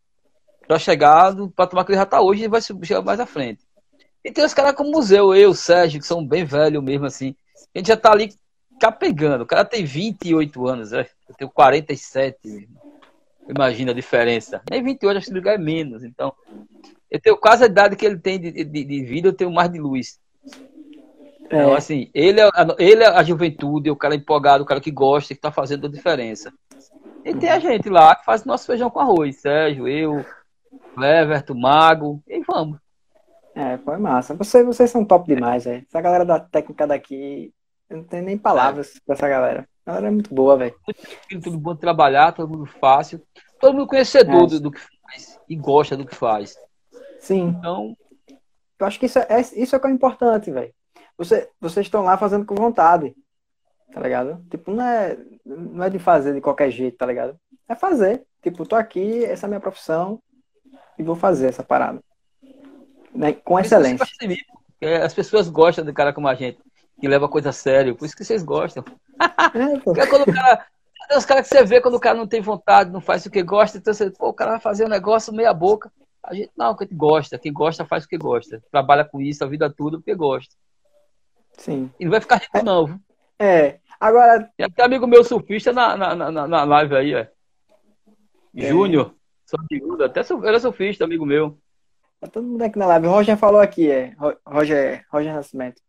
para 0.68 0.78
chegar 0.78 1.34
para 1.54 1.66
tomar 1.66 1.86
que 1.86 1.92
ele 1.92 1.98
já 1.98 2.04
tá 2.04 2.20
hoje 2.20 2.44
e 2.44 2.48
vai 2.48 2.60
chegar 2.60 3.00
mais 3.00 3.18
à 3.18 3.24
frente. 3.24 3.64
E 4.22 4.30
tem 4.30 4.44
os 4.44 4.52
caras 4.52 4.74
como 4.74 4.90
Museu, 4.90 5.34
eu, 5.34 5.54
Sérgio, 5.54 6.00
que 6.00 6.06
são 6.06 6.26
bem 6.26 6.44
velhos 6.44 6.84
mesmo, 6.84 7.06
assim. 7.06 7.34
A 7.74 7.78
gente 7.78 7.88
já 7.88 7.96
tá 7.96 8.12
ali 8.12 8.34
capegando. 8.78 9.44
O 9.44 9.46
cara 9.46 9.64
tem 9.64 9.86
28 9.86 10.66
anos, 10.66 10.90
né? 10.90 11.06
eu 11.26 11.34
tenho 11.34 11.50
47. 11.50 12.68
Imagina 13.48 13.92
a 13.92 13.94
diferença. 13.94 14.60
Nem 14.70 14.82
28, 14.82 15.16
acho 15.16 15.28
que 15.28 15.32
lugar 15.32 15.54
é 15.54 15.58
menos. 15.58 16.04
Então, 16.04 16.34
eu 17.10 17.20
tenho 17.20 17.36
quase 17.36 17.64
a 17.64 17.66
idade 17.66 17.96
que 17.96 18.04
ele 18.04 18.18
tem 18.18 18.38
de, 18.38 18.52
de, 18.64 18.84
de 18.84 19.04
vida, 19.04 19.28
eu 19.28 19.32
tenho 19.32 19.52
mais 19.52 19.70
de 19.70 19.78
luz. 19.78 20.18
É. 20.52 21.46
Então, 21.46 21.74
assim, 21.74 22.10
ele 22.12 22.40
é, 22.40 22.50
ele 22.78 23.04
é 23.04 23.08
a 23.08 23.22
juventude, 23.22 23.90
o 23.90 23.96
cara 23.96 24.14
empolgado, 24.14 24.64
o 24.64 24.66
cara 24.66 24.80
que 24.80 24.90
gosta, 24.90 25.34
que 25.34 25.40
tá 25.40 25.52
fazendo 25.52 25.86
a 25.86 25.90
diferença. 25.90 26.52
E 27.24 27.34
tem 27.34 27.50
a 27.50 27.58
gente 27.58 27.88
lá 27.88 28.14
que 28.14 28.24
faz 28.24 28.44
nosso 28.44 28.66
feijão 28.66 28.90
com 28.90 29.00
arroz, 29.00 29.36
Sérgio, 29.40 29.88
eu, 29.88 30.24
Everton, 30.96 31.54
Mago, 31.54 32.22
e 32.26 32.40
vamos. 32.40 32.78
É, 33.54 33.78
foi 33.78 33.96
massa. 33.96 34.34
Vocês, 34.34 34.64
vocês 34.66 34.90
são 34.90 35.04
top 35.04 35.26
demais, 35.26 35.64
velho. 35.64 35.84
Essa 35.88 36.00
galera 36.00 36.24
da 36.24 36.38
técnica 36.38 36.86
daqui, 36.86 37.52
eu 37.88 37.98
não 37.98 38.04
tenho 38.04 38.24
nem 38.24 38.36
palavras 38.36 38.96
é. 38.96 39.00
pra 39.04 39.14
essa 39.14 39.28
galera. 39.28 39.68
A 39.84 39.90
galera 39.90 40.08
é 40.08 40.10
muito 40.10 40.34
boa, 40.34 40.56
velho. 40.56 40.74
Todo 41.42 41.52
mundo 41.52 41.76
trabalhar, 41.76 42.32
todo 42.32 42.50
mundo 42.50 42.66
fácil. 42.66 43.22
Todo 43.58 43.74
mundo 43.74 43.86
conhecedor 43.86 44.44
é. 44.44 44.46
do, 44.46 44.60
do 44.60 44.70
que 44.70 44.80
faz 44.80 45.40
e 45.48 45.56
gosta 45.56 45.96
do 45.96 46.04
que 46.04 46.14
faz. 46.14 46.56
Sim. 47.26 47.56
Então. 47.58 47.96
Eu 48.78 48.86
acho 48.86 49.00
que 49.00 49.06
isso 49.06 49.18
é, 49.18 49.40
isso 49.56 49.74
é 49.74 49.78
que 49.78 49.86
é 49.86 49.90
importante, 49.90 50.50
velho. 50.50 50.72
Você, 51.18 51.50
vocês 51.60 51.86
estão 51.86 52.02
lá 52.02 52.16
fazendo 52.16 52.44
com 52.44 52.54
vontade. 52.54 53.14
Tá 53.92 54.00
ligado? 54.00 54.44
Tipo, 54.50 54.70
não 54.70 54.84
é, 54.84 55.18
não 55.44 55.84
é 55.84 55.90
de 55.90 55.98
fazer 55.98 56.34
de 56.34 56.40
qualquer 56.40 56.70
jeito, 56.70 56.98
tá 56.98 57.06
ligado? 57.06 57.38
É 57.68 57.74
fazer. 57.74 58.24
Tipo, 58.42 58.66
tô 58.66 58.76
aqui, 58.76 59.24
essa 59.24 59.46
é 59.46 59.48
a 59.48 59.48
minha 59.48 59.60
profissão 59.60 60.20
e 60.98 61.02
vou 61.02 61.16
fazer 61.16 61.48
essa 61.48 61.64
parada. 61.64 62.00
Né? 63.12 63.32
Com 63.32 63.58
excelência. 63.58 64.06
As 65.02 65.14
pessoas 65.14 65.48
gostam 65.48 65.84
de 65.84 65.92
cara 65.92 66.12
como 66.12 66.28
a 66.28 66.34
gente, 66.34 66.58
que 67.00 67.08
leva 67.08 67.26
a 67.26 67.30
coisa 67.30 67.48
a 67.48 67.52
sério. 67.52 67.96
Por 67.96 68.04
isso 68.04 68.16
que 68.16 68.24
vocês 68.24 68.42
gostam. 68.42 68.84
É, 69.18 70.00
é 70.00 70.06
quando 70.06 70.28
o 70.28 70.32
cara. 70.32 70.66
Os 71.16 71.24
caras 71.24 71.48
que 71.48 71.54
você 71.54 71.64
vê 71.64 71.80
quando 71.80 71.94
o 71.94 72.00
cara 72.00 72.18
não 72.18 72.26
tem 72.26 72.40
vontade, 72.40 72.90
não 72.90 73.00
faz 73.00 73.24
o 73.24 73.30
que 73.30 73.40
gosta, 73.40 73.78
então 73.78 73.94
você, 73.94 74.10
pô, 74.10 74.28
o 74.28 74.34
cara 74.34 74.52
vai 74.52 74.60
fazer 74.60 74.84
um 74.84 74.88
negócio 74.88 75.32
meia 75.32 75.54
boca. 75.54 75.90
A 76.26 76.34
gente, 76.34 76.50
não, 76.56 76.76
que 76.76 76.86
gosta, 76.86 77.38
quem 77.38 77.52
gosta 77.52 77.84
faz 77.84 78.04
o 78.04 78.08
que 78.08 78.18
gosta. 78.18 78.62
Trabalha 78.70 79.04
com 79.04 79.20
isso 79.20 79.44
a 79.44 79.46
vida 79.46 79.72
toda 79.72 79.96
porque 79.96 80.14
gosta. 80.14 80.54
Sim. 81.52 81.90
E 81.98 82.04
não 82.04 82.10
vai 82.10 82.20
ficar 82.20 82.36
rico, 82.36 82.64
não. 82.64 83.00
É. 83.38 83.78
Agora. 84.00 84.50
Tem 84.56 84.66
até 84.66 84.84
amigo 84.84 85.06
meu 85.06 85.22
surfista 85.22 85.72
na, 85.72 85.96
na, 85.96 86.30
na, 86.30 86.48
na 86.48 86.64
live 86.64 86.96
aí. 86.96 87.14
É. 87.14 87.30
Júnior, 88.54 89.14
só 89.44 89.56
de 89.70 90.04
até 90.04 90.20
é 90.20 90.58
surfista, 90.58 91.04
amigo 91.04 91.24
meu. 91.24 91.56
Tá 92.20 92.26
todo 92.26 92.46
mundo 92.46 92.62
aqui 92.62 92.78
na 92.78 92.86
live. 92.86 93.06
O 93.06 93.10
Roger 93.10 93.36
falou 93.36 93.60
aqui, 93.60 93.90
é. 93.90 94.14
Roger, 94.46 95.04
Roger 95.10 95.34
Nascimento. 95.34 95.80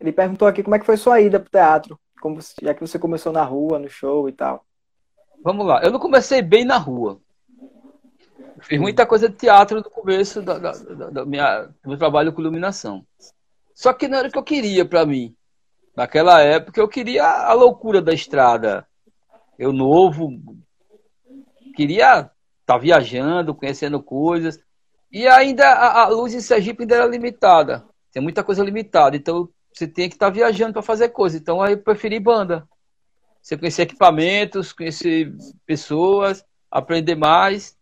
Ele 0.00 0.12
perguntou 0.12 0.48
aqui 0.48 0.62
como 0.62 0.74
é 0.74 0.78
que 0.78 0.86
foi 0.86 0.96
sua 0.96 1.20
ida 1.20 1.38
pro 1.38 1.50
teatro, 1.50 1.98
como, 2.20 2.38
já 2.62 2.74
que 2.74 2.80
você 2.80 2.98
começou 2.98 3.32
na 3.32 3.44
rua, 3.44 3.78
no 3.78 3.88
show 3.88 4.28
e 4.28 4.32
tal. 4.32 4.64
Vamos 5.42 5.66
lá. 5.66 5.82
Eu 5.82 5.90
não 5.90 6.00
comecei 6.00 6.42
bem 6.42 6.64
na 6.64 6.78
rua. 6.78 7.20
Fiz 8.62 8.80
muita 8.80 9.06
coisa 9.06 9.28
de 9.28 9.36
teatro 9.36 9.78
no 9.78 9.90
começo 9.90 10.42
da, 10.42 10.58
da, 10.58 10.72
da, 10.72 11.10
da 11.10 11.24
minha, 11.24 11.62
do 11.82 11.88
meu 11.88 11.98
trabalho 11.98 12.32
com 12.32 12.40
iluminação. 12.40 13.06
Só 13.74 13.92
que 13.92 14.08
não 14.08 14.18
era 14.18 14.28
o 14.28 14.30
que 14.32 14.38
eu 14.38 14.42
queria 14.42 14.84
para 14.84 15.06
mim. 15.06 15.34
Naquela 15.96 16.40
época 16.40 16.80
eu 16.80 16.88
queria 16.88 17.24
a 17.24 17.52
loucura 17.52 18.02
da 18.02 18.12
estrada. 18.12 18.86
Eu 19.58 19.72
novo, 19.72 20.30
queria 21.76 22.20
estar 22.20 22.32
tá 22.66 22.78
viajando, 22.78 23.54
conhecendo 23.54 24.02
coisas. 24.02 24.58
E 25.12 25.26
ainda 25.26 25.66
a, 25.68 26.02
a, 26.02 26.08
luz 26.08 26.34
em 26.34 26.40
Sergipe 26.40 26.82
ainda 26.82 26.96
era 26.96 27.06
limitada. 27.06 27.84
Tem 28.12 28.22
muita 28.22 28.42
coisa 28.42 28.64
limitada. 28.64 29.16
Então 29.16 29.48
você 29.72 29.86
tem 29.86 30.08
que 30.08 30.16
estar 30.16 30.26
tá 30.26 30.32
viajando 30.32 30.72
para 30.72 30.82
fazer 30.82 31.10
coisa. 31.10 31.36
Então 31.36 31.62
aí 31.62 31.74
eu 31.74 31.78
preferi 31.78 32.18
banda. 32.18 32.68
Você 33.40 33.56
conhecer 33.56 33.82
equipamentos, 33.82 34.72
conhecer 34.72 35.32
pessoas, 35.64 36.44
aprender 36.70 37.14
mais. 37.14 37.77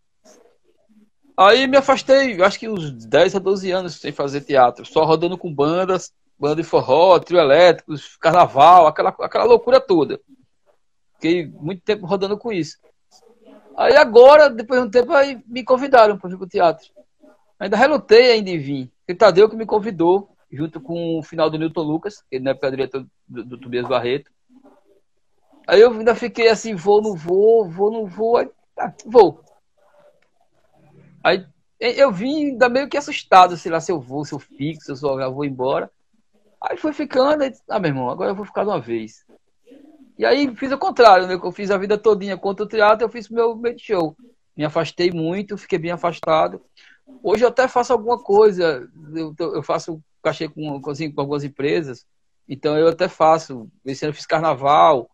Aí 1.36 1.66
me 1.66 1.76
afastei, 1.76 2.40
acho 2.42 2.58
que 2.58 2.68
uns 2.68 2.90
10 2.90 3.36
a 3.36 3.38
12 3.38 3.70
anos 3.70 4.00
sem 4.00 4.10
fazer 4.10 4.40
teatro, 4.40 4.86
só 4.86 5.04
rodando 5.04 5.36
com 5.36 5.52
bandas, 5.52 6.12
banda 6.38 6.56
de 6.56 6.62
forró, 6.62 7.18
trio 7.18 7.38
elétricos, 7.38 8.16
carnaval, 8.16 8.86
aquela, 8.86 9.10
aquela 9.10 9.44
loucura 9.44 9.78
toda. 9.78 10.18
Fiquei 11.14 11.46
muito 11.46 11.82
tempo 11.82 12.06
rodando 12.06 12.38
com 12.38 12.52
isso. 12.52 12.78
Aí 13.76 13.94
agora, 13.96 14.48
depois 14.48 14.80
de 14.80 14.86
um 14.86 14.90
tempo, 14.90 15.12
aí 15.12 15.42
me 15.46 15.62
convidaram 15.62 16.16
para 16.18 16.34
o 16.34 16.46
teatro. 16.46 16.88
Ainda 17.58 17.76
relutei 17.76 18.32
ainda 18.32 18.50
em 18.50 18.58
vir. 18.58 18.90
O 19.08 19.14
Tadeu 19.14 19.48
que 19.48 19.56
me 19.56 19.66
convidou, 19.66 20.30
junto 20.50 20.80
com 20.80 21.18
o 21.18 21.22
final 21.22 21.50
do 21.50 21.58
Newton 21.58 21.82
Lucas, 21.82 22.22
que 22.30 22.40
na 22.40 22.52
época 22.52 22.70
diretor 22.70 23.06
do, 23.28 23.44
do 23.44 23.58
Tobias 23.58 23.86
Barreto. 23.86 24.30
Aí 25.66 25.80
eu 25.80 25.90
ainda 25.90 26.14
fiquei 26.14 26.48
assim, 26.48 26.74
vou, 26.74 27.02
não 27.02 27.14
vou, 27.14 27.68
vou, 27.68 27.90
não 27.90 28.06
vou, 28.06 28.36
aí, 28.38 28.48
ah, 28.78 28.92
vou. 29.04 29.42
Aí 31.26 31.44
eu 31.80 32.12
vim 32.12 32.50
ainda 32.50 32.68
meio 32.68 32.88
que 32.88 32.96
assustado, 32.96 33.56
sei 33.56 33.72
lá, 33.72 33.80
se 33.80 33.90
eu 33.90 34.00
vou, 34.00 34.24
se 34.24 34.32
eu 34.32 34.38
fico, 34.38 34.80
se 34.80 34.92
eu 34.92 35.34
vou 35.34 35.44
embora. 35.44 35.90
Aí 36.60 36.76
foi 36.76 36.92
ficando, 36.92 37.42
aí, 37.42 37.52
ah, 37.68 37.80
meu 37.80 37.88
irmão, 37.88 38.08
agora 38.08 38.30
eu 38.30 38.34
vou 38.36 38.44
ficar 38.44 38.62
de 38.62 38.70
uma 38.70 38.80
vez. 38.80 39.26
E 40.16 40.24
aí 40.24 40.54
fiz 40.54 40.70
o 40.70 40.78
contrário, 40.78 41.26
né? 41.26 41.34
Eu 41.34 41.50
fiz 41.50 41.72
a 41.72 41.76
vida 41.76 41.98
todinha 41.98 42.36
contra 42.36 42.64
o 42.64 42.68
teatro, 42.68 43.04
eu 43.04 43.08
fiz 43.10 43.28
meu 43.28 43.56
meio 43.56 43.76
show. 43.76 44.16
Me 44.56 44.64
afastei 44.64 45.10
muito, 45.10 45.58
fiquei 45.58 45.80
bem 45.80 45.90
afastado. 45.90 46.62
Hoje 47.20 47.44
eu 47.44 47.48
até 47.48 47.66
faço 47.66 47.92
alguma 47.92 48.22
coisa, 48.22 48.88
eu, 49.12 49.34
eu 49.38 49.62
faço 49.64 50.00
cachê 50.22 50.48
com, 50.48 50.80
assim, 50.88 51.10
com 51.10 51.20
algumas 51.20 51.42
empresas, 51.42 52.06
então 52.48 52.78
eu 52.78 52.86
até 52.86 53.08
faço. 53.08 53.68
Esse 53.84 54.04
ano 54.04 54.10
eu 54.10 54.14
fiz 54.14 54.26
carnaval, 54.26 55.10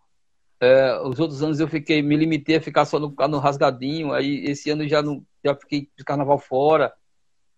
é, 0.60 1.00
os 1.00 1.18
outros 1.18 1.42
anos 1.42 1.58
eu 1.58 1.68
fiquei, 1.68 2.02
me 2.02 2.16
limitei 2.16 2.56
a 2.56 2.60
ficar 2.60 2.84
só 2.84 2.98
no, 2.98 3.14
no 3.28 3.38
rasgadinho, 3.38 4.12
aí 4.12 4.44
esse 4.44 4.68
ano 4.68 4.86
já 4.86 5.00
não 5.02 5.24
já 5.44 5.54
fiquei 5.54 5.88
de 5.96 6.04
carnaval 6.04 6.38
fora, 6.38 6.92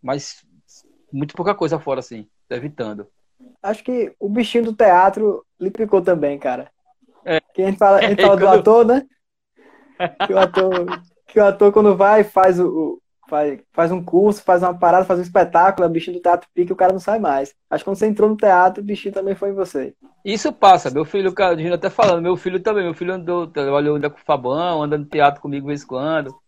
mas 0.02 0.44
muito 1.12 1.34
pouca 1.34 1.54
coisa 1.54 1.78
fora, 1.78 2.00
assim, 2.00 2.28
evitando. 2.50 3.06
Acho 3.62 3.84
que 3.84 4.14
o 4.18 4.28
bichinho 4.28 4.64
do 4.64 4.72
teatro 4.74 5.44
lhe 5.60 5.70
picou 5.70 6.02
também, 6.02 6.38
cara. 6.38 6.70
É. 7.24 7.40
Que 7.54 7.62
a 7.62 7.66
gente 7.66 7.78
fala, 7.78 7.98
a 7.98 8.02
gente 8.02 8.20
fala 8.22 8.36
do 8.36 8.48
ator, 8.48 8.84
né? 8.84 9.06
Que 10.26 10.32
o 10.32 10.38
ator, 10.38 11.02
que 11.28 11.40
o 11.40 11.44
ator 11.44 11.72
quando 11.72 11.96
vai, 11.96 12.24
faz 12.24 12.58
o, 12.58 13.00
faz, 13.28 13.60
faz 13.72 13.92
um 13.92 14.02
curso, 14.02 14.42
faz 14.42 14.62
uma 14.62 14.74
parada, 14.74 15.04
faz 15.04 15.20
um 15.20 15.22
espetáculo, 15.22 15.86
o 15.86 15.90
bichinho 15.90 16.16
do 16.16 16.22
teatro 16.22 16.48
pica 16.54 16.72
e 16.72 16.74
o 16.74 16.76
cara 16.76 16.92
não 16.92 17.00
sai 17.00 17.18
mais. 17.18 17.54
Acho 17.70 17.84
que 17.84 17.90
quando 17.90 17.96
você 17.96 18.06
entrou 18.06 18.28
no 18.28 18.36
teatro, 18.36 18.82
o 18.82 18.86
bichinho 18.86 19.14
também 19.14 19.34
foi 19.34 19.50
em 19.50 19.54
você. 19.54 19.94
Isso 20.24 20.52
passa, 20.52 20.90
meu 20.90 21.04
filho, 21.04 21.32
cara, 21.32 21.54
a 21.54 21.56
gente 21.56 21.72
até 21.72 21.90
falando, 21.90 22.22
meu 22.22 22.36
filho 22.36 22.60
também, 22.60 22.84
meu 22.84 22.94
filho 22.94 23.14
andou, 23.14 23.46
trabalhou 23.46 23.94
ainda 23.94 24.10
com 24.10 24.18
o 24.18 24.24
Fabão, 24.24 24.82
anda 24.82 24.98
no 24.98 25.04
teatro 25.04 25.40
comigo 25.40 25.62
de 25.62 25.68
vez 25.68 25.82
em 25.82 25.86
quando 25.86 26.43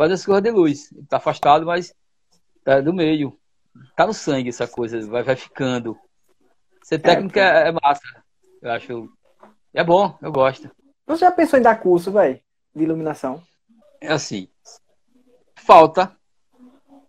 faz 0.00 0.12
as 0.12 0.24
coisas 0.24 0.42
de 0.42 0.50
luz. 0.50 0.90
Ele 0.92 1.06
tá 1.06 1.18
afastado, 1.18 1.66
mas 1.66 1.94
tá 2.64 2.80
do 2.80 2.94
meio. 2.94 3.38
Tá 3.94 4.06
no 4.06 4.14
sangue 4.14 4.48
essa 4.48 4.66
coisa, 4.66 4.98
vai, 5.06 5.22
vai 5.22 5.36
ficando. 5.36 5.94
Ser 6.82 7.00
técnico 7.00 7.38
é, 7.38 7.68
é 7.68 7.72
massa. 7.72 8.24
Eu 8.62 8.70
acho. 8.70 9.12
É 9.74 9.84
bom, 9.84 10.18
eu 10.22 10.32
gosto. 10.32 10.70
Você 11.06 11.26
já 11.26 11.30
pensou 11.30 11.58
em 11.58 11.62
dar 11.62 11.76
curso, 11.76 12.10
velho, 12.10 12.40
de 12.74 12.82
iluminação? 12.82 13.42
É 14.00 14.10
assim. 14.10 14.48
Falta. 15.54 16.16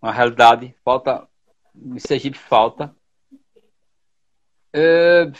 Uma 0.02 0.12
realidade. 0.12 0.76
Falta. 0.84 1.26
Em 1.74 1.98
Sergipe 1.98 2.36
falta. 2.36 2.94
É... 4.70 5.32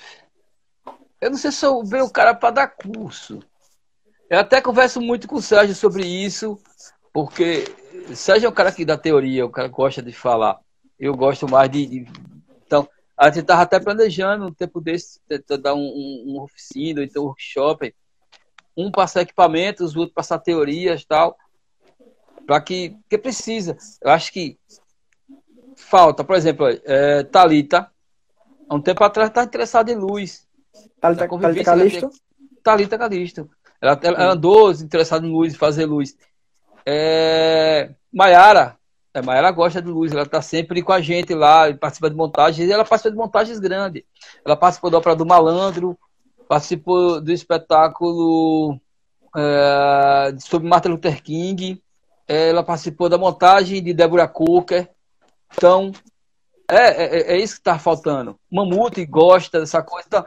Eu 1.20 1.30
não 1.30 1.36
sei 1.36 1.52
se 1.52 1.58
sou 1.58 1.86
bem 1.86 2.00
o 2.00 2.10
cara 2.10 2.34
para 2.34 2.50
dar 2.50 2.68
curso. 2.68 3.40
Eu 4.30 4.38
até 4.38 4.62
converso 4.62 5.02
muito 5.02 5.28
com 5.28 5.36
o 5.36 5.42
Sérgio 5.42 5.74
sobre 5.74 6.06
isso. 6.06 6.58
Porque 7.12 7.64
é 8.44 8.48
um 8.48 8.52
cara 8.52 8.72
que 8.72 8.84
dá 8.84 8.96
teoria, 8.96 9.44
o 9.44 9.50
cara 9.50 9.68
gosta 9.68 10.02
de 10.02 10.12
falar. 10.12 10.58
Eu 10.98 11.14
gosto 11.14 11.48
mais 11.48 11.70
de. 11.70 11.86
de... 11.86 12.06
Então, 12.66 12.88
a 13.16 13.26
gente 13.26 13.40
estava 13.40 13.62
até 13.62 13.78
planejando 13.78 14.46
um 14.46 14.52
tempo 14.52 14.80
desse, 14.80 15.20
dar 15.60 15.74
um, 15.74 15.80
um, 15.80 16.24
um 16.28 16.40
oficina, 16.42 17.04
então 17.04 17.24
um 17.24 17.26
workshop. 17.26 17.94
Um 18.74 18.90
passar 18.90 19.20
equipamentos, 19.20 19.94
o 19.94 20.00
outro 20.00 20.14
passar 20.14 20.38
teorias 20.38 21.04
tal. 21.04 21.36
Para 22.46 22.60
que. 22.60 22.96
que 23.10 23.18
precisa. 23.18 23.76
Eu 24.00 24.10
acho 24.10 24.32
que 24.32 24.58
falta, 25.76 26.24
por 26.24 26.36
exemplo, 26.36 26.66
é, 26.84 27.22
Talita, 27.24 27.90
há 28.68 28.74
um 28.74 28.80
tempo 28.80 29.04
atrás 29.04 29.28
estava 29.28 29.46
interessada 29.46 29.92
em 29.92 29.96
luz. 29.96 30.48
Talita, 31.00 31.28
Talita 31.28 31.64
Calisto? 31.64 32.10
Talita 32.62 32.98
Calisto. 32.98 33.50
Ela, 33.80 34.00
ela 34.02 34.32
andou 34.32 34.70
interessada 34.70 35.26
em 35.26 35.30
luz, 35.30 35.56
fazer 35.56 35.84
luz. 35.84 36.16
É, 36.86 37.90
Maiara, 38.12 38.76
é, 39.14 39.22
Maiara 39.22 39.50
gosta 39.50 39.80
de 39.80 39.88
luz, 39.88 40.12
ela 40.12 40.22
está 40.22 40.40
sempre 40.40 40.82
com 40.82 40.92
a 40.92 41.00
gente 41.00 41.34
lá, 41.34 41.72
participa 41.74 42.08
de 42.08 42.16
montagens, 42.16 42.68
e 42.68 42.72
ela 42.72 42.84
participa 42.84 43.10
de 43.10 43.16
montagens 43.16 43.58
grandes. 43.58 44.02
Ela 44.44 44.56
participou 44.56 44.90
da 44.90 44.98
Ópera 44.98 45.16
do 45.16 45.26
Malandro, 45.26 45.98
participou 46.48 47.20
do 47.20 47.32
espetáculo 47.32 48.80
é, 49.36 50.34
sobre 50.40 50.68
Martin 50.68 50.88
Luther 50.88 51.22
King, 51.22 51.82
é, 52.26 52.48
ela 52.48 52.62
participou 52.62 53.08
da 53.08 53.18
montagem 53.18 53.82
de 53.82 53.92
Deborah 53.92 54.28
Cooker. 54.28 54.88
Então, 55.54 55.92
é, 56.70 56.76
é, 56.76 57.34
é 57.34 57.38
isso 57.38 57.54
que 57.54 57.60
está 57.60 57.78
faltando. 57.78 58.38
Mamute 58.50 59.04
gosta 59.04 59.60
dessa 59.60 59.82
coisa. 59.82 60.06
Então, 60.06 60.24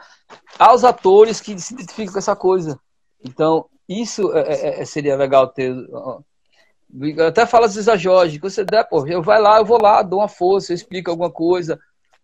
há 0.60 0.74
os 0.74 0.84
atores 0.84 1.42
que 1.42 1.58
se 1.60 1.74
identificam 1.74 2.14
com 2.14 2.20
essa 2.20 2.36
coisa. 2.36 2.80
Então, 3.24 3.66
isso 3.90 4.32
é, 4.34 4.42
é, 4.42 4.82
é 4.82 4.86
seria 4.86 5.16
legal 5.16 5.48
ter 5.48 5.74
eu 7.02 7.28
até 7.28 7.46
falo 7.46 7.66
às 7.66 7.76
vezes 7.76 7.90
a 7.90 7.98
Jorge, 7.98 8.38
que 8.38 8.50
você 8.50 8.64
der, 8.64 8.88
pô, 8.88 9.06
eu 9.06 9.22
vai 9.22 9.42
lá, 9.42 9.58
eu 9.58 9.66
vou 9.66 9.82
lá, 9.82 10.02
dou 10.02 10.20
uma 10.20 10.28
força, 10.30 10.72
eu 10.72 10.76
explico 10.76 11.10
alguma 11.10 11.30
coisa, 11.30 11.80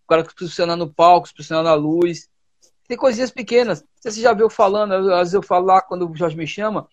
o 0.05 0.07
cara 0.07 0.23
que 0.23 0.33
funciona 0.37 0.75
no 0.75 0.91
palco, 0.91 1.29
funciona 1.35 1.63
na 1.63 1.73
luz. 1.73 2.29
Tem 2.87 2.97
coisinhas 2.97 3.31
pequenas. 3.31 3.83
Você 3.99 4.21
já 4.21 4.33
viu 4.33 4.49
falando, 4.49 4.93
às 4.93 5.19
vezes 5.19 5.33
eu 5.33 5.43
falo 5.43 5.65
lá 5.65 5.81
quando 5.81 6.09
o 6.09 6.15
Jorge 6.15 6.37
me 6.37 6.47
chama, 6.47 6.87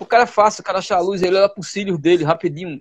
o 0.00 0.06
cara 0.06 0.24
é 0.24 0.26
fácil, 0.26 0.60
o 0.60 0.64
cara 0.64 0.78
achar 0.78 0.96
a 0.96 1.00
luz, 1.00 1.22
ele 1.22 1.36
olha 1.36 1.48
pro 1.48 1.62
cílio 1.62 1.96
dele 1.96 2.24
rapidinho, 2.24 2.80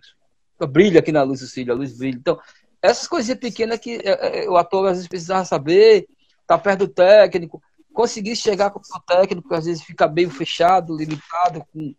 brilha 0.70 1.00
aqui 1.00 1.12
na 1.12 1.24
luz 1.24 1.42
o 1.42 1.48
cílio, 1.48 1.74
a 1.74 1.78
luz 1.78 1.98
brilha. 1.98 2.18
Então, 2.18 2.40
essas 2.82 3.08
coisinhas 3.08 3.40
pequenas 3.40 3.80
que 3.80 4.00
é, 4.04 4.44
é, 4.44 4.50
o 4.50 4.58
ator 4.58 4.86
às 4.88 4.94
vezes 4.94 5.08
precisava 5.08 5.46
saber, 5.46 6.08
tá 6.46 6.58
perto 6.58 6.80
do 6.80 6.88
técnico, 6.88 7.62
conseguir 7.94 8.36
chegar 8.36 8.72
com 8.72 8.80
o 8.80 9.00
técnico, 9.08 9.54
às 9.54 9.66
vezes 9.66 9.84
fica 9.84 10.08
bem 10.08 10.30
fechado, 10.30 10.96
limitado, 10.96 11.66
com 11.72 11.94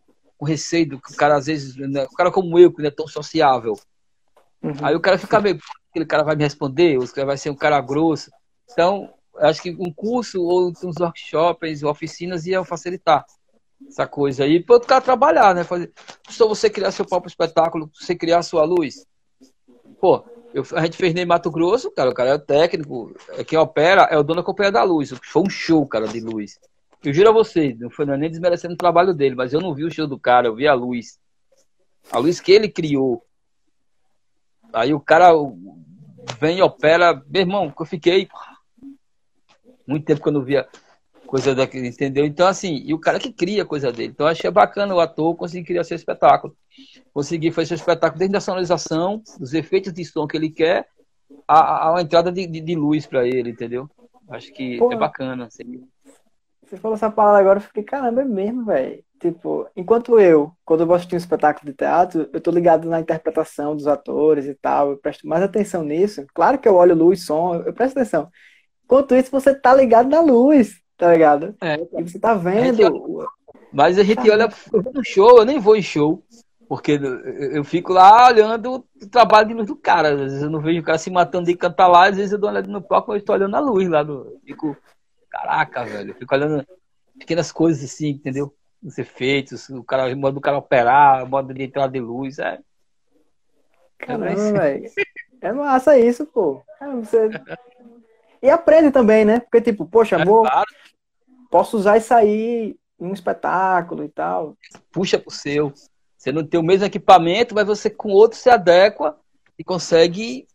com 0.45 0.51
receio 0.51 0.87
do 0.87 1.01
que 1.01 1.11
o 1.11 1.15
cara 1.15 1.35
às 1.35 1.47
vezes, 1.47 1.75
né, 1.75 2.03
o 2.03 2.15
cara 2.15 2.31
como 2.31 2.59
eu, 2.59 2.71
que 2.71 2.79
não 2.79 2.87
é 2.87 2.91
tão 2.91 3.07
sociável. 3.07 3.73
Uhum. 4.61 4.73
Aí 4.83 4.95
o 4.95 4.99
cara 4.99 5.17
fica 5.17 5.41
meio, 5.41 5.59
aquele 5.89 6.05
cara 6.05 6.23
vai 6.23 6.35
me 6.35 6.43
responder, 6.43 6.97
ou 6.97 7.25
vai 7.25 7.37
ser 7.37 7.49
um 7.49 7.55
cara 7.55 7.81
grosso. 7.81 8.29
Então, 8.71 9.11
acho 9.37 9.61
que 9.61 9.71
um 9.71 9.91
curso 9.91 10.41
ou 10.41 10.71
uns 10.83 10.99
workshops, 10.99 11.83
oficinas 11.83 12.45
iam 12.45 12.63
facilitar 12.63 13.25
essa 13.87 14.07
coisa 14.07 14.43
aí, 14.43 14.63
para 14.63 14.77
o 14.77 14.79
cara 14.79 15.01
trabalhar, 15.01 15.53
né? 15.53 15.63
Fazer, 15.63 15.91
só 16.29 16.47
você 16.47 16.69
criar 16.69 16.91
seu 16.91 17.05
próprio 17.05 17.29
espetáculo, 17.29 17.89
você 17.93 18.15
criar 18.15 18.41
sua 18.43 18.63
luz. 18.63 19.05
Pô, 19.99 20.23
eu, 20.53 20.63
a 20.73 20.85
gente 20.85 20.97
fez 20.97 21.13
nem 21.13 21.25
Mato 21.25 21.51
Grosso, 21.51 21.91
cara, 21.91 22.09
o 22.09 22.13
cara 22.13 22.29
é 22.31 22.35
o 22.35 22.39
técnico, 22.39 23.13
é 23.29 23.43
quem 23.43 23.59
opera, 23.59 24.03
é 24.03 24.17
o 24.17 24.23
dono 24.23 24.41
da 24.41 24.45
companhia 24.45 24.71
da 24.71 24.83
luz. 24.83 25.13
Foi 25.23 25.41
um 25.41 25.49
show, 25.49 25.85
cara, 25.87 26.07
de 26.07 26.19
luz. 26.19 26.59
Eu 27.09 27.13
juro 27.13 27.29
a 27.29 27.33
vocês, 27.33 27.77
não 27.79 27.89
foi 27.89 28.05
nem 28.05 28.29
desmerecendo 28.29 28.73
o 28.73 28.77
trabalho 28.77 29.13
dele, 29.13 29.35
mas 29.35 29.53
eu 29.53 29.61
não 29.61 29.73
vi 29.73 29.83
o 29.83 29.91
show 29.91 30.07
do 30.07 30.19
cara, 30.19 30.47
eu 30.47 30.55
vi 30.55 30.67
a 30.67 30.73
luz. 30.73 31.19
A 32.11 32.17
luz 32.17 32.39
que 32.39 32.51
ele 32.51 32.69
criou. 32.69 33.23
Aí 34.73 34.93
o 34.93 34.99
cara 34.99 35.31
vem 36.39 36.59
e 36.59 36.61
opera. 36.61 37.21
Meu 37.27 37.41
irmão, 37.41 37.73
eu 37.77 37.85
fiquei. 37.85 38.27
Muito 39.87 40.05
tempo 40.05 40.21
que 40.21 40.27
eu 40.27 40.33
não 40.33 40.43
via. 40.43 40.67
coisa 41.25 41.53
daquele, 41.53 41.87
entendeu? 41.87 42.25
Então, 42.25 42.47
assim, 42.47 42.81
e 42.85 42.93
o 42.93 42.99
cara 42.99 43.19
que 43.19 43.31
cria 43.31 43.63
a 43.63 43.65
coisa 43.65 43.91
dele. 43.91 44.11
Então, 44.13 44.27
achei 44.27 44.49
bacana 44.49 44.93
o 44.93 44.99
ator 44.99 45.35
conseguir 45.35 45.65
criar 45.65 45.83
seu 45.83 45.95
espetáculo. 45.95 46.55
Conseguir 47.13 47.51
fazer 47.51 47.67
seu 47.67 47.75
espetáculo 47.75 48.19
desde 48.19 48.37
a 48.37 48.41
sonorização, 48.41 49.21
dos 49.39 49.53
efeitos 49.53 49.93
de 49.93 50.05
som 50.05 50.27
que 50.27 50.37
ele 50.37 50.49
quer, 50.49 50.87
a, 51.47 51.59
a, 51.59 51.97
a 51.97 52.01
entrada 52.01 52.31
de, 52.31 52.45
de, 52.47 52.61
de 52.61 52.75
luz 52.75 53.05
para 53.05 53.27
ele, 53.27 53.49
entendeu? 53.51 53.89
Acho 54.29 54.51
que 54.53 54.77
Pô, 54.77 54.91
é 54.91 54.95
bacana. 54.95 55.45
Assim. 55.45 55.87
Você 56.65 56.77
falou 56.77 56.95
essa 56.95 57.11
palavra 57.11 57.39
agora, 57.39 57.57
eu 57.59 57.63
fiquei, 57.63 57.83
caramba, 57.83 58.21
é 58.21 58.25
mesmo, 58.25 58.65
velho. 58.65 59.03
Tipo, 59.19 59.67
enquanto 59.75 60.19
eu, 60.19 60.51
quando 60.65 60.81
eu 60.81 60.87
vou 60.87 60.95
assistir 60.95 61.15
um 61.15 61.17
espetáculo 61.17 61.71
de 61.71 61.77
teatro, 61.77 62.29
eu 62.33 62.41
tô 62.41 62.51
ligado 62.51 62.89
na 62.89 62.99
interpretação 62.99 63.75
dos 63.75 63.87
atores 63.87 64.45
e 64.45 64.53
tal, 64.55 64.91
eu 64.91 64.97
presto 64.97 65.27
mais 65.27 65.41
atenção 65.41 65.83
nisso. 65.83 66.25
Claro 66.33 66.57
que 66.57 66.67
eu 66.67 66.75
olho 66.75 66.95
luz, 66.95 67.25
som, 67.25 67.55
eu 67.55 67.73
presto 67.73 67.97
atenção. 67.97 68.29
Enquanto 68.83 69.15
isso, 69.15 69.31
você 69.31 69.53
tá 69.53 69.73
ligado 69.73 70.09
na 70.09 70.19
luz, 70.19 70.81
tá 70.97 71.11
ligado? 71.11 71.55
É, 71.61 71.75
e 71.75 72.03
você 72.03 72.19
tá 72.19 72.33
vendo. 72.33 72.85
A 72.85 72.91
olha... 72.91 73.27
Mas 73.71 73.97
a 73.97 74.03
gente 74.03 74.29
olha 74.29 74.47
no 74.93 75.03
show, 75.03 75.39
eu 75.39 75.45
nem 75.45 75.59
vou 75.59 75.75
em 75.75 75.81
show, 75.81 76.23
porque 76.67 76.99
eu 77.51 77.63
fico 77.63 77.93
lá 77.93 78.27
olhando 78.27 78.85
o 79.01 79.07
trabalho 79.09 79.47
de 79.47 79.53
luz 79.53 79.67
do 79.67 79.75
cara. 79.75 80.13
Às 80.13 80.19
vezes 80.19 80.41
eu 80.43 80.49
não 80.49 80.61
vejo 80.61 80.81
o 80.81 80.83
cara 80.83 80.97
se 80.97 81.09
matando 81.09 81.45
de 81.45 81.55
cantar 81.55 81.87
lá, 81.87 82.07
às 82.07 82.15
vezes 82.15 82.31
eu 82.31 82.37
dou 82.37 82.49
uma 82.49 82.53
olhada 82.53 82.71
no 82.71 82.81
palco, 82.81 83.11
mas 83.11 83.21
eu 83.21 83.25
tô 83.25 83.33
olhando 83.33 83.55
a 83.55 83.59
luz 83.59 83.89
lá. 83.89 84.03
Do... 84.03 84.39
Fico, 84.45 84.77
caraca, 85.35 85.83
velho, 85.83 86.11
eu 86.11 86.15
fico 86.15 86.33
olhando 86.33 86.65
pequenas 87.19 87.51
coisas 87.51 87.83
assim, 87.83 88.09
entendeu? 88.09 88.55
Os 88.81 88.97
efeitos, 88.97 89.67
o 89.69 89.83
cara, 89.83 90.13
o 90.13 90.17
modo 90.17 90.35
do 90.35 90.41
cara 90.41 90.57
operar, 90.57 91.23
o 91.23 91.27
modo 91.27 91.53
de 91.53 91.63
entrada 91.63 91.91
de 91.91 91.99
luz, 91.99 92.39
é. 92.39 92.59
Caramba, 93.97 94.35
velho. 94.35 94.89
É 95.41 95.51
massa 95.51 95.97
isso, 95.97 96.25
pô. 96.25 96.63
Você... 97.01 97.29
E 98.41 98.49
aprende 98.49 98.91
também, 98.91 99.25
né? 99.25 99.39
Porque, 99.39 99.61
tipo, 99.61 99.85
poxa, 99.85 100.17
é, 100.17 100.23
vou... 100.23 100.43
Claro. 100.43 100.65
posso 101.49 101.77
usar 101.77 101.97
isso 101.97 102.13
aí 102.13 102.77
em 102.99 103.05
um 103.05 103.13
espetáculo 103.13 104.03
e 104.03 104.09
tal. 104.09 104.55
Puxa 104.91 105.19
pro 105.19 105.31
seu. 105.31 105.73
Você 106.17 106.31
não 106.31 106.45
tem 106.45 106.59
o 106.59 106.63
mesmo 106.63 106.85
equipamento, 106.85 107.53
mas 107.53 107.67
você 107.67 107.89
com 107.89 108.09
outro 108.09 108.37
se 108.37 108.49
adequa 108.49 109.17
e 109.57 109.63
consegue 109.63 110.47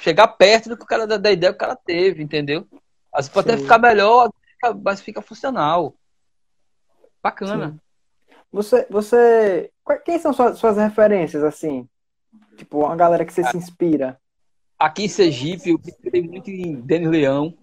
chegar 0.00 0.28
perto 0.28 0.68
do 0.68 0.76
que 0.76 0.84
o 0.84 0.86
cara 0.86 1.06
da, 1.06 1.30
ideia 1.30 1.52
que 1.52 1.56
o 1.56 1.58
cara 1.58 1.76
teve, 1.76 2.22
entendeu? 2.22 2.66
Vezes 3.16 3.30
pode 3.30 3.50
até 3.50 3.60
ficar 3.60 3.78
melhor, 3.78 4.30
mas 4.82 5.00
fica 5.00 5.22
funcional. 5.22 5.94
Bacana. 7.22 7.70
Sim. 7.70 7.80
Você, 8.52 8.86
você, 8.88 9.70
quem 10.04 10.18
são 10.18 10.32
suas, 10.32 10.58
suas 10.58 10.76
referências 10.76 11.42
assim? 11.42 11.88
Tipo, 12.56 12.84
uma 12.84 12.94
galera 12.94 13.24
que 13.24 13.32
você 13.32 13.42
se 13.44 13.56
inspira? 13.56 14.18
Aqui 14.78 15.04
em 15.04 15.08
Sergipe, 15.08 15.70
eu 15.70 15.78
pensei 15.78 16.22
muito 16.22 16.50
em 16.50 16.80
Denis 16.80 17.08
Leão. 17.08 17.54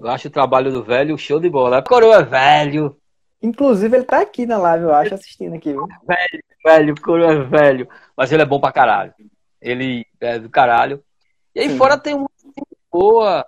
Eu 0.00 0.08
acho 0.08 0.28
o 0.28 0.30
trabalho 0.30 0.72
do 0.72 0.82
velho 0.82 1.16
show 1.16 1.38
de 1.38 1.48
bola. 1.48 1.82
Coroa 1.82 2.16
é 2.16 2.22
velho. 2.24 2.96
Inclusive, 3.40 3.96
ele 3.96 4.04
tá 4.04 4.20
aqui 4.20 4.46
na 4.46 4.56
live, 4.58 4.84
eu 4.84 4.94
acho, 4.94 5.14
assistindo 5.14 5.54
aqui, 5.54 5.72
viu? 5.72 5.86
Velho, 6.06 6.44
velho, 6.64 7.00
Coroa 7.00 7.32
é 7.32 7.44
velho. 7.44 7.88
Mas 8.16 8.32
ele 8.32 8.42
é 8.42 8.46
bom 8.46 8.60
pra 8.60 8.72
caralho. 8.72 9.14
Ele 9.60 10.04
é 10.20 10.38
do 10.38 10.48
caralho. 10.48 11.02
E 11.54 11.60
aí 11.60 11.70
Sim. 11.70 11.78
fora 11.78 11.98
tem 11.98 12.14
uma 12.14 12.30
boa. 12.90 13.46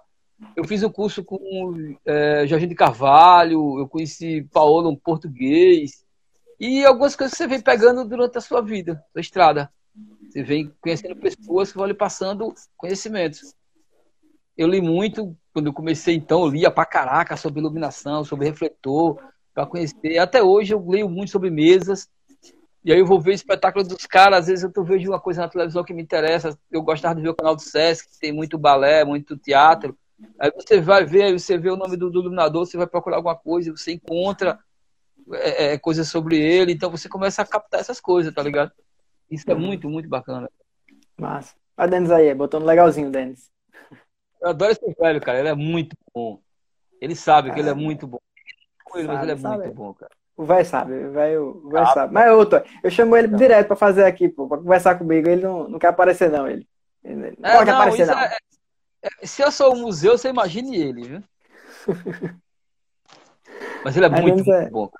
Eu 0.57 0.64
fiz 0.64 0.82
um 0.82 0.90
curso 0.90 1.24
com 1.24 1.97
é, 2.05 2.47
Jorginho 2.47 2.70
de 2.70 2.74
Carvalho, 2.74 3.78
eu 3.78 3.88
conheci 3.88 4.47
Paulo 4.53 4.90
um 4.90 4.97
português. 4.97 6.05
E 6.59 6.84
algumas 6.84 7.16
coisas 7.16 7.32
que 7.32 7.38
você 7.38 7.49
vem 7.49 7.61
pegando 7.61 8.05
durante 8.05 8.38
a 8.38 8.40
sua 8.40 8.61
vida, 8.61 9.03
sua 9.12 9.20
estrada. 9.20 9.70
Você 10.28 10.42
vem 10.42 10.72
conhecendo 10.80 11.16
pessoas 11.16 11.70
que 11.70 11.78
vão 11.78 11.86
lhe 11.86 11.95
passando 11.95 12.55
conhecimentos. 12.76 13.55
Eu 14.57 14.68
li 14.68 14.80
muito, 14.80 15.36
quando 15.53 15.66
eu 15.66 15.72
comecei 15.72 16.14
então, 16.14 16.42
eu 16.42 16.51
lia 16.51 16.70
pra 16.70 16.86
caraca 16.86 17.36
sobre 17.36 17.61
iluminação, 17.61 18.24
sobre 18.24 18.47
refletor, 18.47 19.20
para 19.53 19.66
conhecer. 19.66 20.18
Até 20.18 20.42
hoje 20.42 20.74
eu 20.74 20.84
leio 20.86 21.09
muito 21.09 21.30
sobre 21.30 21.51
mesas. 21.51 22.09
E 22.84 22.92
aí 22.92 22.99
eu 22.99 23.07
vou 23.07 23.20
ver 23.20 23.30
o 23.30 23.34
espetáculo 23.34 23.86
dos 23.86 24.07
caras, 24.07 24.40
às 24.40 24.47
vezes 24.47 24.62
eu 24.62 24.72
tô 24.72 24.84
vejo 24.84 25.11
uma 25.11 25.20
coisa 25.20 25.40
na 25.40 25.49
televisão 25.49 25.82
que 25.82 25.95
me 25.95 26.03
interessa. 26.03 26.57
Eu 26.70 26.82
gostava 26.82 27.14
de 27.14 27.22
ver 27.22 27.30
o 27.30 27.34
canal 27.34 27.57
do 27.57 27.62
Sesc, 27.62 28.11
que 28.11 28.20
tem 28.20 28.32
muito 28.32 28.59
balé, 28.59 29.05
muito 29.05 29.36
teatro. 29.36 29.97
Aí 30.38 30.50
você 30.50 30.80
vai 30.80 31.04
ver, 31.04 31.22
aí 31.22 31.32
você 31.32 31.56
vê 31.56 31.70
o 31.70 31.76
nome 31.76 31.96
do, 31.96 32.10
do 32.10 32.20
iluminador, 32.20 32.66
você 32.66 32.76
vai 32.76 32.86
procurar 32.86 33.16
alguma 33.16 33.36
coisa, 33.36 33.70
você 33.70 33.92
encontra 33.92 34.58
é, 35.32 35.72
é, 35.72 35.78
coisas 35.78 36.08
sobre 36.08 36.38
ele, 36.38 36.72
então 36.72 36.90
você 36.90 37.08
começa 37.08 37.42
a 37.42 37.46
captar 37.46 37.80
essas 37.80 38.00
coisas, 38.00 38.32
tá 38.32 38.42
ligado? 38.42 38.72
Isso 39.30 39.50
é 39.50 39.54
muito, 39.54 39.88
muito 39.88 40.08
bacana. 40.08 40.50
Massa. 41.16 41.54
Olha 41.76 41.88
o 41.88 41.90
Denis 41.90 42.10
aí, 42.10 42.34
botando 42.34 42.64
legalzinho, 42.64 43.10
Denis. 43.10 43.50
Eu 44.40 44.50
adoro 44.50 44.72
esse 44.72 44.94
velho, 45.00 45.20
cara. 45.20 45.38
Ele 45.38 45.48
é 45.48 45.54
muito 45.54 45.96
bom. 46.14 46.40
Ele 47.00 47.14
sabe 47.14 47.52
que 47.52 47.58
ele 47.58 47.70
é 47.70 47.74
muito 47.74 48.06
bom. 48.06 48.18
Ele, 48.94 49.06
sabe, 49.06 49.22
ele 49.22 49.32
é 49.32 49.36
sabe. 49.36 49.56
muito 49.64 49.74
bom, 49.74 49.94
cara. 49.94 50.12
O 50.36 50.44
velho 50.44 50.66
sabe, 50.66 50.92
o 50.92 51.12
velho 51.12 51.62
sabe. 51.94 52.12
Mas 52.12 52.32
outro, 52.32 52.62
eu 52.82 52.90
chamo 52.90 53.16
ele 53.16 53.28
direto 53.28 53.68
pra 53.68 53.76
fazer 53.76 54.04
aqui, 54.04 54.28
pô, 54.28 54.48
pra 54.48 54.58
conversar 54.58 54.96
comigo. 54.96 55.28
Ele 55.28 55.42
não, 55.42 55.68
não 55.68 55.78
quer 55.78 55.88
aparecer, 55.88 56.30
não. 56.30 56.46
Ele, 56.48 56.66
ele 57.02 57.36
não 57.38 57.50
é, 57.50 57.56
pode 57.56 57.70
não, 57.70 57.80
aparecer, 57.80 58.06
não. 58.06 58.18
É, 58.18 58.36
se 59.22 59.42
eu 59.42 59.50
sou 59.50 59.74
um 59.74 59.82
museu, 59.82 60.16
você 60.16 60.28
imagine 60.28 60.76
ele, 60.76 61.02
viu? 61.02 61.22
Mas 63.84 63.96
ele 63.96 64.07
é 64.07 64.09
muito, 64.09 64.34
muito 64.36 64.52
é, 64.52 64.70
bom. 64.70 64.90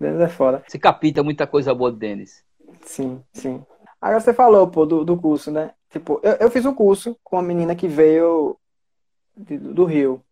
Denis 0.00 0.20
é 0.20 0.28
foda. 0.28 0.62
Você 0.66 0.78
capita 0.78 1.22
muita 1.22 1.46
coisa 1.46 1.74
boa 1.74 1.90
do 1.90 1.98
Denis. 1.98 2.44
Sim, 2.82 3.22
sim. 3.32 3.64
Agora 4.00 4.20
você 4.20 4.32
falou, 4.32 4.68
pô, 4.68 4.86
do, 4.86 5.04
do 5.04 5.16
curso, 5.16 5.50
né? 5.50 5.72
Tipo, 5.90 6.20
eu, 6.22 6.32
eu 6.34 6.50
fiz 6.50 6.64
um 6.64 6.74
curso 6.74 7.18
com 7.22 7.36
uma 7.36 7.42
menina 7.42 7.74
que 7.74 7.88
veio 7.88 8.58
de, 9.36 9.58
do 9.58 9.84
Rio. 9.84 10.22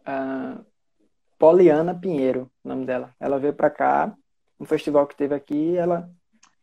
Uh, 0.00 0.64
Poliana 1.38 1.94
Pinheiro, 1.94 2.50
o 2.64 2.68
nome 2.68 2.84
dela. 2.84 3.14
Ela 3.20 3.38
veio 3.38 3.54
pra 3.54 3.70
cá, 3.70 4.12
um 4.58 4.64
festival 4.64 5.06
que 5.06 5.16
teve 5.16 5.34
aqui, 5.34 5.76
ela... 5.76 6.10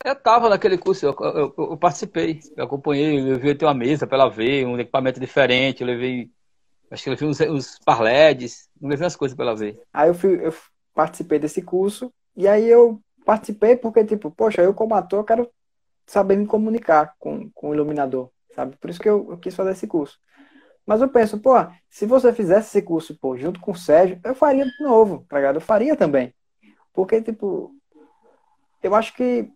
Eu 0.06 0.16
tava 0.16 0.50
naquele 0.50 0.78
curso, 0.78 1.04
eu, 1.08 1.16
eu, 1.20 1.56
eu 1.58 1.78
participei, 1.78 2.40
eu 2.56 2.66
acompanhei, 2.66 3.20
eu 3.20 3.26
levei 3.26 3.58
uma 3.64 3.74
mesa 3.74 4.06
pra 4.06 4.20
ela 4.20 4.30
ver, 4.30 4.64
um 4.64 4.80
equipamento 4.80 5.20
diferente, 5.20 5.82
eu 5.82 5.88
levei, 5.88 6.30
acho 6.92 7.02
que 7.02 7.10
eu 7.10 7.14
levei 7.14 7.28
uns, 7.28 7.42
uns 7.42 7.80
parledes, 7.84 8.70
eu 8.80 8.88
levei 8.88 9.04
umas 9.04 9.16
coisas 9.16 9.36
pra 9.36 9.46
ela 9.46 9.56
ver. 9.56 9.82
Aí 9.92 10.08
eu, 10.08 10.14
fui, 10.14 10.46
eu 10.46 10.54
participei 10.94 11.40
desse 11.40 11.60
curso, 11.64 12.14
e 12.38 12.48
aí 12.48 12.70
eu 12.70 13.02
participei 13.26 13.76
porque, 13.76 14.06
tipo, 14.06 14.30
poxa, 14.30 14.62
eu 14.62 14.76
como 14.76 14.94
ator 14.94 15.26
quero 15.26 15.50
saber 16.06 16.38
me 16.38 16.46
comunicar 16.46 17.16
com, 17.18 17.50
com 17.50 17.70
o 17.70 17.74
iluminador, 17.74 18.30
sabe? 18.54 18.78
Por 18.78 18.92
isso 18.92 19.00
que 19.00 19.10
eu, 19.10 19.32
eu 19.32 19.38
quis 19.40 19.56
fazer 19.56 19.72
esse 19.72 19.88
curso. 19.88 20.20
Mas 20.86 21.02
eu 21.02 21.10
penso, 21.10 21.40
pô, 21.40 21.54
se 21.90 22.06
você 22.06 22.32
fizesse 22.32 22.68
esse 22.68 22.82
curso, 22.84 23.18
pô, 23.20 23.36
junto 23.36 23.60
com 23.60 23.72
o 23.72 23.76
Sérgio, 23.76 24.20
eu 24.24 24.36
faria 24.36 24.66
de 24.66 24.84
novo, 24.84 25.26
tá 25.28 25.38
ligado? 25.38 25.56
Eu 25.56 25.62
faria 25.62 25.96
também. 25.96 26.32
Porque, 26.94 27.20
tipo, 27.24 27.74
eu 28.84 28.94
acho 28.94 29.16
que, 29.16 29.50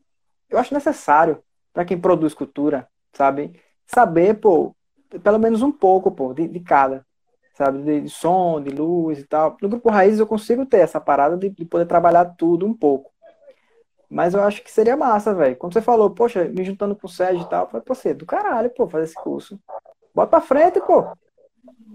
eu 0.50 0.58
acho 0.58 0.74
necessário 0.74 1.44
para 1.74 1.86
quem 1.86 2.00
produz 2.00 2.34
cultura, 2.34 2.88
sabe? 3.14 3.60
Saber, 3.86 4.40
pô, 4.40 4.76
pelo 5.24 5.40
menos 5.40 5.62
um 5.62 5.72
pouco, 5.72 6.12
pô, 6.12 6.34
de, 6.34 6.48
de 6.48 6.60
cada, 6.60 7.06
sabe? 7.54 7.82
De, 7.84 8.02
de, 8.02 8.10
som, 8.10 8.62
de 8.62 8.70
luz 8.70 9.20
e 9.20 9.24
tal. 9.24 9.58
No 9.62 9.70
Grupo 9.70 9.90
Raiz 9.90 10.20
eu 10.20 10.28
consigo 10.28 10.66
ter 10.66 10.80
essa 10.80 11.00
parada 11.00 11.38
de, 11.38 11.50
de 11.50 11.66
poder 11.66 11.86
trabalhar 11.86 12.26
tudo 12.38 12.66
um 12.66 12.74
pouco. 12.74 13.12
Mas 14.10 14.34
eu 14.34 14.42
acho 14.42 14.64
que 14.64 14.72
seria 14.72 14.98
massa, 14.98 15.36
velho. 15.36 15.56
Quando 15.56 15.74
você 15.74 15.82
falou, 15.82 16.10
poxa, 16.10 16.46
me 16.46 16.64
juntando 16.64 16.96
com 16.96 17.06
o 17.06 17.10
Sérgio 17.10 17.44
e 17.44 17.50
tal, 17.50 17.66
eu 17.66 17.70
falei, 17.70 17.86
pô, 17.86 17.94
você 17.94 18.10
é 18.10 18.14
do 18.14 18.26
caralho, 18.26 18.70
pô, 18.72 18.88
fazer 18.88 19.06
esse 19.06 19.16
curso. 19.16 19.60
Bota 20.16 20.32
pra 20.32 20.42
frente, 20.42 20.82
pô. 20.82 21.06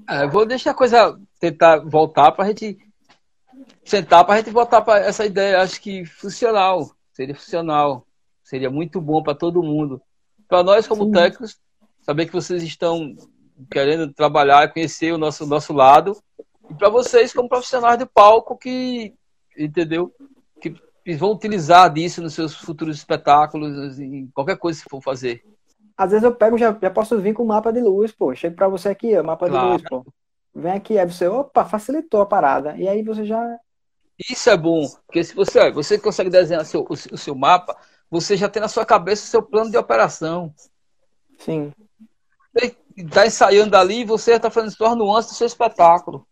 É, 0.09 0.27
vou 0.27 0.47
deixar 0.47 0.71
a 0.71 0.75
coisa 0.75 1.19
tentar 1.41 1.79
voltar 1.79 2.31
pra 2.33 2.47
gente 2.47 2.79
sentar 3.85 4.25
pra 4.25 4.37
gente 4.37 4.51
voltar 4.51 4.83
para 4.83 5.01
essa 5.01 5.25
ideia, 5.25 5.61
acho 5.61 5.81
que 5.81 6.05
funcional, 6.05 6.91
seria 7.13 7.35
funcional, 7.35 8.07
seria 8.45 8.71
muito 8.71 9.01
bom 9.01 9.23
para 9.23 9.35
todo 9.35 9.63
mundo. 9.63 10.01
Para 10.47 10.63
nós 10.63 10.87
como 10.87 11.07
Sim. 11.07 11.13
técnicos, 11.13 11.59
saber 12.01 12.27
que 12.27 12.33
vocês 12.33 12.63
estão 12.63 13.17
querendo 13.69 14.13
trabalhar, 14.13 14.73
conhecer 14.73 15.13
o 15.13 15.19
nosso 15.19 15.47
nosso 15.47 15.73
lado, 15.73 16.17
e 16.71 16.75
para 16.75 16.89
vocês 16.89 17.33
como 17.33 17.49
profissionais 17.49 17.99
de 17.99 18.07
palco 18.07 18.57
que 18.57 19.15
entendeu? 19.57 20.13
Que 20.61 20.75
vão 21.17 21.33
utilizar 21.33 21.93
disso 21.93 22.23
nos 22.23 22.35
seus 22.35 22.55
futuros 22.55 22.97
espetáculos, 22.97 23.99
em 23.99 24.27
qualquer 24.29 24.57
coisa 24.57 24.83
que 24.83 24.89
for 24.89 25.03
fazer. 25.03 25.45
Às 25.97 26.11
vezes 26.11 26.25
eu 26.25 26.35
pego, 26.35 26.59
já, 26.59 26.77
já 26.81 26.91
posso 26.91 27.21
vir 27.21 27.35
com 27.35 27.43
o 27.43 27.47
mapa 27.47 27.73
de 27.73 27.81
luz, 27.81 28.11
pô. 28.11 28.35
Chego 28.35 28.57
para 28.57 28.69
você 28.69 28.89
aqui, 28.89 29.17
o 29.17 29.25
mapa 29.25 29.49
claro. 29.49 29.67
de 29.67 29.73
luz, 29.73 29.83
pô. 29.89 30.05
Vem 30.55 30.73
aqui, 30.73 30.99
aí 30.99 31.07
você, 31.07 31.29
opa, 31.29 31.65
facilitou 31.65 32.21
a 32.21 32.27
parada. 32.27 32.77
E 32.77 32.89
aí 32.89 33.03
você 33.03 33.25
já. 33.25 33.59
Isso 34.19 34.49
é 34.49 34.57
bom, 34.57 34.89
porque 35.07 35.23
se 35.23 35.35
você, 35.35 35.71
você 35.71 35.99
consegue 35.99 36.31
desenhar 36.31 36.65
seu, 36.65 36.83
o, 36.83 36.93
o 36.93 37.19
seu 37.19 37.35
mapa, 37.35 37.77
você 38.11 38.37
já 38.37 38.49
tem 38.49 38.61
na 38.61 38.69
sua 38.69 38.85
cabeça 38.85 39.25
o 39.25 39.29
seu 39.29 39.43
plano 39.43 39.71
de 39.71 39.77
operação. 39.77 40.55
Sim. 41.39 41.73
Você 42.53 42.77
está 42.97 43.27
ensaiando 43.27 43.77
ali, 43.77 44.05
você 44.05 44.33
está 44.33 44.51
fazendo 44.51 44.71
suas 44.71 44.97
nuances 44.97 45.33
do 45.33 45.37
seu 45.37 45.47
espetáculo. 45.47 46.27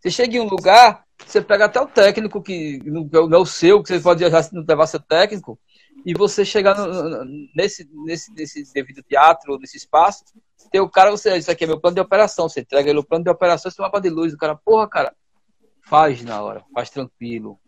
Você 0.00 0.10
chega 0.10 0.36
em 0.36 0.40
um 0.40 0.48
lugar, 0.48 1.04
você 1.24 1.40
pega 1.40 1.64
até 1.64 1.80
o 1.80 1.86
técnico, 1.86 2.42
que 2.42 2.80
não 2.84 3.08
é 3.32 3.38
o 3.38 3.46
seu, 3.46 3.82
que 3.82 3.88
você 3.88 4.00
pode 4.00 4.24
levar 4.24 4.86
seu 4.86 5.00
técnico, 5.00 5.58
e 6.06 6.14
você 6.14 6.44
chegar 6.44 6.76
no, 6.76 7.24
nesse, 7.54 7.88
nesse, 8.04 8.32
nesse 8.32 8.72
devido 8.72 9.02
teatro, 9.02 9.58
nesse 9.58 9.76
espaço, 9.76 10.24
tem 10.70 10.80
o 10.80 10.88
cara, 10.88 11.10
você, 11.10 11.36
isso 11.36 11.50
aqui 11.50 11.64
é 11.64 11.66
meu 11.66 11.80
plano 11.80 11.94
de 11.94 12.00
operação, 12.00 12.48
você 12.48 12.60
entrega 12.60 12.90
ele 12.90 12.98
o 12.98 13.04
plano 13.04 13.24
de 13.24 13.30
operação, 13.30 13.68
esse 13.68 13.80
mapa 13.80 14.00
de 14.00 14.08
luz, 14.08 14.32
o 14.32 14.38
cara, 14.38 14.54
porra, 14.54 14.88
cara, 14.88 15.14
faz 15.84 16.22
na 16.22 16.42
hora, 16.42 16.64
faz 16.72 16.90
tranquilo. 16.90 17.58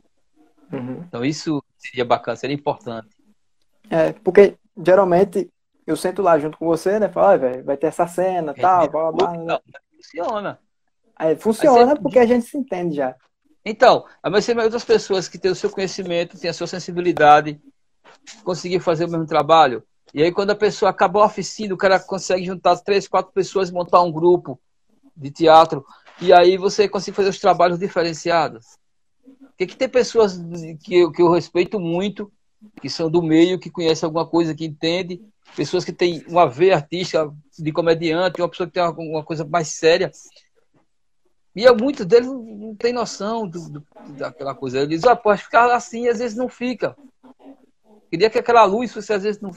Uhum. 0.73 1.05
Então 1.09 1.25
isso 1.25 1.63
seria 1.77 2.05
bacana, 2.05 2.37
seria 2.37 2.55
importante. 2.55 3.09
É, 3.89 4.13
porque 4.13 4.57
geralmente 4.77 5.51
eu 5.87 5.97
sento 5.97 6.23
lá 6.23 6.39
junto 6.39 6.57
com 6.59 6.67
você, 6.67 6.99
né? 7.01 7.09
Falo, 7.09 7.39
velho, 7.41 7.65
vai 7.65 7.77
ter 7.77 7.89
essa 7.89 8.07
cena, 8.07 8.53
É, 8.57 8.61
tal, 8.61 8.85
é, 8.85 8.89
blá, 8.89 9.13
blá, 9.13 9.27
blá, 9.27 9.37
não, 9.37 9.45
né? 9.45 9.81
funciona. 9.97 10.59
Aí 11.17 11.37
funciona 11.37 11.95
você- 11.97 12.03
porque 12.03 12.19
a 12.19 12.27
gente 12.27 12.47
se 12.47 12.57
entende 12.57 12.97
já. 12.97 13.15
Então, 13.65 14.07
mas 14.31 14.47
tem 14.47 14.57
outras 14.57 14.85
pessoas 14.85 15.29
que 15.29 15.39
têm 15.39 15.51
o 15.51 15.55
seu 15.55 15.71
conhecimento, 15.71 16.39
têm 16.39 16.49
a 16.49 16.55
sua 16.55 16.67
sensibilidade, 16.67 17.61
conseguir 18.43 18.81
fazer 18.81 19.05
o 19.05 19.11
mesmo 19.11 19.27
trabalho. 19.27 19.83
E 20.15 20.23
aí, 20.23 20.33
quando 20.33 20.51
a 20.51 20.57
pessoa 20.57 20.91
acabou 20.91 21.23
a 21.23 21.27
oficina, 21.27 21.75
o 21.75 21.79
cara 21.79 22.01
consegue 22.01 22.45
juntar 22.45 22.77
três, 22.79 23.07
quatro 23.07 23.33
pessoas 23.33 23.69
e 23.69 23.73
montar 23.73 24.01
um 24.03 24.11
grupo 24.11 24.59
de 25.17 25.31
teatro. 25.31 25.85
E 26.21 26.33
aí 26.33 26.57
você 26.57 26.89
consegue 26.89 27.17
fazer 27.17 27.29
os 27.29 27.39
trabalhos 27.39 27.79
diferenciados. 27.79 28.79
Porque 29.61 29.73
que 29.75 29.77
tem 29.77 29.91
pessoas 29.91 30.41
que 30.83 31.01
eu, 31.01 31.13
que 31.13 31.21
eu 31.21 31.31
respeito 31.31 31.79
muito, 31.79 32.33
que 32.81 32.89
são 32.89 33.11
do 33.11 33.21
meio, 33.23 33.59
que 33.59 33.69
conhecem 33.71 34.07
alguma 34.07 34.27
coisa, 34.27 34.55
que 34.55 34.65
entende, 34.65 35.21
pessoas 35.55 35.85
que 35.85 35.93
têm 35.93 36.25
uma 36.29 36.49
veia 36.49 36.77
artística 36.77 37.31
de 37.59 37.71
comediante, 37.71 38.41
uma 38.41 38.49
pessoa 38.49 38.67
que 38.67 38.73
tem 38.73 38.83
uma, 38.83 38.95
uma 38.97 39.23
coisa 39.23 39.45
mais 39.45 39.69
séria. 39.69 40.11
E 41.55 41.63
eu, 41.63 41.77
muitos 41.77 42.07
deles 42.07 42.27
não, 42.27 42.75
têm 42.75 42.95
noção 42.95 43.47
do, 43.47 43.69
do- 43.69 43.87
daquela 44.17 44.55
coisa. 44.55 44.79
Eles 44.79 44.89
dizem, 44.89 45.11
ah, 45.11 45.15
pode 45.17 45.43
ficar 45.43 45.71
assim, 45.75 46.09
às 46.09 46.21
vezes 46.21 46.39
não 46.39 46.49
fica. 46.49 46.97
Queria 48.11 48.31
que 48.31 48.39
aquela 48.39 48.65
luz 48.65 48.91
fosse, 48.95 49.13
às 49.13 49.25
vezes 49.25 49.43
não. 49.43 49.51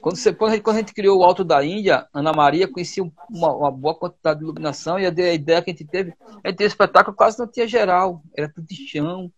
Quando, 0.00 0.16
você, 0.16 0.32
quando, 0.32 0.50
a 0.50 0.54
gente, 0.54 0.62
quando 0.64 0.76
a 0.76 0.78
gente 0.80 0.94
criou 0.94 1.18
o 1.18 1.24
Alto 1.24 1.44
da 1.44 1.64
Índia, 1.64 2.08
Ana 2.12 2.32
Maria 2.32 2.66
conhecia 2.66 3.02
uma, 3.28 3.54
uma 3.54 3.70
boa 3.70 3.94
quantidade 3.94 4.38
de 4.40 4.44
iluminação 4.44 4.98
e 4.98 5.06
a, 5.06 5.10
a 5.10 5.32
ideia 5.34 5.62
que 5.62 5.70
a 5.70 5.74
gente 5.74 5.84
teve, 5.84 6.14
teve 6.42 6.64
um 6.64 6.66
espetáculo 6.66 7.14
quase 7.16 7.38
não 7.38 7.46
tinha 7.46 7.68
geral, 7.68 8.22
era 8.34 8.48
tudo 8.48 8.66
de 8.66 8.88
chão, 8.88 9.30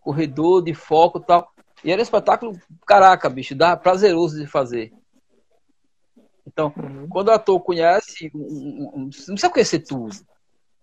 corredor, 0.00 0.62
de 0.62 0.72
foco 0.74 1.18
e 1.18 1.24
tal. 1.24 1.48
E 1.82 1.90
era 1.90 2.00
um 2.00 2.02
espetáculo, 2.02 2.58
caraca, 2.86 3.28
bicho, 3.28 3.54
dá 3.54 3.76
prazeroso 3.76 4.38
de 4.38 4.46
fazer. 4.46 4.92
Então, 6.46 6.72
Uhum. 6.76 7.08
quando 7.08 7.28
o 7.28 7.32
ator 7.32 7.60
conhece, 7.60 8.30
um- 8.34 8.90
um- 8.94 9.00
não 9.04 9.08
precisa 9.08 9.50
conhecer 9.50 9.80
tudo. 9.80 10.14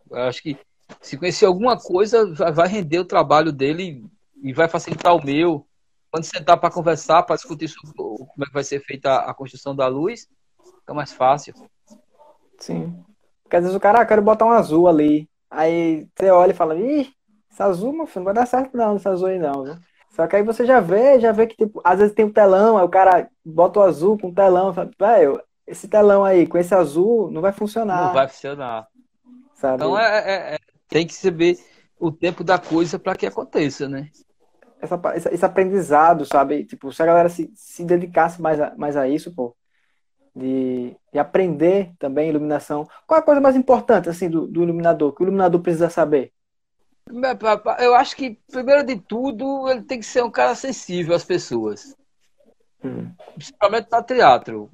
Eu 0.10 0.18
acho 0.18 0.41
que 0.43 0.58
se 0.99 1.18
conhecer 1.18 1.45
alguma 1.45 1.80
coisa, 1.80 2.26
vai 2.52 2.68
render 2.68 2.99
o 2.99 3.06
trabalho 3.06 3.52
dele 3.52 4.04
e 4.43 4.52
vai 4.52 4.68
facilitar 4.68 5.16
o 5.16 5.24
meu. 5.24 5.66
Quando 6.12 6.26
sentar 6.26 6.59
para 6.59 6.70
conversar, 6.70 7.24
para 7.24 7.38
discutir 7.38 7.70
sobre 7.70 7.93
como 7.95 8.43
é 8.43 8.45
que 8.45 8.53
vai 8.53 8.64
ser 8.64 8.82
feita 8.82 9.20
a 9.20 9.34
construção 9.34 9.74
da 9.76 9.88
luz, 9.88 10.28
fica 10.82 10.93
mais 10.93 11.14
fácil. 11.14 11.53
Sim. 12.59 13.03
Porque 13.43 13.55
às 13.55 13.64
vezes 13.64 13.76
o 13.76 13.80
cara, 13.80 14.01
ah, 14.01 14.05
quero 14.05 14.22
botar 14.22 14.45
um 14.45 14.51
azul 14.51 14.88
ali. 14.88 15.30
Aí 15.49 16.07
você 16.18 16.30
olha 16.30 16.51
e 16.51 16.55
fala, 16.55 16.76
ih, 16.76 17.09
esse 17.49 17.64
azul, 17.64 17.93
meu 17.93 18.05
filho, 18.05 18.20
não 18.20 18.26
vai 18.26 18.34
dar 18.34 18.45
certo 18.45 18.76
não, 18.76 18.95
esse 18.95 19.07
azul 19.07 19.28
aí 19.28 19.39
não, 19.39 19.64
viu? 19.64 19.76
Só 20.09 20.28
que 20.28 20.36
aí 20.36 20.43
você 20.43 20.66
já 20.66 20.82
vê, 20.82 21.20
já 21.20 21.32
vê 21.32 21.47
que, 21.47 21.55
tipo, 21.55 21.82
às 21.84 21.99
vezes 21.99 22.14
tem 22.14 22.26
um 22.26 22.32
telão, 22.32 22.78
aí 22.78 22.84
o 22.84 22.89
cara 22.89 23.30
bota 23.45 23.80
o 23.80 23.84
azul 23.84 24.18
com 24.18 24.28
o 24.28 24.34
telão, 24.34 24.74
fala, 24.74 24.91
velho, 24.99 25.41
esse 25.66 25.88
telão 25.88 26.24
aí, 26.26 26.45
com 26.45 26.57
esse 26.57 26.76
azul, 26.76 27.32
não 27.32 27.41
vai 27.41 27.53
funcionar, 27.53 28.07
Não 28.07 28.14
vai 28.14 28.28
funcionar. 28.28 28.88
sabe? 29.55 29.76
Então 29.76 29.97
é, 29.97 30.18
é- 30.20 30.55
é- 30.55 30.57
tem 30.89 31.07
que 31.07 31.14
saber 31.14 31.57
o 31.97 32.12
tempo 32.12 32.43
da 32.43 32.59
coisa 32.59 32.99
para 32.99 33.16
que 33.16 33.26
aconteça, 33.26 33.88
né? 33.88 34.09
Essa, 34.82 34.99
esse, 35.32 35.45
aprendizado, 35.45 36.25
sabe? 36.25 36.65
Tipo, 36.65 36.91
se 36.91 37.01
a 37.01 37.05
galera 37.05 37.29
se, 37.29 37.51
se 37.55 37.86
dedicasse 37.86 38.41
mais 38.41 38.59
a, 38.59 38.75
mais 38.75 38.97
a 38.97 39.07
isso, 39.07 39.34
pô, 39.34 39.55
de, 40.36 40.95
de 41.13 41.19
aprender 41.19 41.93
também 41.99 42.29
iluminação. 42.29 42.88
Qual 43.05 43.19
é 43.19 43.21
a 43.21 43.25
coisa 43.25 43.41
mais 43.41 43.55
importante, 43.55 44.09
assim, 44.09 44.29
do, 44.29 44.47
do 44.47 44.63
iluminador? 44.63 45.13
Que 45.13 45.21
o 45.21 45.25
iluminador 45.25 45.61
precisa 45.61 45.89
saber? 45.89 46.34
Eu 47.79 47.95
acho 47.95 48.15
que, 48.15 48.39
primeiro 48.49 48.84
de 48.84 48.97
tudo, 48.97 49.69
ele 49.69 49.84
tem 49.84 49.99
que 49.99 50.05
ser 50.05 50.23
um 50.23 50.32
cara 50.32 50.55
sensível 50.55 51.15
às 51.15 51.25
pessoas. 51.25 51.95
Hum. 52.84 53.11
Principalmente 53.34 53.88
no 53.91 54.03
teatro. 54.03 54.69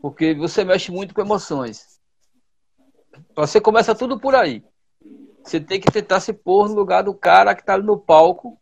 Porque 0.00 0.34
você 0.34 0.64
mexe 0.64 0.90
muito 0.90 1.14
com 1.14 1.20
emoções. 1.20 2.00
Você 3.34 3.60
começa 3.60 3.94
tudo 3.94 4.18
por 4.18 4.34
aí. 4.34 4.64
Você 5.44 5.60
tem 5.60 5.80
que 5.80 5.90
tentar 5.90 6.20
se 6.20 6.32
pôr 6.32 6.68
no 6.68 6.74
lugar 6.74 7.02
do 7.02 7.14
cara 7.14 7.54
que 7.54 7.62
está 7.62 7.74
ali 7.74 7.84
no 7.84 7.98
palco. 7.98 8.58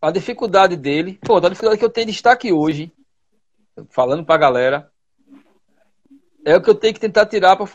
A 0.00 0.10
dificuldade 0.10 0.76
dele. 0.76 1.18
Pô, 1.22 1.36
a 1.36 1.40
dificuldade 1.40 1.78
que 1.78 1.84
eu 1.84 1.90
tenho 1.90 2.06
de 2.06 2.12
estar 2.12 2.32
aqui 2.32 2.52
hoje, 2.52 2.92
falando 3.90 4.24
pra 4.24 4.36
galera, 4.36 4.90
é 6.44 6.56
o 6.56 6.62
que 6.62 6.70
eu 6.70 6.74
tenho 6.74 6.94
que 6.94 7.00
tentar 7.00 7.26
tirar 7.26 7.56
para 7.56 7.66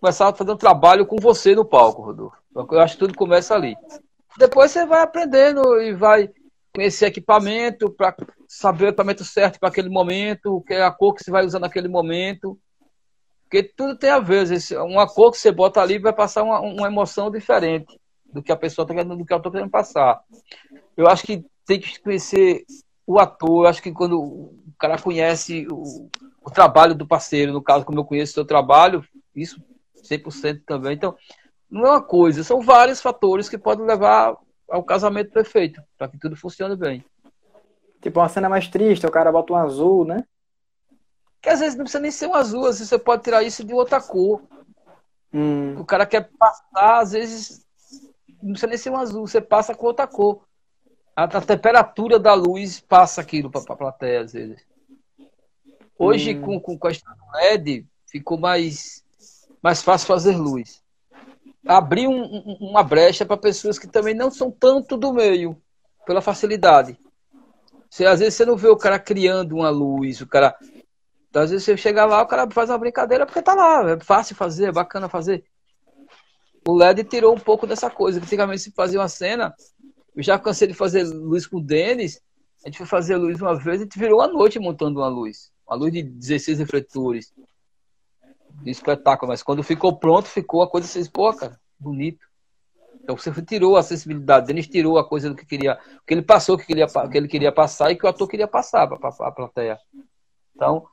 começar 0.00 0.28
a 0.28 0.34
fazer 0.34 0.50
um 0.50 0.56
trabalho 0.56 1.06
com 1.06 1.16
você 1.16 1.54
no 1.54 1.64
palco, 1.64 2.02
Rodolfo. 2.02 2.36
Eu 2.54 2.80
acho 2.80 2.94
que 2.94 3.00
tudo 3.00 3.14
começa 3.14 3.54
ali. 3.54 3.76
Depois 4.36 4.70
você 4.70 4.84
vai 4.84 5.02
aprendendo 5.02 5.80
e 5.80 5.94
vai 5.94 6.28
conhecer 6.74 7.06
equipamento 7.06 7.90
para 7.90 8.16
saber 8.48 8.86
o 8.86 8.88
equipamento 8.88 9.24
certo 9.24 9.60
para 9.60 9.68
aquele 9.68 9.88
momento, 9.88 10.62
que 10.66 10.74
é 10.74 10.82
a 10.82 10.90
cor 10.90 11.14
que 11.14 11.22
você 11.22 11.30
vai 11.30 11.44
usar 11.44 11.60
naquele 11.60 11.88
momento. 11.88 12.58
Porque 13.44 13.62
tudo 13.62 13.96
tem 13.96 14.10
a 14.10 14.18
ver. 14.18 14.46
Uma 14.80 15.06
cor 15.06 15.30
que 15.30 15.38
você 15.38 15.52
bota 15.52 15.80
ali 15.80 15.98
vai 15.98 16.12
passar 16.12 16.42
uma, 16.42 16.60
uma 16.60 16.88
emoção 16.88 17.30
diferente 17.30 17.98
do 18.32 18.42
que 18.42 18.52
a 18.52 18.56
pessoa 18.56 18.84
está 18.84 18.94
querendo, 18.94 19.16
do 19.16 19.24
que 19.24 19.32
eu 19.32 19.38
estou 19.38 19.52
querendo 19.52 19.70
passar. 19.70 20.20
Eu 20.96 21.06
acho 21.06 21.24
que 21.24 21.44
tem 21.68 21.78
que 21.78 22.00
conhecer 22.00 22.64
o 23.06 23.18
ator. 23.18 23.64
Eu 23.64 23.68
acho 23.68 23.82
que 23.82 23.92
quando 23.92 24.18
o 24.18 24.74
cara 24.78 24.98
conhece 24.98 25.68
o, 25.70 26.08
o 26.42 26.50
trabalho 26.50 26.94
do 26.94 27.06
parceiro, 27.06 27.52
no 27.52 27.62
caso, 27.62 27.84
como 27.84 28.00
eu 28.00 28.04
conheço 28.06 28.32
o 28.32 28.34
seu 28.34 28.44
trabalho, 28.46 29.04
isso 29.36 29.62
100% 30.02 30.62
também. 30.66 30.94
Então, 30.94 31.14
não 31.70 31.86
é 31.86 31.90
uma 31.90 32.02
coisa, 32.02 32.42
são 32.42 32.62
vários 32.62 33.02
fatores 33.02 33.50
que 33.50 33.58
podem 33.58 33.84
levar 33.84 34.34
ao 34.70 34.82
casamento 34.82 35.30
perfeito, 35.30 35.82
para 35.98 36.08
que 36.08 36.18
tudo 36.18 36.36
funcione 36.36 36.74
bem. 36.74 37.04
Tipo, 38.00 38.20
uma 38.20 38.28
cena 38.30 38.48
mais 38.48 38.66
triste, 38.68 39.06
o 39.06 39.10
cara 39.10 39.30
bota 39.30 39.52
um 39.52 39.56
azul, 39.56 40.06
né? 40.06 40.24
Que 41.42 41.50
às 41.50 41.60
vezes 41.60 41.76
não 41.76 41.84
precisa 41.84 42.00
nem 42.00 42.10
ser 42.10 42.28
um 42.28 42.34
azul, 42.34 42.60
às 42.64 42.78
vezes 42.78 42.88
você 42.88 42.98
pode 42.98 43.22
tirar 43.22 43.42
isso 43.42 43.62
de 43.62 43.74
outra 43.74 44.00
cor. 44.00 44.42
Hum. 45.32 45.78
O 45.78 45.84
cara 45.84 46.06
quer 46.06 46.30
passar, 46.38 47.00
às 47.00 47.12
vezes 47.12 47.66
não 48.42 48.52
precisa 48.52 48.68
nem 48.68 48.78
ser 48.78 48.90
um 48.90 48.96
azul, 48.96 49.26
você 49.26 49.40
passa 49.40 49.74
com 49.74 49.86
outra 49.86 50.06
cor. 50.06 50.47
A, 51.18 51.24
a 51.24 51.40
temperatura 51.40 52.16
da 52.16 52.32
luz 52.32 52.78
passa 52.78 53.20
aquilo 53.20 53.50
para 53.50 53.60
a 53.60 53.76
plateia, 53.76 54.20
às 54.20 54.34
vezes. 54.34 54.64
Hoje, 55.98 56.36
Hum. 56.36 56.60
com, 56.60 56.78
com, 56.78 56.86
a 56.86 56.92
história 56.92 57.18
do 57.18 57.36
LED, 57.36 57.84
ficou 58.06 58.38
mais, 58.38 59.04
mais 59.60 59.82
fácil 59.82 60.06
fazer 60.06 60.36
luz. 60.36 60.80
Abrir 61.66 62.06
um, 62.06 62.22
um, 62.22 62.58
uma 62.60 62.84
brecha 62.84 63.26
para 63.26 63.36
pessoas 63.36 63.80
que 63.80 63.88
também 63.88 64.14
não 64.14 64.30
são 64.30 64.48
tanto 64.48 64.96
do 64.96 65.12
meio, 65.12 65.60
pela 66.06 66.22
facilidade. 66.22 66.96
Você, 67.90 68.06
às 68.06 68.20
vezes 68.20 68.34
você 68.34 68.44
não 68.44 68.56
vê 68.56 68.68
o 68.68 68.76
cara 68.76 69.00
criando 69.00 69.56
uma 69.56 69.70
luz, 69.70 70.20
o 70.20 70.26
cara. 70.26 70.54
Então, 71.28 71.42
às 71.42 71.50
vezes 71.50 71.64
você 71.64 71.76
chega 71.76 72.04
lá, 72.04 72.22
o 72.22 72.28
cara 72.28 72.48
faz 72.48 72.70
uma 72.70 72.78
brincadeira 72.78 73.26
porque 73.26 73.42
tá 73.42 73.54
lá, 73.54 73.90
é 73.90 73.98
fácil 73.98 74.36
fazer, 74.36 74.66
é 74.66 74.72
bacana 74.72 75.08
fazer. 75.08 75.44
O 76.64 76.76
LED 76.76 77.02
tirou 77.02 77.34
um 77.34 77.40
pouco 77.40 77.66
dessa 77.66 77.90
coisa. 77.90 78.20
Antigamente 78.20 78.60
se 78.60 78.70
fazia 78.70 79.00
uma 79.00 79.08
cena, 79.08 79.54
eu 80.18 80.24
já 80.24 80.36
cansei 80.36 80.66
de 80.66 80.74
fazer 80.74 81.04
luz 81.04 81.46
com 81.46 81.58
o 81.58 81.62
Denis. 81.62 82.20
A 82.64 82.68
gente 82.68 82.78
foi 82.78 82.86
fazer 82.88 83.16
luz 83.16 83.40
uma 83.40 83.54
vez, 83.56 83.80
a 83.80 83.84
gente 83.84 83.96
virou 83.96 84.20
a 84.20 84.26
noite 84.26 84.58
montando 84.58 84.98
uma 84.98 85.06
luz. 85.06 85.52
Uma 85.64 85.76
luz 85.76 85.92
de 85.92 86.02
16 86.02 86.58
refletores. 86.58 87.32
De 88.60 88.68
espetáculo, 88.68 89.30
mas 89.30 89.44
quando 89.44 89.62
ficou 89.62 89.96
pronto, 89.96 90.26
ficou 90.26 90.60
a 90.60 90.68
coisa 90.68 90.88
assim, 90.88 91.08
pô, 91.08 91.32
cara, 91.32 91.56
bonito. 91.78 92.26
Então 93.00 93.16
você 93.16 93.30
tirou 93.42 93.76
a 93.76 93.82
sensibilidade, 93.84 94.48
Denis 94.48 94.66
tirou 94.66 94.98
a 94.98 95.08
coisa 95.08 95.28
do 95.28 95.36
que 95.36 95.46
queria, 95.46 95.78
que 96.04 96.14
ele 96.14 96.22
passou, 96.22 96.56
o 96.56 96.58
que, 96.58 96.66
queria, 96.66 96.88
que 96.88 97.16
ele 97.16 97.28
queria 97.28 97.52
passar 97.52 97.92
e 97.92 97.96
que 97.96 98.04
o 98.04 98.08
ator 98.08 98.26
queria 98.26 98.48
passar 98.48 98.88
para 98.88 99.08
a 99.20 99.30
plateia. 99.30 99.78
Então, 100.56 100.84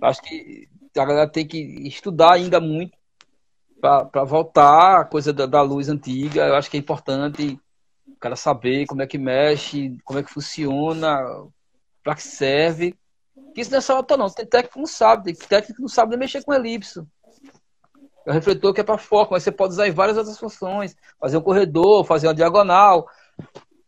acho 0.00 0.22
que 0.22 0.68
a 0.96 1.04
galera 1.04 1.28
tem 1.28 1.44
que 1.44 1.58
estudar 1.88 2.34
ainda 2.34 2.60
muito 2.60 2.96
para 3.80 4.24
voltar 4.24 5.00
a 5.00 5.04
coisa 5.04 5.32
da, 5.32 5.44
da, 5.44 5.60
luz 5.60 5.88
antiga. 5.88 6.46
Eu 6.46 6.54
acho 6.54 6.70
que 6.70 6.76
é 6.76 6.80
importante 6.80 7.58
cara 8.24 8.36
saber 8.36 8.86
como 8.86 9.02
é 9.02 9.06
que 9.06 9.18
mexe, 9.18 9.98
como 10.02 10.18
é 10.18 10.22
que 10.22 10.32
funciona, 10.32 11.18
para 12.02 12.14
que 12.14 12.22
serve. 12.22 12.98
Que 13.54 13.60
isso 13.60 13.70
não 13.70 13.78
é 13.78 13.80
só 13.82 13.98
ator, 13.98 14.16
não. 14.16 14.30
Tem 14.30 14.46
técnico 14.46 14.74
que 14.74 14.80
não 14.80 14.86
sabe, 14.86 15.24
tem 15.24 15.34
técnico 15.34 15.76
que 15.76 15.82
não 15.82 15.88
sabe 15.88 16.10
nem 16.10 16.20
mexer 16.20 16.42
com 16.42 16.54
elipso. 16.54 17.06
É 18.26 18.30
o 18.30 18.32
refletor 18.32 18.72
que 18.72 18.80
é 18.80 18.84
para 18.84 18.96
foco, 18.96 19.34
mas 19.34 19.42
você 19.42 19.52
pode 19.52 19.74
usar 19.74 19.86
em 19.86 19.92
várias 19.92 20.16
outras 20.16 20.38
funções. 20.38 20.96
Fazer 21.20 21.36
um 21.36 21.42
corredor, 21.42 22.06
fazer 22.06 22.26
uma 22.26 22.34
diagonal, 22.34 23.06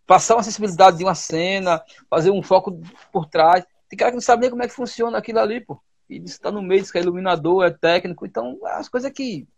passar 0.07 0.37
uma 0.37 0.43
sensibilidade 0.43 0.99
de 0.99 1.05
uma 1.05 1.15
cena, 1.15 1.83
fazer 2.11 2.31
um 2.31 2.43
foco 2.43 2.79
por 3.11 3.25
trás. 3.25 3.65
Tem 3.89 3.97
cara 3.97 4.11
que 4.11 4.17
não 4.17 4.21
sabe 4.21 4.43
nem 4.43 4.51
como 4.51 4.63
é 4.63 4.69
que 4.69 4.75
funciona 4.75 5.17
aquilo 5.17 5.39
ali, 5.39 5.63
pô. 5.63 5.81
E 6.11 6.19
isso 6.23 6.39
tá 6.39 6.53
no 6.53 6.61
meio, 6.61 6.83
diz 6.83 6.93
que 6.93 6.99
é 6.99 7.01
iluminador, 7.01 7.65
é 7.65 7.71
técnico. 7.71 8.27
Então, 8.27 8.59
as 8.65 8.87
coisas 8.87 9.11
que. 9.11 9.49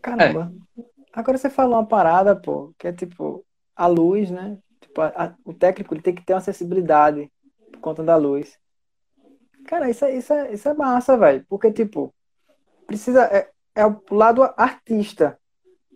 Caramba. 0.00 0.52
É. 0.78 0.93
Agora 1.14 1.38
você 1.38 1.48
falou 1.48 1.74
uma 1.74 1.86
parada, 1.86 2.34
pô, 2.34 2.74
que 2.78 2.88
é 2.88 2.92
tipo 2.92 3.44
a 3.76 3.86
luz, 3.86 4.30
né? 4.30 4.58
Tipo, 4.80 5.00
a, 5.00 5.06
a, 5.06 5.34
o 5.44 5.54
técnico 5.54 5.94
ele 5.94 6.02
tem 6.02 6.14
que 6.14 6.24
ter 6.24 6.34
uma 6.34 6.40
sensibilidade 6.40 7.30
por 7.72 7.80
conta 7.80 8.02
da 8.02 8.16
luz. 8.16 8.58
Cara, 9.66 9.88
isso 9.88 10.04
é, 10.04 10.16
isso 10.16 10.32
é, 10.32 10.52
isso 10.52 10.68
é 10.68 10.74
massa, 10.74 11.16
velho. 11.16 11.44
Porque, 11.48 11.72
tipo, 11.72 12.12
precisa. 12.86 13.24
É, 13.24 13.50
é 13.74 13.86
o 13.86 14.00
lado 14.10 14.42
artista. 14.56 15.38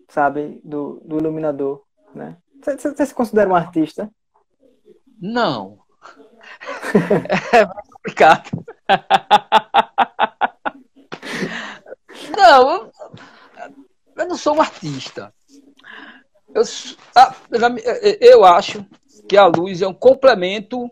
sabe, 0.09 0.61
do, 0.65 1.01
do 1.05 1.19
iluminador, 1.19 1.85
né? 2.15 2.37
Você, 2.63 2.77
você 2.77 3.07
se 3.07 3.15
considera 3.15 3.51
um 3.51 3.55
artista? 3.55 4.11
Não. 5.21 5.79
é 7.53 7.67
complicado. 7.93 8.51
não, 12.37 12.73
eu, 12.73 12.93
eu, 14.17 14.29
não 14.29 14.37
sou 14.37 14.57
um 14.57 14.61
artista. 14.79 15.35
Eu, 16.55 16.63
ah, 17.15 17.35
eu 18.21 18.45
acho 18.45 18.87
que 19.29 19.37
a 19.37 19.47
luz 19.47 19.83
é 19.83 19.89
um 19.89 19.95
complemento 19.95 20.91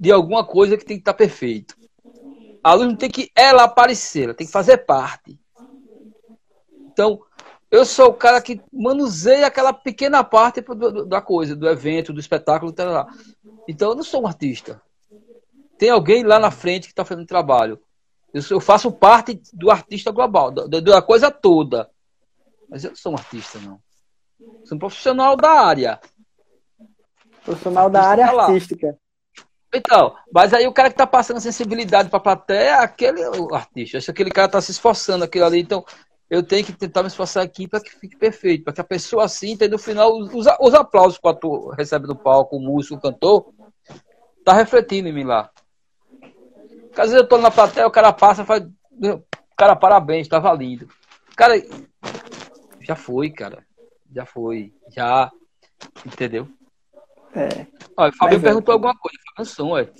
de 0.00 0.10
alguma 0.10 0.44
coisa 0.44 0.76
que 0.76 0.84
tem 0.84 0.96
que 0.96 1.02
estar 1.02 1.14
perfeito. 1.14 1.76
A 2.62 2.74
luz 2.74 2.88
não 2.88 2.96
tem 2.96 3.10
que 3.10 3.30
ela 3.36 3.64
aparecer, 3.64 4.24
ela 4.24 4.34
tem 4.34 4.46
que 4.46 4.52
fazer 4.52 4.78
parte. 4.78 5.38
Então, 6.92 7.20
eu 7.70 7.84
sou 7.84 8.08
o 8.08 8.14
cara 8.14 8.40
que 8.40 8.60
manuseia 8.72 9.46
aquela 9.46 9.72
pequena 9.72 10.24
parte 10.24 10.64
da 11.06 11.20
coisa, 11.20 11.54
do 11.54 11.68
evento, 11.68 12.12
do 12.12 12.20
espetáculo, 12.20 12.72
tá 12.72 13.06
Então, 13.68 13.90
eu 13.90 13.94
não 13.94 14.02
sou 14.02 14.22
um 14.22 14.26
artista. 14.26 14.80
Tem 15.78 15.90
alguém 15.90 16.24
lá 16.24 16.40
na 16.40 16.50
frente 16.50 16.86
que 16.86 16.92
está 16.92 17.04
fazendo 17.04 17.26
trabalho. 17.26 17.80
Eu, 18.32 18.60
faço 18.60 18.90
parte 18.90 19.40
do 19.52 19.70
artista 19.70 20.10
global, 20.10 20.50
da, 20.50 21.00
coisa 21.00 21.30
toda. 21.30 21.88
Mas 22.68 22.84
eu 22.84 22.90
não 22.90 22.96
sou 22.96 23.12
um 23.12 23.16
artista, 23.16 23.58
não. 23.60 23.80
Sou 24.64 24.76
um 24.76 24.78
profissional 24.78 25.36
da 25.36 25.50
área. 25.50 26.00
Profissional 27.44 27.88
da 27.88 28.02
área 28.02 28.26
tá 28.26 28.42
artística. 28.42 28.98
Então, 29.74 30.14
mas 30.32 30.54
aí 30.54 30.66
o 30.66 30.72
cara 30.72 30.88
que 30.88 30.94
está 30.94 31.06
passando 31.06 31.40
sensibilidade 31.40 32.08
para 32.08 32.18
a 32.18 32.22
plateia 32.22 32.68
é 32.68 32.72
aquele 32.74 33.22
artista. 33.52 33.98
Acho 33.98 34.06
que 34.06 34.10
aquele 34.10 34.30
cara 34.30 34.46
está 34.46 34.60
se 34.60 34.70
esforçando 34.70 35.24
aquilo 35.24 35.44
ali. 35.44 35.60
Então, 35.60 35.84
eu 36.30 36.42
tenho 36.42 36.64
que 36.64 36.72
tentar 36.72 37.02
me 37.02 37.08
esforçar 37.08 37.42
aqui 37.42 37.66
para 37.66 37.80
que 37.80 37.90
fique 37.90 38.16
perfeito, 38.16 38.64
para 38.64 38.72
que 38.72 38.80
a 38.80 38.84
pessoa 38.84 39.28
sinta 39.28 39.64
e 39.64 39.68
no 39.68 39.78
final 39.78 40.16
os, 40.18 40.46
os 40.60 40.74
aplausos 40.74 41.18
que 41.18 41.26
o 41.26 41.30
ator 41.30 41.74
recebe 41.74 42.06
do 42.06 42.16
palco, 42.16 42.56
o 42.56 42.60
músico, 42.60 42.96
o 42.96 43.00
cantor, 43.00 43.52
tá 44.44 44.52
refletindo 44.52 45.08
em 45.08 45.12
mim 45.12 45.24
lá. 45.24 45.50
Porque 46.20 47.00
às 47.00 47.10
vezes 47.10 47.22
eu 47.22 47.28
tô 47.28 47.38
na 47.38 47.50
plateia, 47.50 47.86
o 47.86 47.90
cara 47.90 48.12
passa 48.12 48.42
e 48.42 48.46
faz. 48.46 48.62
Cara, 49.56 49.74
parabéns, 49.74 50.28
tava 50.28 50.52
lindo. 50.52 50.88
Cara, 51.36 51.54
já 52.88 52.96
foi, 52.96 53.28
cara. 53.28 53.66
Já 54.10 54.24
foi. 54.24 54.72
Já. 54.88 55.30
Entendeu? 56.06 56.48
É. 57.34 57.66
Olha, 57.94 58.10
o 58.10 58.16
Fabinho 58.16 58.38
é, 58.38 58.42
perguntou 58.42 58.72
é. 58.72 58.76
alguma 58.76 58.96
coisa. 58.96 59.18
Fabinho 59.36 59.74
ué. 59.74 59.90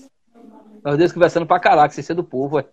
Nós 0.82 0.96
dois 0.96 1.12
conversando 1.12 1.46
pra 1.46 1.60
caraca, 1.60 1.92
você 1.92 2.12
é 2.12 2.14
do 2.14 2.24
povo, 2.24 2.56
ué. 2.56 2.64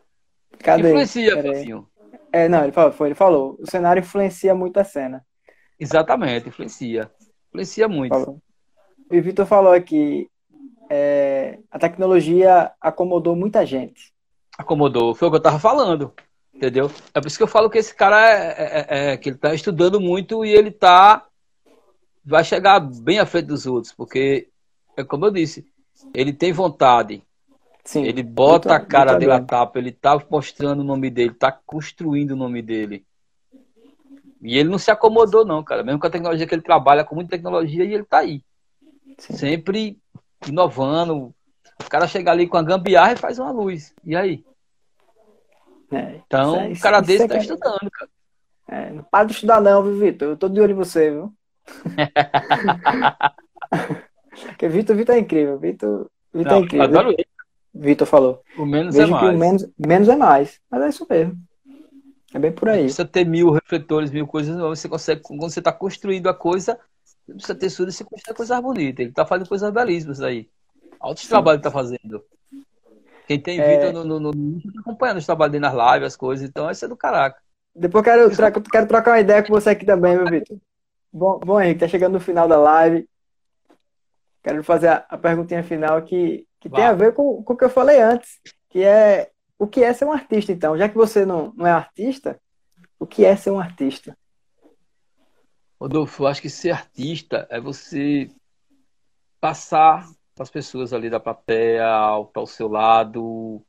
Cadê? 0.60 0.90
Influencia, 0.90 1.36
Fabinho. 1.36 1.88
É, 2.32 2.48
não, 2.48 2.64
ele 2.64 2.72
falou, 2.72 2.92
foi, 2.94 3.10
ele 3.10 3.16
falou. 3.16 3.58
O 3.60 3.70
cenário 3.70 4.00
influencia 4.00 4.56
muito 4.56 4.78
a 4.80 4.84
cena. 4.86 5.26
Exatamente, 5.78 6.48
influencia. 6.48 7.12
Influencia 7.50 7.88
muito. 7.88 8.14
Falou. 8.14 8.42
O 9.12 9.22
Vitor 9.22 9.46
falou 9.46 9.74
aqui, 9.74 10.30
é, 10.90 11.60
a 11.70 11.78
tecnologia 11.78 12.72
acomodou 12.80 13.36
muita 13.36 13.66
gente. 13.66 14.14
Acomodou, 14.58 15.14
foi 15.14 15.28
o 15.28 15.32
que 15.32 15.38
eu 15.38 15.42
tava 15.42 15.60
falando. 15.60 16.14
Entendeu? 16.56 16.90
É 17.14 17.20
por 17.20 17.28
isso 17.28 17.38
que 17.38 17.44
eu 17.44 17.48
falo 17.48 17.70
que 17.70 17.78
esse 17.78 17.94
cara 17.94 18.30
é, 18.30 18.36
é, 18.36 18.86
é, 18.90 19.12
é 19.12 19.18
que 19.18 19.30
ele 19.30 19.38
tá 19.38 19.54
estudando 19.54 20.00
muito 20.00 20.46
e 20.46 20.52
ele 20.52 20.72
tá. 20.72 21.26
Vai 22.24 22.44
chegar 22.44 22.80
bem 22.80 23.20
à 23.20 23.26
frente 23.26 23.48
dos 23.48 23.68
outros, 23.68 23.94
porque, 23.94 24.48
é 24.98 25.04
como 25.04 25.26
eu 25.26 25.32
disse, 25.32 25.68
ele 26.14 26.34
tem 26.34 26.52
vontade, 26.52 27.22
Sim, 27.84 28.04
ele 28.04 28.24
bota 28.24 28.70
muito, 28.70 28.82
a 28.82 28.86
cara 28.86 29.14
dele 29.14 29.32
na 29.32 29.42
tapa, 29.42 29.78
ele 29.78 29.92
tá 29.92 30.20
mostrando 30.30 30.80
o 30.80 30.84
nome 30.84 31.12
dele, 31.12 31.36
tá 31.36 31.52
construindo 31.52 32.32
o 32.32 32.36
nome 32.36 32.64
dele. 32.64 33.06
E 34.42 34.58
ele 34.58 34.70
não 34.70 34.80
se 34.80 34.90
acomodou, 34.90 35.46
não, 35.46 35.64
cara. 35.64 35.84
Mesmo 35.84 36.00
com 36.00 36.08
a 36.08 36.10
tecnologia 36.10 36.48
que 36.48 36.56
ele 36.56 36.62
trabalha 36.62 37.04
com 37.04 37.16
muita 37.16 37.32
tecnologia 37.32 37.84
e 37.84 37.94
ele 37.94 38.04
tá 38.04 38.20
aí. 38.20 38.44
Sim. 39.20 39.34
Sempre 39.34 40.00
inovando. 40.48 41.34
O 41.80 41.90
cara 41.90 42.08
chega 42.08 42.32
ali 42.32 42.48
com 42.48 42.58
a 42.58 42.64
gambiarra 42.64 43.14
e 43.14 43.18
faz 43.18 43.38
uma 43.38 43.52
luz. 43.52 43.94
E 44.04 44.16
aí? 44.16 44.44
É, 45.96 46.22
então, 46.26 46.62
é, 46.62 46.70
o 46.70 46.80
cara 46.80 47.02
desse 47.02 47.24
é 47.24 47.28
tá 47.28 47.38
estudando, 47.38 47.92
cara. 47.92 48.10
É, 48.68 48.90
não 48.92 49.04
para 49.04 49.26
de 49.26 49.34
estudar, 49.34 49.62
não, 49.62 49.84
viu, 49.84 49.98
Vitor? 49.98 50.30
Eu 50.30 50.38
tô 50.38 50.50
de 50.50 50.60
olho 50.60 50.72
em 50.72 50.76
você, 50.76 51.12
viu? 51.12 51.32
Porque 54.48 54.68
Vitor, 54.68 54.96
Vitor 54.96 55.16
é 55.16 55.20
incrível. 55.20 55.60
Vitor, 55.60 56.10
Vitor 56.34 56.54
é 56.54 56.60
incrível. 56.60 56.86
Adoro 56.86 57.12
ele. 57.12 57.28
Vitor 57.74 58.08
falou. 58.08 58.42
O 58.58 58.66
menos 58.66 58.96
é 58.96 59.00
Vejo 59.00 59.16
é 59.16 59.22
mais. 59.22 59.36
o 59.36 59.38
menos, 59.38 59.70
menos 59.78 60.10
é 60.10 60.16
mais. 60.16 60.60
Mas 60.70 60.82
é 60.82 60.90
isso 60.90 61.06
mesmo. 61.10 61.38
É 62.34 62.40
bem 62.40 62.52
por 62.52 62.70
aí. 62.70 62.78
Não 62.78 62.86
precisa 62.86 63.06
ter 63.06 63.26
mil 63.26 63.52
refletores, 63.52 64.12
mil 64.12 64.28
coisas. 64.28 64.58
Você 64.58 64.90
consegue, 64.90 65.22
quando 65.22 65.42
você 65.42 65.60
está 65.60 65.72
construindo 65.72 66.28
a 66.28 66.34
coisa, 66.34 66.80
não 67.28 67.36
precisa 67.36 67.58
ter 67.58 67.72
tudo, 67.72 67.92
você 67.92 68.04
constrói 68.04 68.36
coisas 68.36 68.62
bonitas. 68.62 69.00
Ele 69.00 69.10
está 69.10 69.26
fazendo 69.26 69.48
coisas 69.48 69.72
belíssimas 69.72 70.22
aí. 70.22 70.50
Altos 71.00 71.28
trabalho 71.28 71.58
está 71.58 71.70
fazendo. 71.70 72.24
Quem 73.28 73.40
tem 73.40 73.60
é... 73.60 73.88
Vitor 73.88 73.94
no, 73.94 74.20
no, 74.20 74.32
no, 74.32 74.62
tá 74.62 74.80
acompanhando 74.80 75.18
os 75.18 75.26
trabalhos 75.26 75.52
dele 75.52 75.62
nas 75.62 75.74
lives, 75.74 76.08
as 76.08 76.16
coisas. 76.16 76.48
Então, 76.48 76.70
isso 76.70 76.86
é 76.86 76.88
do 76.88 76.98
caraca. 76.98 77.40
Depois 77.76 78.04
quero, 78.04 78.30
quero 78.72 78.88
trocar 78.88 79.12
uma 79.12 79.20
ideia 79.20 79.44
com 79.44 79.54
você 79.54 79.72
aqui 79.72 79.86
também, 79.86 80.16
meu 80.16 80.26
Vitor. 80.26 80.58
Bom, 81.12 81.40
bom, 81.40 81.60
Henrique, 81.60 81.80
tá 81.82 81.88
chegando 81.88 82.14
no 82.14 82.20
final 82.20 82.48
da 82.48 82.58
live. 82.58 83.08
Quero 84.44 84.64
fazer 84.64 84.90
a, 84.90 85.06
a 85.10 85.18
perguntinha 85.18 85.64
final 85.64 86.02
que 86.02 86.46
que 86.66 86.70
tem 86.70 86.84
a 86.84 86.94
ver 86.94 87.14
com, 87.14 87.44
com 87.44 87.54
o 87.54 87.56
que 87.58 87.64
eu 87.64 87.70
falei 87.70 88.02
antes, 88.02 88.40
que 88.70 88.82
é 88.84 89.30
o 89.58 89.68
que 89.68 89.84
é 89.84 89.94
ser 89.94 90.06
um 90.06 90.12
artista, 90.12 90.52
então. 90.52 90.76
Já 90.76 90.90
que 90.90 90.96
você 90.96 91.24
não, 91.24 91.54
não 91.56 91.68
é 91.68 91.72
artista, 91.72 92.42
o 93.00 93.06
que 93.06 93.24
é 93.24 93.36
ser 93.36 93.52
um 93.52 93.60
artista? 93.60 94.18
Rodolfo, 95.80 96.24
eu 96.24 96.28
acho 96.28 96.42
que 96.42 96.50
ser 96.50 96.72
artista 96.72 97.46
é 97.52 97.60
você 97.62 98.32
passar 99.40 100.10
as 100.44 100.50
pessoas 100.50 100.92
ali 100.92 101.10
da 101.10 101.20
plateia, 101.20 101.88
ao, 101.88 102.30
ao 102.34 102.46
seu 102.46 102.68
lado, 102.68 103.64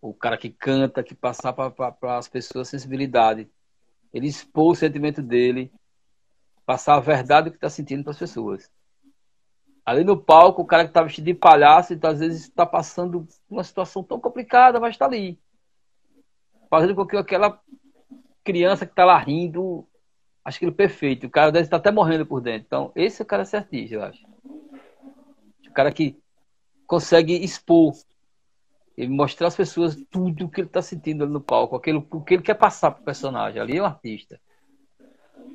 o 0.00 0.14
cara 0.14 0.36
que 0.36 0.50
canta, 0.50 1.02
que 1.02 1.14
passar 1.14 1.52
para 1.52 2.18
as 2.18 2.28
pessoas 2.28 2.68
a 2.68 2.70
sensibilidade. 2.70 3.48
Ele 4.12 4.26
expor 4.26 4.72
o 4.72 4.74
sentimento 4.74 5.22
dele, 5.22 5.72
passar 6.66 6.96
a 6.96 7.00
verdade 7.00 7.50
que 7.50 7.56
está 7.56 7.70
sentindo 7.70 8.02
para 8.02 8.12
as 8.12 8.18
pessoas. 8.18 8.70
Ali 9.84 10.04
no 10.04 10.20
palco, 10.20 10.62
o 10.62 10.66
cara 10.66 10.86
que 10.86 10.92
tá 10.92 11.02
vestido 11.02 11.24
de 11.24 11.34
palhaço, 11.34 11.94
então, 11.94 12.10
às 12.10 12.20
vezes 12.20 12.42
está 12.42 12.66
passando 12.66 13.26
uma 13.48 13.64
situação 13.64 14.02
tão 14.02 14.20
complicada, 14.20 14.78
mas 14.78 14.94
está 14.94 15.06
ali. 15.06 15.38
Fazendo 16.68 16.94
com 16.94 17.06
que 17.06 17.16
aquela 17.16 17.60
criança 18.44 18.84
que 18.84 18.92
está 18.92 19.04
lá 19.04 19.18
rindo, 19.18 19.86
acho 20.44 20.58
que 20.58 20.64
ele 20.64 20.72
é 20.72 20.76
perfeito. 20.76 21.26
O 21.26 21.30
cara 21.30 21.50
deve 21.50 21.64
estar 21.64 21.78
até 21.78 21.90
morrendo 21.90 22.26
por 22.26 22.40
dentro. 22.40 22.66
Então, 22.66 22.92
esse 22.94 23.22
é 23.22 23.24
o 23.24 23.26
cara 23.26 23.44
certista, 23.44 23.94
eu 23.94 24.02
acho. 24.02 24.24
O 25.70 25.72
cara 25.72 25.92
que 25.92 26.20
consegue 26.86 27.32
expor 27.44 27.94
e 28.96 29.06
mostrar 29.06 29.46
às 29.46 29.56
pessoas 29.56 29.96
tudo 30.10 30.44
o 30.44 30.50
que 30.50 30.60
ele 30.60 30.66
está 30.66 30.82
sentindo 30.82 31.22
ali 31.22 31.32
no 31.32 31.40
palco, 31.40 31.76
aquilo, 31.76 32.06
o 32.10 32.20
que 32.20 32.34
ele 32.34 32.42
quer 32.42 32.54
passar 32.54 32.90
para 32.90 33.00
o 33.00 33.04
personagem. 33.04 33.60
Ali 33.60 33.78
é 33.78 33.82
um 33.82 33.86
artista. 33.86 34.40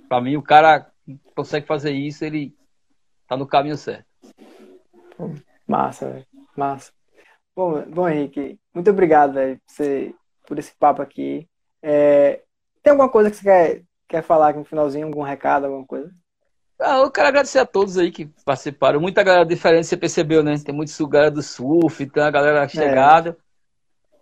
Para 0.07 0.21
mim, 0.21 0.37
o 0.37 0.41
cara 0.41 0.89
consegue 1.35 1.67
fazer 1.67 1.91
isso, 1.91 2.23
ele 2.23 2.55
está 3.21 3.35
no 3.35 3.45
caminho 3.45 3.77
certo. 3.77 4.05
Massa, 5.67 6.09
velho. 6.09 6.27
Massa. 6.55 6.93
Bom, 7.53 7.81
bom, 7.83 8.07
Henrique, 8.07 8.57
muito 8.73 8.89
obrigado, 8.89 9.33
velho, 9.33 9.61
por 10.47 10.57
esse 10.57 10.73
papo 10.75 11.01
aqui. 11.01 11.47
É, 11.81 12.41
tem 12.81 12.91
alguma 12.91 13.09
coisa 13.09 13.29
que 13.29 13.35
você 13.35 13.43
quer, 13.43 13.83
quer 14.07 14.21
falar 14.23 14.49
aqui 14.49 14.59
no 14.59 14.65
finalzinho? 14.65 15.07
Algum 15.07 15.21
recado, 15.21 15.65
alguma 15.65 15.85
coisa? 15.85 16.11
Ah, 16.79 16.97
eu 16.97 17.11
quero 17.11 17.27
agradecer 17.27 17.59
a 17.59 17.65
todos 17.65 17.97
aí 17.97 18.11
que 18.11 18.29
participaram. 18.43 18.99
Muita 18.99 19.23
galera 19.23 19.45
diferente, 19.45 19.87
você 19.87 19.95
percebeu, 19.95 20.43
né? 20.43 20.55
Tem 20.57 20.75
muito 20.75 21.07
galera 21.07 21.31
do 21.31 21.41
surf, 21.41 22.05
tem 22.05 22.23
a 22.23 22.31
galera 22.31 22.67
chegada. 22.67 23.29
É. 23.29 23.35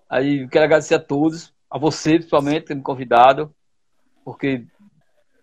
Aí 0.10 0.43
eu 0.43 0.49
quero 0.49 0.66
agradecer 0.66 0.95
a 0.95 0.99
todos, 0.99 1.54
a 1.70 1.78
você 1.78 2.12
principalmente, 2.16 2.66
ter 2.66 2.76
me 2.76 2.84
convidado, 2.84 3.54
porque 4.24 4.66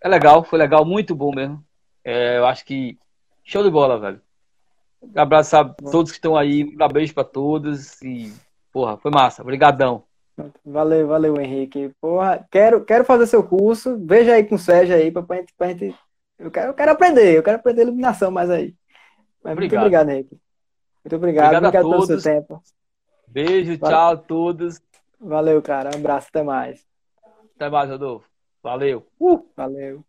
é 0.00 0.08
legal, 0.08 0.44
foi 0.44 0.58
legal, 0.58 0.84
muito 0.84 1.14
bom 1.14 1.34
mesmo. 1.34 1.64
É, 2.04 2.38
eu 2.38 2.46
acho 2.46 2.64
que 2.64 2.96
show 3.42 3.62
de 3.64 3.70
bola, 3.70 3.98
velho. 3.98 4.20
Abraçar 5.16 5.74
todos 5.90 6.12
que 6.12 6.18
estão 6.18 6.36
aí, 6.36 6.64
um 6.64 6.88
beijo 6.88 7.12
para 7.12 7.24
todos 7.24 8.00
e, 8.02 8.32
porra, 8.72 8.96
foi 8.98 9.11
massa. 9.11 9.42
Obrigadão. 9.42 10.04
Valeu, 10.64 11.08
valeu, 11.08 11.40
Henrique. 11.40 11.90
Porra, 12.00 12.46
quero, 12.50 12.84
quero 12.84 13.04
fazer 13.04 13.26
seu 13.26 13.42
curso. 13.42 13.98
Veja 14.06 14.34
aí 14.34 14.44
com 14.44 14.54
o 14.54 14.58
Sérgio 14.58 14.94
aí 14.94 15.11
pra, 15.11 15.36
gente, 15.36 15.52
pra 15.56 15.68
gente. 15.68 15.94
Eu 16.41 16.51
quero, 16.51 16.70
eu 16.70 16.74
quero 16.74 16.93
aprender, 16.93 17.36
eu 17.36 17.43
quero 17.43 17.59
aprender 17.59 17.82
iluminação 17.82 18.30
mais 18.30 18.49
aí. 18.49 18.74
Mas 19.45 19.53
obrigado. 19.53 19.82
Muito 19.82 19.97
obrigado, 19.97 20.09
Henrique. 20.09 20.41
Muito 21.05 21.16
obrigado, 21.16 21.55
obrigado, 21.55 21.84
obrigado 21.84 21.91
pelo 21.91 22.07
seu 22.07 22.32
tempo. 22.32 22.62
Beijo, 23.28 23.78
valeu. 23.78 23.97
tchau 23.97 24.12
a 24.12 24.16
todos. 24.16 24.82
Valeu, 25.20 25.61
cara. 25.61 25.91
Um 25.95 25.99
abraço, 25.99 26.28
até 26.30 26.43
mais. 26.43 26.86
Até 27.55 27.68
mais, 27.68 27.91
Rodolfo. 27.91 28.26
Valeu. 28.62 29.07
Uh! 29.20 29.47
Valeu. 29.55 30.05